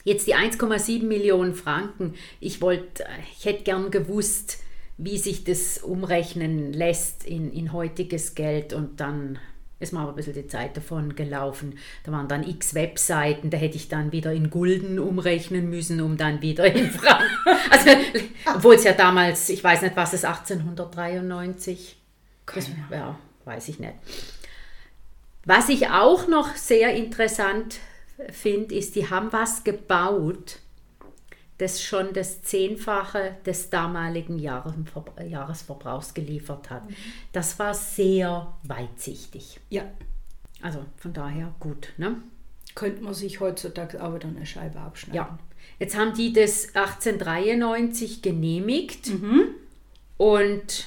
Jetzt 0.04 0.26
die 0.26 0.34
1,7 0.34 1.04
Millionen 1.04 1.54
Franken. 1.54 2.14
Ich 2.40 2.62
wollte, 2.62 3.04
ich 3.36 3.44
hätte 3.44 3.64
gern 3.64 3.90
gewusst, 3.90 4.58
wie 4.96 5.18
sich 5.18 5.44
das 5.44 5.78
umrechnen 5.78 6.72
lässt 6.72 7.26
in, 7.26 7.52
in 7.52 7.72
heutiges 7.72 8.34
Geld 8.34 8.72
und 8.72 9.00
dann 9.00 9.38
ist 9.80 9.92
mir 9.92 10.00
aber 10.00 10.10
ein 10.10 10.14
bisschen 10.14 10.34
die 10.34 10.46
Zeit 10.46 10.76
davon 10.76 11.16
gelaufen. 11.16 11.78
Da 12.04 12.12
waren 12.12 12.28
dann 12.28 12.46
x 12.46 12.74
Webseiten, 12.74 13.50
da 13.50 13.56
hätte 13.56 13.76
ich 13.76 13.88
dann 13.88 14.12
wieder 14.12 14.32
in 14.32 14.50
Gulden 14.50 14.98
umrechnen 14.98 15.68
müssen, 15.70 16.00
um 16.00 16.16
dann 16.16 16.42
wieder 16.42 16.66
in 16.66 16.90
Franken. 16.90 17.26
Also, 17.70 17.90
obwohl 18.54 18.74
es 18.74 18.84
ja 18.84 18.92
damals, 18.92 19.48
ich 19.48 19.62
weiß 19.62 19.82
nicht, 19.82 19.96
was 19.96 20.12
es 20.12 20.24
1893, 20.24 21.96
das, 22.54 22.70
ja, 22.90 23.18
weiß 23.44 23.68
ich 23.68 23.78
nicht. 23.78 23.94
Was 25.44 25.68
ich 25.68 25.88
auch 25.88 26.28
noch 26.28 26.54
sehr 26.56 26.94
interessant 26.94 27.78
finde, 28.30 28.74
ist, 28.74 28.96
die 28.96 29.08
haben 29.08 29.32
was 29.32 29.64
gebaut, 29.64 30.58
das 31.60 31.82
schon 31.82 32.12
das 32.12 32.42
Zehnfache 32.42 33.36
des 33.44 33.70
damaligen 33.70 34.38
Jahresver- 34.38 35.22
Jahresverbrauchs 35.22 36.14
geliefert 36.14 36.70
hat. 36.70 36.82
Das 37.32 37.58
war 37.58 37.74
sehr 37.74 38.52
weitsichtig. 38.62 39.60
Ja, 39.68 39.84
Also 40.62 40.84
von 40.96 41.12
daher 41.12 41.54
gut. 41.60 41.92
Ne? 41.96 42.16
könnte 42.76 43.02
man 43.02 43.14
sich 43.14 43.40
heutzutage 43.40 44.02
auch 44.02 44.14
wieder 44.14 44.28
eine 44.28 44.46
Scheibe 44.46 44.78
abschneiden. 44.78 45.16
Ja. 45.16 45.38
Jetzt 45.80 45.96
haben 45.96 46.14
die 46.14 46.32
das 46.32 46.68
1893 46.74 48.22
genehmigt 48.22 49.10
und 50.16 50.86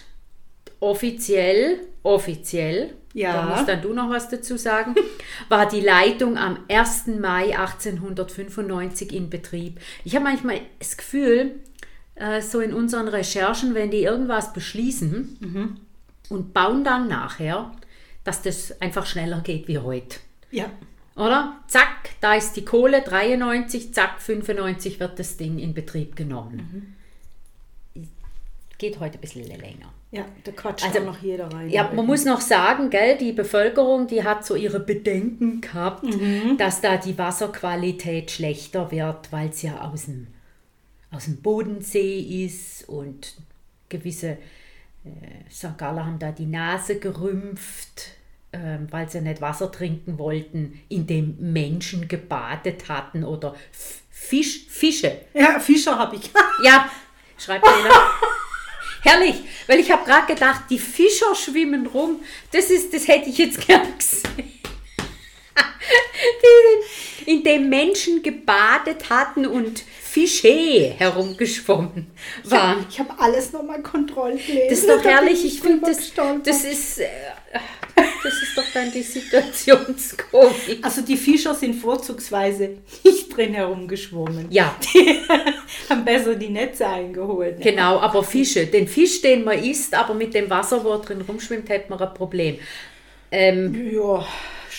offiziell 0.80 1.82
offiziell, 2.04 2.94
Ja. 3.14 3.34
da 3.34 3.56
musst 3.56 3.68
dann 3.68 3.82
du 3.82 3.94
noch 3.94 4.10
was 4.10 4.30
dazu 4.30 4.58
sagen, 4.58 4.94
war 5.50 5.68
die 5.68 5.80
Leitung 5.82 6.38
am 6.38 6.60
1. 6.70 7.08
Mai 7.20 7.58
1895 7.58 9.14
in 9.14 9.30
Betrieb. 9.30 9.80
Ich 10.04 10.16
habe 10.16 10.26
manchmal 10.26 10.62
das 10.80 10.98
Gefühl, 10.98 11.60
äh, 12.16 12.42
so 12.42 12.60
in 12.60 12.74
unseren 12.74 13.08
Recherchen, 13.08 13.74
wenn 13.74 13.90
die 13.92 14.04
irgendwas 14.04 14.54
beschließen 14.54 15.80
und 16.30 16.54
bauen 16.54 16.84
dann 16.84 17.08
nachher, 17.08 17.72
dass 18.24 18.42
das 18.42 18.80
einfach 18.82 19.06
schneller 19.06 19.42
geht 19.42 19.68
wie 19.68 19.80
heute. 19.80 20.18
Ja. 20.52 20.66
Oder? 21.16 21.58
Zack, 21.68 22.10
da 22.22 22.34
ist 22.36 22.54
die 22.54 22.66
Kohle, 22.66 23.02
93, 23.02 23.94
zack, 23.94 24.20
95 24.22 25.00
wird 25.00 25.20
das 25.20 25.38
Ding 25.38 25.60
in 25.60 25.74
Betrieb 25.74 26.16
genommen. 26.16 26.96
Geht 28.78 29.00
heute 29.00 29.18
ein 29.18 29.22
bisschen 29.22 29.46
länger. 29.46 29.94
Ja, 30.14 30.26
da 30.44 30.52
quatscht 30.52 30.86
Also, 30.86 31.00
noch 31.00 31.20
jeder 31.24 31.52
rein. 31.52 31.70
Ja, 31.72 31.90
man 31.92 32.06
muss 32.06 32.24
noch 32.24 32.40
sagen, 32.40 32.92
gell, 32.92 33.18
die 33.18 33.32
Bevölkerung, 33.34 34.06
die 34.06 34.24
hat 34.24 34.46
so 34.46 34.54
ihre 34.54 34.80
Bedenken 34.80 35.60
gehabt, 35.60 36.06
dass 36.60 36.82
da 36.82 36.98
die 36.98 37.18
Wasserqualität 37.18 38.30
schlechter 38.30 38.92
wird, 38.92 39.32
weil 39.32 39.50
es 39.50 39.64
ja 39.64 39.82
aus 39.82 40.06
dem, 40.06 40.28
aus 41.12 41.26
dem 41.26 41.42
Bodensee 41.42 42.46
ist 42.46 42.88
und 42.88 43.34
gewisse 43.90 44.38
äh, 45.04 45.50
St. 45.52 45.80
Galler 45.80 46.06
haben 46.06 46.20
da 46.20 46.32
die 46.32 46.46
Nase 46.46 47.00
gerümpft, 47.00 48.12
ähm, 48.54 48.86
weil 48.92 49.10
sie 49.10 49.20
nicht 49.20 49.42
Wasser 49.42 49.72
trinken 49.72 50.20
wollten, 50.20 50.80
in 50.90 51.08
dem 51.08 51.38
Menschen 51.40 52.08
gebadet 52.08 52.88
hatten 52.88 53.24
oder 53.24 53.56
Fisch, 54.12 54.68
Fische 54.70 55.22
Ja, 55.34 55.58
Fischer 55.60 55.98
habe 55.98 56.18
ich. 56.18 56.30
ja, 56.64 56.88
schreibt 57.40 57.66
einer. 57.66 57.90
Herrlich, 59.04 59.36
weil 59.68 59.80
ich 59.80 59.92
habe 59.92 60.06
gerade 60.06 60.34
gedacht, 60.34 60.64
die 60.70 60.80
Fischer 60.80 61.36
schwimmen 61.36 61.88
rum. 61.88 62.22
Das 62.52 62.70
ist, 62.70 62.94
das 62.94 63.08
hätte 63.08 63.30
ich 63.30 63.38
jetzt 63.38 63.60
gern 63.68 63.98
gesehen. 63.98 64.62
Die, 66.42 67.32
in 67.32 67.44
dem 67.44 67.70
Menschen 67.70 68.24
gebadet 68.24 69.10
hatten 69.10 69.46
und 69.46 69.84
Fische 70.02 70.96
herumgeschwommen 70.98 72.12
waren. 72.44 72.86
Ich 72.90 73.00
habe 73.00 73.14
alles 73.20 73.52
nochmal 73.52 73.82
kontrolliert. 73.82 74.72
Das 74.72 74.80
ist 74.80 74.90
doch 74.90 75.04
herrlich. 75.04 75.44
Ich 75.44 75.60
finde, 75.60 75.92
das, 75.92 76.12
das 76.44 76.64
ist, 76.64 77.00
äh, 77.00 77.08
das 78.24 78.34
ist 78.42 78.58
doch 78.58 78.64
dann 78.74 78.92
die 78.92 79.02
Situationskomik. 79.04 80.80
Also 80.82 81.02
die 81.02 81.18
Fischer 81.18 81.54
sind 81.54 81.76
vorzugsweise 81.76 82.78
nicht 83.04 83.36
drin 83.36 83.54
herumgeschwommen. 83.54 84.48
Ja, 84.50 84.76
Die 84.94 85.20
haben 85.90 86.06
besser 86.06 86.36
die 86.36 86.50
Netze 86.50 86.88
eingeholt. 86.88 87.60
ne? 87.60 87.64
Genau, 87.72 88.00
aber 88.00 88.24
Fische. 88.24 88.66
Den 88.68 88.88
Fisch, 88.88 89.22
den 89.22 89.44
man 89.44 89.62
isst, 89.64 89.94
aber 89.94 90.14
mit 90.14 90.34
dem 90.34 90.50
Wasser, 90.50 90.84
wo 90.84 90.92
er 90.92 91.00
drin 91.00 91.22
rumschwimmt, 91.22 91.70
hätte 91.70 91.90
man 91.90 92.00
ein 92.00 92.14
Problem. 92.14 92.58
Ähm, 93.32 93.92
Ja, 93.94 94.26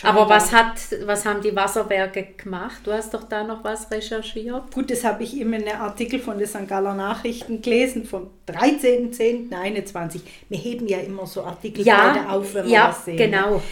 aber 0.03 0.29
was, 0.29 0.53
hat, 0.53 0.77
was 1.05 1.25
haben 1.25 1.41
die 1.43 1.55
Wasserwerke 1.55 2.29
gemacht? 2.37 2.81
Du 2.85 2.93
hast 2.93 3.15
doch 3.15 3.25
da 3.25 3.45
noch 3.45 3.63
was 3.65 3.91
recherchiert. 3.91 4.73
Gut, 4.73 4.91
das 4.91 5.05
habe 5.05 5.23
ich 5.23 5.39
in 5.41 5.55
einem 5.55 5.81
Artikel 5.81 6.19
von 6.19 6.39
den 6.39 6.47
St. 6.47 6.67
Galler 6.69 6.95
Nachrichten 6.95 7.63
gelesen, 7.63 8.05
vom 8.05 8.31
13.10.21. 8.49 10.21
Wir 10.49 10.59
heben 10.59 10.89
ja 10.89 10.99
immer 10.99 11.27
so 11.27 11.45
Artikel 11.45 11.85
beide 11.85 12.29
auf, 12.29 12.55
wenn 12.55 12.67
wir 12.67 12.73
ja, 12.73 12.89
was 12.89 13.05
sehen. 13.05 13.17
genau. 13.17 13.63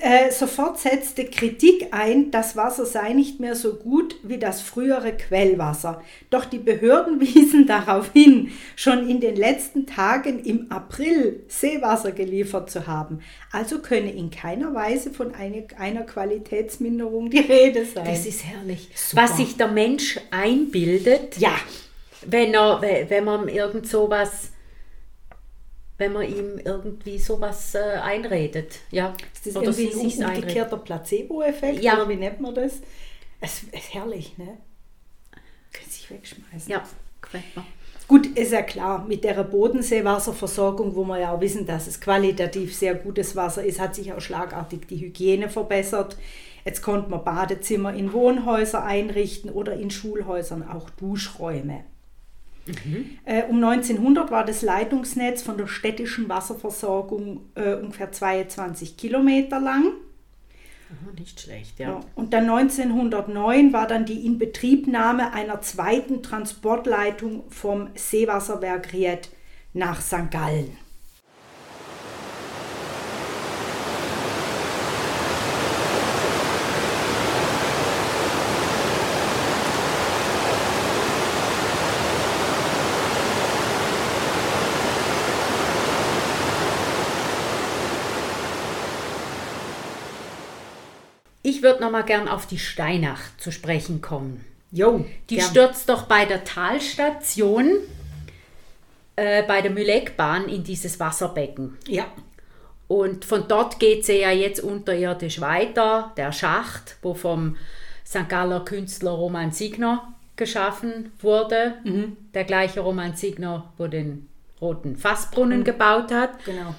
Äh, 0.00 0.30
sofort 0.30 0.78
setzte 0.78 1.24
Kritik 1.24 1.88
ein, 1.90 2.30
das 2.30 2.56
Wasser 2.56 2.86
sei 2.86 3.12
nicht 3.14 3.40
mehr 3.40 3.56
so 3.56 3.74
gut 3.74 4.14
wie 4.22 4.38
das 4.38 4.62
frühere 4.62 5.12
Quellwasser. 5.12 6.00
Doch 6.30 6.44
die 6.44 6.58
Behörden 6.58 7.20
wiesen 7.20 7.66
darauf 7.66 8.12
hin, 8.12 8.52
schon 8.76 9.08
in 9.10 9.20
den 9.20 9.34
letzten 9.34 9.84
Tagen 9.86 10.38
im 10.44 10.70
April 10.70 11.42
Seewasser 11.48 12.12
geliefert 12.12 12.70
zu 12.70 12.86
haben. 12.86 13.20
Also 13.50 13.80
könne 13.80 14.12
in 14.12 14.30
keiner 14.30 14.72
Weise 14.72 15.10
von 15.10 15.34
einer, 15.34 15.64
einer 15.78 16.02
Qualitätsminderung 16.04 17.28
die 17.30 17.40
Rede 17.40 17.84
sein. 17.84 18.04
Das 18.06 18.24
ist 18.24 18.44
herrlich. 18.44 18.88
Super. 18.94 19.24
Was 19.24 19.36
sich 19.36 19.56
der 19.56 19.68
Mensch 19.68 20.18
einbildet, 20.30 21.38
ja, 21.38 21.54
wenn, 22.24 22.54
er, 22.54 22.80
we- 22.80 23.06
wenn 23.08 23.24
man 23.24 23.48
irgend 23.48 23.88
sowas, 23.88 24.50
wenn 26.02 26.12
man 26.12 26.24
ihm 26.24 26.58
irgendwie 26.64 27.18
sowas 27.18 27.76
äh, 27.76 27.78
einredet. 28.02 28.80
Ja, 28.90 29.14
ist 29.32 29.46
das 29.46 29.56
oder 29.56 29.66
irgendwie 29.66 30.22
ein 30.22 30.28
umgekehrter 30.30 30.78
Placebo-Effekt 30.78 31.80
Ja. 31.80 31.94
oder 31.94 32.08
wie 32.08 32.16
nennt 32.16 32.40
man 32.40 32.54
das? 32.54 32.80
Es 33.40 33.62
ist 33.62 33.94
herrlich, 33.94 34.36
ne? 34.36 34.58
Können 35.72 35.88
sich 35.90 36.10
wegschmeißen. 36.10 36.70
Ja, 36.70 36.82
gefällt 37.20 37.44
mir. 37.56 37.64
Gut, 38.08 38.26
ist 38.36 38.52
ja 38.52 38.62
klar, 38.62 39.04
mit 39.06 39.22
der 39.22 39.42
Bodenseewasserversorgung, 39.44 40.96
wo 40.96 41.04
wir 41.04 41.20
ja 41.20 41.32
auch 41.32 41.40
wissen, 41.40 41.66
dass 41.66 41.86
es 41.86 42.00
qualitativ 42.00 42.76
sehr 42.76 42.96
gutes 42.96 43.36
Wasser 43.36 43.64
ist, 43.64 43.80
hat 43.80 43.94
sich 43.94 44.12
auch 44.12 44.20
schlagartig 44.20 44.86
die 44.88 45.00
Hygiene 45.00 45.48
verbessert. 45.48 46.16
Jetzt 46.64 46.82
konnte 46.82 47.10
man 47.10 47.24
Badezimmer 47.24 47.94
in 47.94 48.12
Wohnhäuser 48.12 48.84
einrichten 48.84 49.50
oder 49.50 49.74
in 49.74 49.90
Schulhäusern 49.90 50.66
auch 50.68 50.90
Duschräume. 50.90 51.84
Äh, 53.24 53.44
um 53.44 53.62
1900 53.62 54.30
war 54.30 54.44
das 54.44 54.62
Leitungsnetz 54.62 55.42
von 55.42 55.56
der 55.58 55.66
städtischen 55.66 56.28
Wasserversorgung 56.28 57.40
äh, 57.54 57.74
ungefähr 57.74 58.12
22 58.12 58.96
Kilometer 58.96 59.60
lang. 59.60 59.92
Aha, 60.90 61.12
nicht 61.18 61.40
schlecht, 61.40 61.78
ja. 61.78 61.88
Ja. 61.90 62.00
Und 62.14 62.32
dann 62.34 62.48
1909 62.48 63.72
war 63.72 63.86
dann 63.86 64.04
die 64.04 64.26
Inbetriebnahme 64.26 65.32
einer 65.32 65.60
zweiten 65.60 66.22
Transportleitung 66.22 67.44
vom 67.50 67.88
Seewasserwerk 67.94 68.92
Ried 68.92 69.30
nach 69.72 70.00
St. 70.00 70.30
Gallen. 70.30 70.76
Ich 91.62 91.64
würde 91.64 91.80
noch 91.80 91.92
mal 91.92 92.02
gern 92.02 92.26
auf 92.26 92.46
die 92.48 92.58
Steinach 92.58 93.20
zu 93.38 93.52
sprechen 93.52 94.00
kommen. 94.00 94.44
Jo, 94.72 95.04
Die 95.30 95.36
gern. 95.36 95.48
stürzt 95.48 95.88
doch 95.88 96.06
bei 96.06 96.24
der 96.24 96.42
Talstation 96.42 97.76
äh, 99.14 99.44
bei 99.44 99.60
der 99.62 99.70
Mühleckbahn 99.70 100.48
in 100.48 100.64
dieses 100.64 100.98
Wasserbecken. 100.98 101.78
Ja, 101.86 102.06
Und 102.88 103.24
von 103.24 103.44
dort 103.46 103.78
geht 103.78 104.04
sie 104.04 104.18
ja 104.18 104.32
jetzt 104.32 104.58
unterirdisch 104.58 105.40
weiter, 105.40 106.10
der 106.16 106.32
Schacht, 106.32 106.96
wo 107.00 107.14
vom 107.14 107.56
St. 108.04 108.28
Galler 108.28 108.64
Künstler 108.64 109.12
Roman 109.12 109.52
Signer 109.52 110.12
geschaffen 110.34 111.12
wurde. 111.20 111.74
Der 112.34 112.42
gleiche 112.42 112.80
Roman 112.80 113.14
Signer, 113.14 113.72
wo 113.78 113.86
den 113.86 114.28
roten 114.60 114.96
Fassbrunnen 114.96 115.62
gebaut 115.62 116.10
hat. 116.10 116.44
genau. 116.44 116.74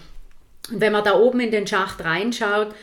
Und 0.69 0.81
wenn 0.81 0.91
man 0.91 1.05
da 1.05 1.17
oben 1.17 1.39
in 1.39 1.51
den 1.51 1.67
Schacht 1.67 2.03
reinschaut, 2.03 2.73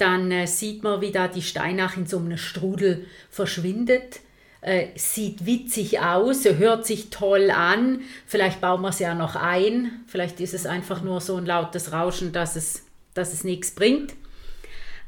dann 0.00 0.30
äh, 0.30 0.46
sieht 0.46 0.82
man, 0.82 1.00
wie 1.00 1.12
da 1.12 1.28
die 1.28 1.42
Steinach 1.42 1.96
in 1.96 2.06
so 2.06 2.18
einem 2.18 2.36
Strudel 2.36 3.06
verschwindet. 3.30 4.20
Äh, 4.62 4.88
sieht 4.94 5.46
witzig 5.46 6.00
aus, 6.00 6.44
hört 6.44 6.86
sich 6.86 7.10
toll 7.10 7.50
an. 7.50 8.00
Vielleicht 8.26 8.60
bauen 8.60 8.82
wir 8.82 8.90
es 8.90 8.98
ja 8.98 9.14
noch 9.14 9.36
ein. 9.36 10.04
Vielleicht 10.06 10.40
ist 10.40 10.54
es 10.54 10.66
einfach 10.66 11.02
nur 11.02 11.20
so 11.20 11.36
ein 11.36 11.46
lautes 11.46 11.92
Rauschen, 11.92 12.32
dass 12.32 12.56
es, 12.56 12.84
dass 13.14 13.32
es 13.32 13.42
nichts 13.42 13.70
bringt. 13.70 14.14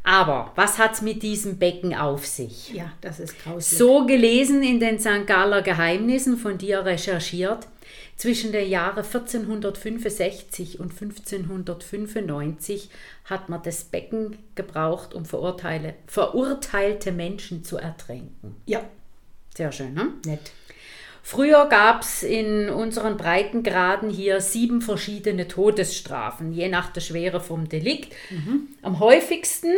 Aber 0.04 0.52
was 0.56 0.78
hat 0.78 0.94
es 0.94 1.02
mit 1.02 1.22
diesem 1.22 1.58
Becken 1.58 1.94
auf 1.94 2.26
sich? 2.26 2.72
Ja, 2.72 2.92
das 3.00 3.20
ist 3.20 3.38
grauslich. 3.42 3.78
So 3.78 4.04
gelesen 4.06 4.62
in 4.62 4.80
den 4.80 4.98
St. 4.98 5.26
Galler 5.26 5.62
Geheimnissen, 5.62 6.38
von 6.38 6.58
dir 6.58 6.84
recherchiert. 6.84 7.68
Zwischen 8.16 8.52
den 8.52 8.68
Jahren 8.68 9.04
1465 9.04 10.78
und 10.78 10.92
1595 10.92 12.90
hat 13.24 13.48
man 13.48 13.62
das 13.62 13.84
Becken 13.84 14.36
gebraucht, 14.54 15.14
um 15.14 15.24
verurteilte 15.24 17.12
Menschen 17.12 17.64
zu 17.64 17.78
ertränken. 17.78 18.56
Ja, 18.66 18.82
Sehr 19.56 19.72
schön, 19.72 19.94
ne? 19.94 20.12
nett. 20.24 20.52
Früher 21.24 21.66
gab 21.68 22.02
es 22.02 22.24
in 22.24 22.68
unseren 22.68 23.16
Breitengraden 23.16 24.10
hier 24.10 24.40
sieben 24.40 24.82
verschiedene 24.82 25.46
Todesstrafen, 25.46 26.52
je 26.52 26.68
nach 26.68 26.92
der 26.92 27.00
Schwere 27.00 27.40
vom 27.40 27.68
Delikt. 27.68 28.12
Am 28.82 28.98
häufigsten 28.98 29.72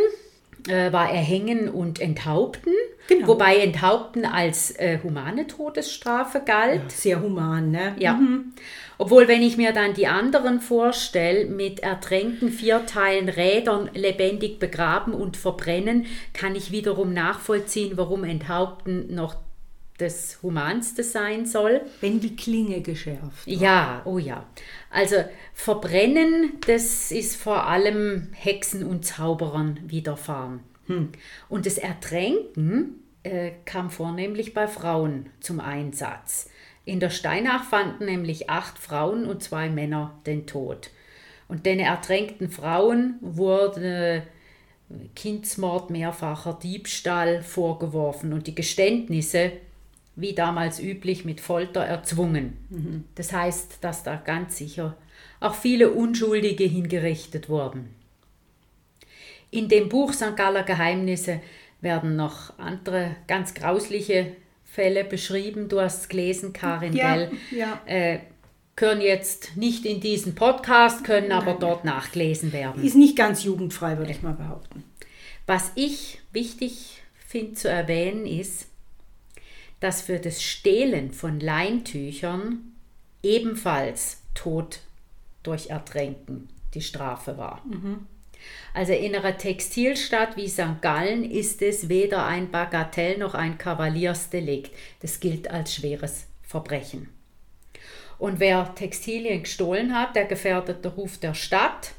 äh, 0.67 0.91
war 0.91 1.09
Erhängen 1.09 1.69
und 1.69 1.99
Enthaupten, 1.99 2.71
Genau. 3.07 3.27
wobei 3.27 3.57
Enthaupten 3.57 4.25
als 4.25 4.71
äh, 4.71 4.99
humane 5.03 5.45
Todesstrafe 5.47 6.41
galt. 6.45 6.91
Sehr 6.91 7.21
human, 7.21 7.69
ne? 7.71 7.95
Ja. 7.99 8.19
Obwohl, 8.97 9.27
wenn 9.27 9.41
ich 9.41 9.57
mir 9.57 9.73
dann 9.73 9.93
die 9.93 10.07
anderen 10.07 10.61
vorstelle, 10.61 11.45
mit 11.45 11.81
ertränkten 11.81 12.49
vier 12.49 12.85
Teilen 12.85 13.29
Rädern 13.29 13.89
lebendig 13.93 14.57
begraben 14.57 15.13
und 15.13 15.37
verbrennen, 15.37 16.05
kann 16.33 16.55
ich 16.55 16.71
wiederum 16.71 17.13
nachvollziehen, 17.13 17.97
warum 17.97 18.23
Enthaupten 18.23 19.13
noch 19.13 19.35
das 19.97 20.39
Humanste 20.43 21.03
sein 21.03 21.45
soll. 21.45 21.81
Wenn 22.01 22.19
die 22.19 22.35
Klinge 22.35 22.81
geschärft. 22.81 23.47
War. 23.47 23.53
Ja, 23.53 24.01
oh 24.05 24.17
ja. 24.17 24.45
Also 24.89 25.17
Verbrennen, 25.53 26.53
das 26.67 27.11
ist 27.11 27.35
vor 27.35 27.67
allem 27.67 28.29
Hexen 28.33 28.83
und 28.83 29.05
Zauberern 29.05 29.79
widerfahren. 29.85 30.59
Hm. 30.87 31.09
Und 31.49 31.65
das 31.65 31.77
Ertränken 31.77 33.03
äh, 33.23 33.51
kam 33.65 33.89
vornehmlich 33.89 34.53
bei 34.53 34.67
Frauen 34.67 35.29
zum 35.39 35.59
Einsatz. 35.59 36.49
In 36.85 36.99
der 36.99 37.09
Steinach 37.09 37.63
fanden 37.63 38.05
nämlich 38.05 38.49
acht 38.49 38.77
Frauen 38.77 39.25
und 39.25 39.41
zwei 39.41 39.69
Männer 39.69 40.19
den 40.27 40.45
Tod. 40.45 40.91
Und 41.47 41.65
den 41.65 41.79
ertränkten 41.79 42.49
Frauen 42.49 43.15
wurde 43.21 44.23
Kindsmord, 45.15 45.89
mehrfacher 45.89 46.57
Diebstahl 46.61 47.41
vorgeworfen 47.41 48.33
und 48.33 48.45
die 48.47 48.55
Geständnisse, 48.55 49.51
wie 50.15 50.33
damals 50.33 50.79
üblich, 50.79 51.25
mit 51.25 51.41
Folter 51.41 51.81
erzwungen. 51.81 52.57
Mhm. 52.69 53.03
Das 53.15 53.33
heißt, 53.33 53.79
dass 53.81 54.03
da 54.03 54.15
ganz 54.15 54.57
sicher 54.57 54.95
auch 55.39 55.55
viele 55.55 55.91
Unschuldige 55.91 56.63
hingerichtet 56.63 57.49
wurden. 57.49 57.93
In 59.51 59.67
dem 59.69 59.89
Buch 59.89 60.13
St. 60.13 60.35
Galler 60.35 60.63
Geheimnisse 60.63 61.41
werden 61.81 62.15
noch 62.15 62.57
andere 62.57 63.15
ganz 63.27 63.53
grausliche 63.53 64.35
Fälle 64.63 65.03
beschrieben. 65.03 65.69
Du 65.69 65.79
hast 65.79 66.01
es 66.01 66.09
gelesen, 66.09 66.51
Karin, 66.51 66.93
ja, 66.93 67.15
gell? 67.15 67.31
Ja. 67.51 67.81
Äh, 67.85 68.19
können 68.75 69.01
jetzt 69.01 69.55
nicht 69.55 69.85
in 69.85 70.01
diesen 70.01 70.35
Podcast, 70.35 71.05
können 71.05 71.31
aber 71.31 71.51
Nein. 71.51 71.59
dort 71.61 71.85
nachgelesen 71.85 72.51
werden. 72.51 72.83
Ist 72.83 72.95
nicht 72.95 73.15
ganz 73.15 73.43
jugendfrei, 73.43 73.97
würde 73.97 74.11
ich 74.11 74.21
mal 74.21 74.33
behaupten. 74.33 74.83
Was 75.47 75.71
ich 75.75 76.19
wichtig 76.33 77.01
finde 77.27 77.53
zu 77.53 77.69
erwähnen 77.69 78.25
ist, 78.25 78.67
dass 79.79 80.01
für 80.01 80.19
das 80.19 80.41
Stehlen 80.41 81.11
von 81.11 81.39
Leintüchern 81.39 82.73
ebenfalls 83.21 84.21
Tod 84.33 84.79
durch 85.43 85.69
Ertränken 85.69 86.49
die 86.73 86.81
Strafe 86.81 87.37
war. 87.37 87.63
Mhm. 87.65 88.05
Also 88.73 88.93
in 88.93 89.15
einer 89.15 89.37
Textilstadt 89.37 90.37
wie 90.37 90.47
St. 90.47 90.81
Gallen 90.81 91.29
ist 91.29 91.61
es 91.61 91.89
weder 91.89 92.25
ein 92.25 92.51
Bagatell 92.51 93.17
noch 93.17 93.33
ein 93.33 93.57
Kavaliersdelikt. 93.57 94.71
Das 95.01 95.19
gilt 95.19 95.49
als 95.49 95.75
schweres 95.75 96.27
Verbrechen. 96.43 97.09
Und 98.17 98.39
wer 98.39 98.75
Textilien 98.75 99.43
gestohlen 99.43 99.97
hat, 99.97 100.15
der 100.15 100.25
gefährdet 100.25 100.85
den 100.85 100.91
Ruf 100.91 101.17
der 101.17 101.33
Stadt, 101.33 101.91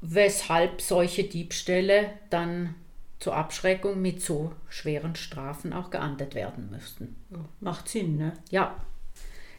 weshalb 0.00 0.80
solche 0.80 1.24
Diebstähle 1.24 2.10
dann 2.30 2.74
zur 3.20 3.36
Abschreckung 3.36 4.00
mit 4.00 4.22
so 4.22 4.52
schweren 4.68 5.14
Strafen 5.14 5.72
auch 5.72 5.90
geahndet 5.90 6.34
werden 6.34 6.70
müssten. 6.70 7.16
Macht 7.60 7.88
Sinn, 7.88 8.16
ne? 8.16 8.32
Ja. 8.50 8.74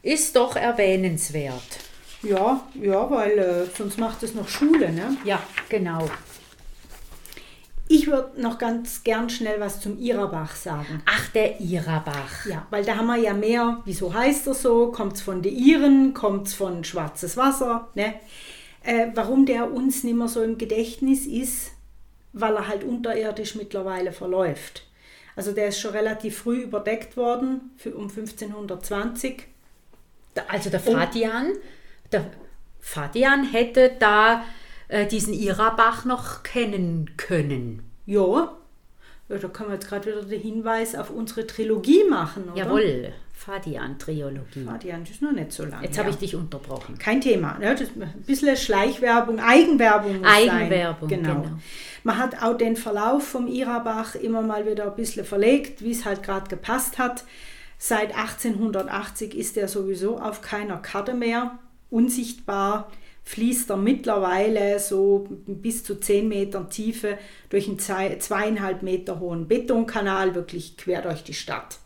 Ist 0.01 0.35
doch 0.35 0.55
erwähnenswert. 0.55 1.79
Ja, 2.23 2.61
ja, 2.79 3.09
weil 3.09 3.37
äh, 3.37 3.65
sonst 3.75 3.97
macht 3.97 4.23
es 4.23 4.33
noch 4.33 4.47
Schule, 4.47 4.91
ne? 4.91 5.15
Ja, 5.23 5.41
genau. 5.69 6.09
Ich 7.87 8.07
würde 8.07 8.41
noch 8.41 8.57
ganz 8.57 9.03
gern 9.03 9.29
schnell 9.29 9.59
was 9.59 9.81
zum 9.81 9.99
Irabach 9.99 10.55
sagen. 10.55 11.03
Ach, 11.05 11.27
der 11.29 11.59
Irabach. 11.59 12.45
Ja, 12.45 12.65
weil 12.69 12.85
da 12.85 12.95
haben 12.95 13.07
wir 13.07 13.17
ja 13.17 13.33
mehr, 13.33 13.81
wieso 13.85 14.13
heißt 14.13 14.47
er 14.47 14.53
so? 14.53 14.91
Kommt 14.91 15.13
es 15.13 15.21
von 15.21 15.41
den 15.41 15.55
Iren? 15.55 16.13
Kommt 16.13 16.47
es 16.47 16.53
von 16.53 16.83
schwarzes 16.83 17.37
Wasser? 17.37 17.89
Ne? 17.93 18.15
Äh, 18.83 19.07
warum 19.13 19.45
der 19.45 19.71
uns 19.71 20.03
nicht 20.03 20.15
mehr 20.15 20.29
so 20.29 20.41
im 20.41 20.57
Gedächtnis 20.57 21.25
ist, 21.25 21.71
weil 22.33 22.55
er 22.55 22.67
halt 22.67 22.83
unterirdisch 22.83 23.55
mittlerweile 23.55 24.11
verläuft. 24.11 24.83
Also 25.35 25.51
der 25.51 25.69
ist 25.69 25.79
schon 25.79 25.91
relativ 25.91 26.37
früh 26.37 26.61
überdeckt 26.63 27.17
worden, 27.17 27.71
um 27.85 28.09
1520. 28.09 29.47
Also 30.47 30.69
der 30.69 30.79
Fadian, 30.79 31.53
der 32.11 32.25
Fadian 32.79 33.45
hätte 33.45 33.95
da 33.99 34.43
äh, 34.87 35.05
diesen 35.07 35.33
Irabach 35.33 36.05
noch 36.05 36.43
kennen 36.43 37.11
können. 37.17 37.83
Ja, 38.05 38.55
ja 39.29 39.37
da 39.37 39.47
können 39.47 39.69
wir 39.69 39.75
jetzt 39.75 39.87
gerade 39.87 40.07
wieder 40.07 40.23
den 40.23 40.41
Hinweis 40.41 40.95
auf 40.95 41.09
unsere 41.09 41.47
Trilogie 41.47 42.03
machen, 42.09 42.49
oder? 42.49 42.57
Jawohl, 42.57 43.13
Fadian-Triologie. 43.45 44.65
Fadian 44.65 45.03
ist 45.03 45.21
noch 45.21 45.31
nicht 45.31 45.51
so 45.51 45.65
lange. 45.65 45.85
Jetzt 45.85 45.95
ja. 45.95 46.03
habe 46.03 46.11
ich 46.11 46.17
dich 46.17 46.35
unterbrochen. 46.35 46.97
Kein 46.97 47.21
Thema. 47.21 47.57
Ja, 47.61 47.73
das 47.73 47.89
ein 47.99 48.23
bisschen 48.25 48.55
Schleichwerbung, 48.55 49.39
Eigenwerbung 49.39 50.19
muss 50.19 50.27
Eigenwerbung, 50.27 51.09
sein. 51.09 51.23
Genau. 51.23 51.41
genau. 51.41 51.57
Man 52.03 52.17
hat 52.17 52.41
auch 52.43 52.57
den 52.57 52.75
Verlauf 52.75 53.27
vom 53.27 53.47
Irabach 53.47 54.15
immer 54.15 54.41
mal 54.41 54.69
wieder 54.69 54.85
ein 54.85 54.95
bisschen 54.95 55.25
verlegt, 55.25 55.83
wie 55.83 55.91
es 55.91 56.05
halt 56.05 56.23
gerade 56.23 56.49
gepasst 56.49 56.97
hat. 56.97 57.23
Seit 57.77 58.15
1880 58.15 59.35
ist 59.35 59.57
er 59.57 59.67
sowieso 59.67 60.19
auf 60.19 60.41
keiner 60.41 60.77
Karte 60.77 61.13
mehr 61.13 61.57
unsichtbar 61.89 62.89
fließt 63.23 63.69
er 63.69 63.77
mittlerweile 63.77 64.79
so 64.79 65.27
bis 65.45 65.83
zu 65.83 65.99
10 65.99 66.27
Metern 66.27 66.69
Tiefe 66.69 67.17
durch 67.49 67.67
einen 67.67 67.79
zweieinhalb 67.79 68.81
Meter 68.81 69.19
hohen 69.19 69.47
Betonkanal 69.47 70.35
wirklich 70.35 70.77
quer 70.77 71.01
durch 71.01 71.23
die 71.23 71.33
Stadt. 71.33 71.77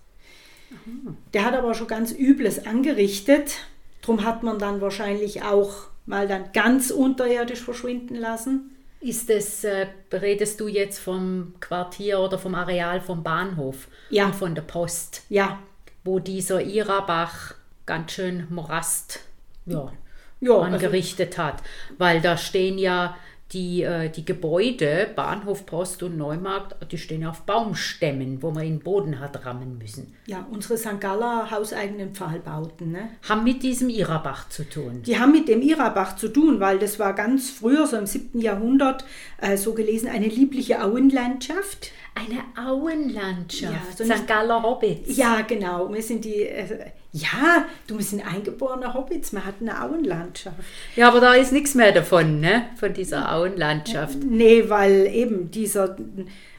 Der 1.34 1.46
hat 1.46 1.54
aber 1.54 1.74
schon 1.74 1.88
ganz 1.88 2.12
Übles 2.12 2.66
angerichtet. 2.66 3.58
Darum 4.02 4.24
hat 4.24 4.44
man 4.44 4.60
dann 4.60 4.82
wahrscheinlich 4.82 5.44
auch 5.44 5.88
mal 6.06 6.28
dann 6.28 6.52
ganz 6.54 6.92
unterirdisch 6.92 7.62
verschwinden 7.62 8.16
lassen. 8.16 8.72
Ist 9.00 9.30
es, 9.30 9.64
äh, 9.64 9.88
redest 10.12 10.60
du 10.60 10.68
jetzt 10.68 11.00
vom 11.00 11.54
Quartier 11.60 12.20
oder 12.20 12.40
vom 12.40 12.56
Areal 12.56 13.02
vom 13.02 13.24
Bahnhof 13.24 13.88
ja. 14.10 14.26
und 14.26 14.36
von 14.36 14.56
der 14.56 14.64
Post? 14.64 15.24
Ja. 15.30 15.60
Wo 16.04 16.20
dieser 16.20 16.62
Irabach 16.64 17.56
ganz 17.86 18.14
schön 18.14 18.48
Morast 18.50 19.20
ja, 19.66 19.92
ja, 20.40 20.54
also 20.54 20.62
angerichtet 20.62 21.38
also, 21.40 21.44
hat. 21.44 21.64
Weil 21.98 22.22
da 22.22 22.38
stehen 22.38 22.78
ja 22.78 23.16
die, 23.52 23.84
äh, 23.84 24.10
die 24.10 24.26
Gebäude, 24.26 25.08
Bahnhof, 25.16 25.66
Post 25.66 26.02
und 26.04 26.18
Neumarkt, 26.18 26.76
die 26.92 26.98
stehen 26.98 27.26
auf 27.26 27.42
Baumstämmen, 27.42 28.42
wo 28.42 28.52
man 28.52 28.64
in 28.64 28.78
den 28.78 28.80
Boden 28.80 29.20
hat 29.20 29.46
rammen 29.46 29.78
müssen. 29.78 30.14
Ja, 30.26 30.46
unsere 30.52 30.78
St. 30.78 31.00
Galler 31.00 31.52
hauseigenen 31.52 32.16
Pfahlbauten. 32.16 32.92
Ne? 32.92 33.10
Haben 33.28 33.44
mit 33.44 33.62
diesem 33.62 33.90
Irabach 33.90 34.50
zu 34.50 34.68
tun. 34.68 35.04
Die 35.06 35.20
haben 35.20 35.32
mit 35.32 35.48
dem 35.48 35.62
Irabach 35.62 36.16
zu 36.16 36.30
tun, 36.30 36.60
weil 36.60 36.80
das 36.80 36.98
war 36.98 37.14
ganz 37.14 37.52
früher, 37.52 37.86
so 37.86 37.98
im 37.98 38.08
7. 38.08 38.42
Jahrhundert, 38.42 39.06
äh, 39.40 39.58
so 39.58 39.74
gelesen, 39.74 40.10
eine 40.10 40.28
liebliche 40.28 40.84
Auenlandschaft. 40.84 41.92
Eine 42.16 42.44
Auenlandschaft. 42.58 43.74
Ja, 43.74 43.82
so 43.96 44.06
St. 44.06 44.26
Galler 44.26 44.64
Hobbits. 44.64 45.18
Ja, 45.18 45.42
genau. 45.42 45.94
Wir 45.94 46.02
sind 46.02 46.24
die, 46.24 46.44
äh, 46.44 46.92
ja, 47.12 47.66
du 47.88 47.98
bist 47.98 48.14
ein 48.14 48.26
eingeborener 48.26 48.94
Hobbits, 48.94 49.34
man 49.34 49.46
hat 49.46 49.56
eine 49.60 49.82
Auenlandschaft. 49.82 50.58
Ja, 50.96 51.10
aber 51.10 51.20
da 51.20 51.34
ist 51.34 51.52
nichts 51.52 51.76
mehr 51.76 51.92
davon, 51.92 52.40
ne? 52.40 52.68
Von 52.78 52.94
dieser 52.94 53.34
Auenlandschaft. 53.34 54.18
Nee, 54.24 54.70
weil 54.70 55.08
eben 55.08 55.52
dieser 55.52 55.98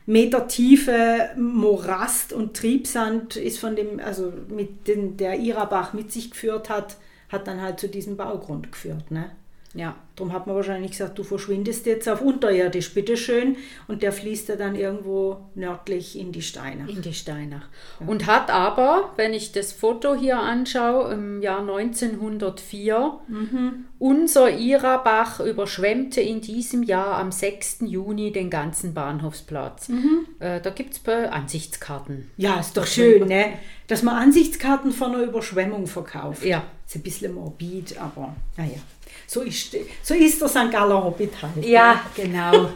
metertiefe 0.04 1.30
Morast 1.36 2.32
und 2.32 2.54
Triebsand 2.54 3.36
ist 3.36 3.58
von 3.58 3.76
dem, 3.76 3.98
also 3.98 4.32
mit 4.48 4.86
den 4.86 5.16
der 5.16 5.38
Irabach 5.38 5.94
mit 5.94 6.12
sich 6.12 6.30
geführt 6.30 6.70
hat, 6.70 6.96
hat 7.28 7.48
dann 7.48 7.60
halt 7.60 7.80
zu 7.80 7.88
diesem 7.88 8.16
Baugrund 8.16 8.70
geführt, 8.70 9.10
ne? 9.10 9.30
Ja. 9.74 9.96
Darum 10.16 10.32
hat 10.32 10.46
man 10.46 10.56
wahrscheinlich 10.56 10.92
gesagt, 10.92 11.18
du 11.18 11.22
verschwindest 11.22 11.84
jetzt 11.84 12.08
auf 12.08 12.22
unterirdisch, 12.22 12.94
bitteschön. 12.94 13.56
Und 13.86 14.02
der 14.02 14.12
fließt 14.12 14.48
ja 14.48 14.56
dann 14.56 14.74
irgendwo 14.74 15.50
nördlich 15.54 16.18
in 16.18 16.32
die 16.32 16.40
Steinach. 16.40 16.88
In 16.88 17.02
die 17.02 17.12
Steinach. 17.12 17.68
Ja. 18.00 18.06
Und 18.06 18.26
hat 18.26 18.50
aber, 18.50 19.12
wenn 19.16 19.34
ich 19.34 19.52
das 19.52 19.72
Foto 19.72 20.14
hier 20.14 20.38
anschaue, 20.38 21.12
im 21.12 21.42
Jahr 21.42 21.60
1904, 21.60 23.18
mhm. 23.28 23.84
unser 23.98 24.50
Irabach 24.50 25.40
überschwemmte 25.40 26.22
in 26.22 26.40
diesem 26.40 26.82
Jahr 26.82 27.18
am 27.18 27.30
6. 27.30 27.80
Juni 27.82 28.32
den 28.32 28.48
ganzen 28.48 28.94
Bahnhofsplatz. 28.94 29.90
Mhm. 29.90 30.26
Äh, 30.38 30.62
da 30.62 30.70
gibt 30.70 30.94
es 30.94 31.06
Ansichtskarten. 31.06 32.30
Ja, 32.38 32.58
ist 32.58 32.76
doch 32.76 32.86
schön, 32.86 33.28
ne? 33.28 33.52
dass 33.86 34.02
man 34.02 34.16
Ansichtskarten 34.16 34.92
von 34.92 35.14
einer 35.14 35.24
Überschwemmung 35.24 35.86
verkauft. 35.86 36.44
Ja. 36.44 36.64
Ist 36.86 36.96
ein 36.96 37.02
bisschen 37.02 37.34
morbid, 37.34 37.98
aber 38.00 38.34
naja. 38.56 38.78
So 39.26 39.40
ist, 39.40 39.76
so 40.06 40.14
ist 40.14 40.40
der 40.40 40.48
St. 40.48 40.70
Galler 40.70 41.02
Hobbit 41.02 41.32
halt. 41.42 41.66
Ja, 41.66 42.00
genau. 42.14 42.70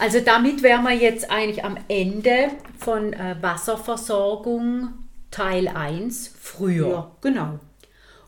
Also 0.00 0.18
damit 0.18 0.64
wären 0.64 0.82
wir 0.82 0.94
jetzt 0.94 1.30
eigentlich 1.30 1.64
am 1.64 1.78
Ende 1.86 2.48
von 2.76 3.12
äh, 3.12 3.36
Wasserversorgung 3.40 4.88
Teil 5.30 5.68
1 5.68 6.34
früher. 6.40 6.88
Ja, 6.88 7.10
genau. 7.20 7.60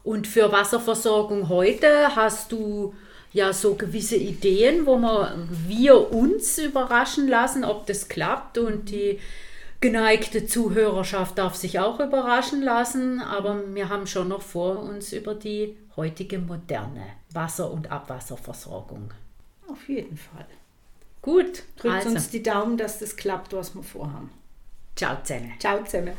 Und 0.05 0.29
für 0.29 0.53
Wasserversorgung 0.53 1.49
heute 1.49 2.15
hast 2.15 2.53
du 2.53 2.95
ja 3.33 3.53
so 3.53 3.75
gewisse 3.75 4.17
Ideen, 4.17 4.87
wo 4.87 4.99
wir, 4.99 5.35
wir 5.67 6.13
uns 6.13 6.59
überraschen 6.59 7.27
lassen, 7.27 7.65
ob 7.65 7.87
das 7.87 8.09
klappt 8.09 8.57
und 8.57 8.91
die 8.91 9.19
geneigte 9.81 10.47
Zuhörerschaft 10.47 11.39
darf 11.39 11.57
sich 11.57 11.81
auch 11.81 11.99
überraschen 11.99 12.63
lassen, 12.63 13.21
aber 13.21 13.75
wir 13.75 13.89
haben 13.89 14.07
schon 14.07 14.29
noch 14.29 14.43
vor, 14.43 14.79
uns 14.79 15.13
über 15.13 15.35
die 15.35 15.77
heutige 15.97 16.39
moderne 16.39 17.03
Wasser- 17.35 17.71
und 17.71 17.91
Abwasserversorgung. 17.91 19.13
Auf 19.69 19.89
jeden 19.89 20.17
Fall. 20.17 20.47
Gut. 21.23 21.63
Drückt 21.77 21.95
also. 21.95 22.11
uns 22.11 22.31
die 22.31 22.43
Daumen, 22.43 22.77
dass 22.77 22.99
das 22.99 23.17
klappt, 23.17 23.53
was 23.53 23.75
wir 23.75 23.83
vorhaben. 23.83 24.31
Ciao 24.97 25.17
zusammen. 25.23 25.55
Ciao 25.59 25.83
zusammen. 25.85 26.13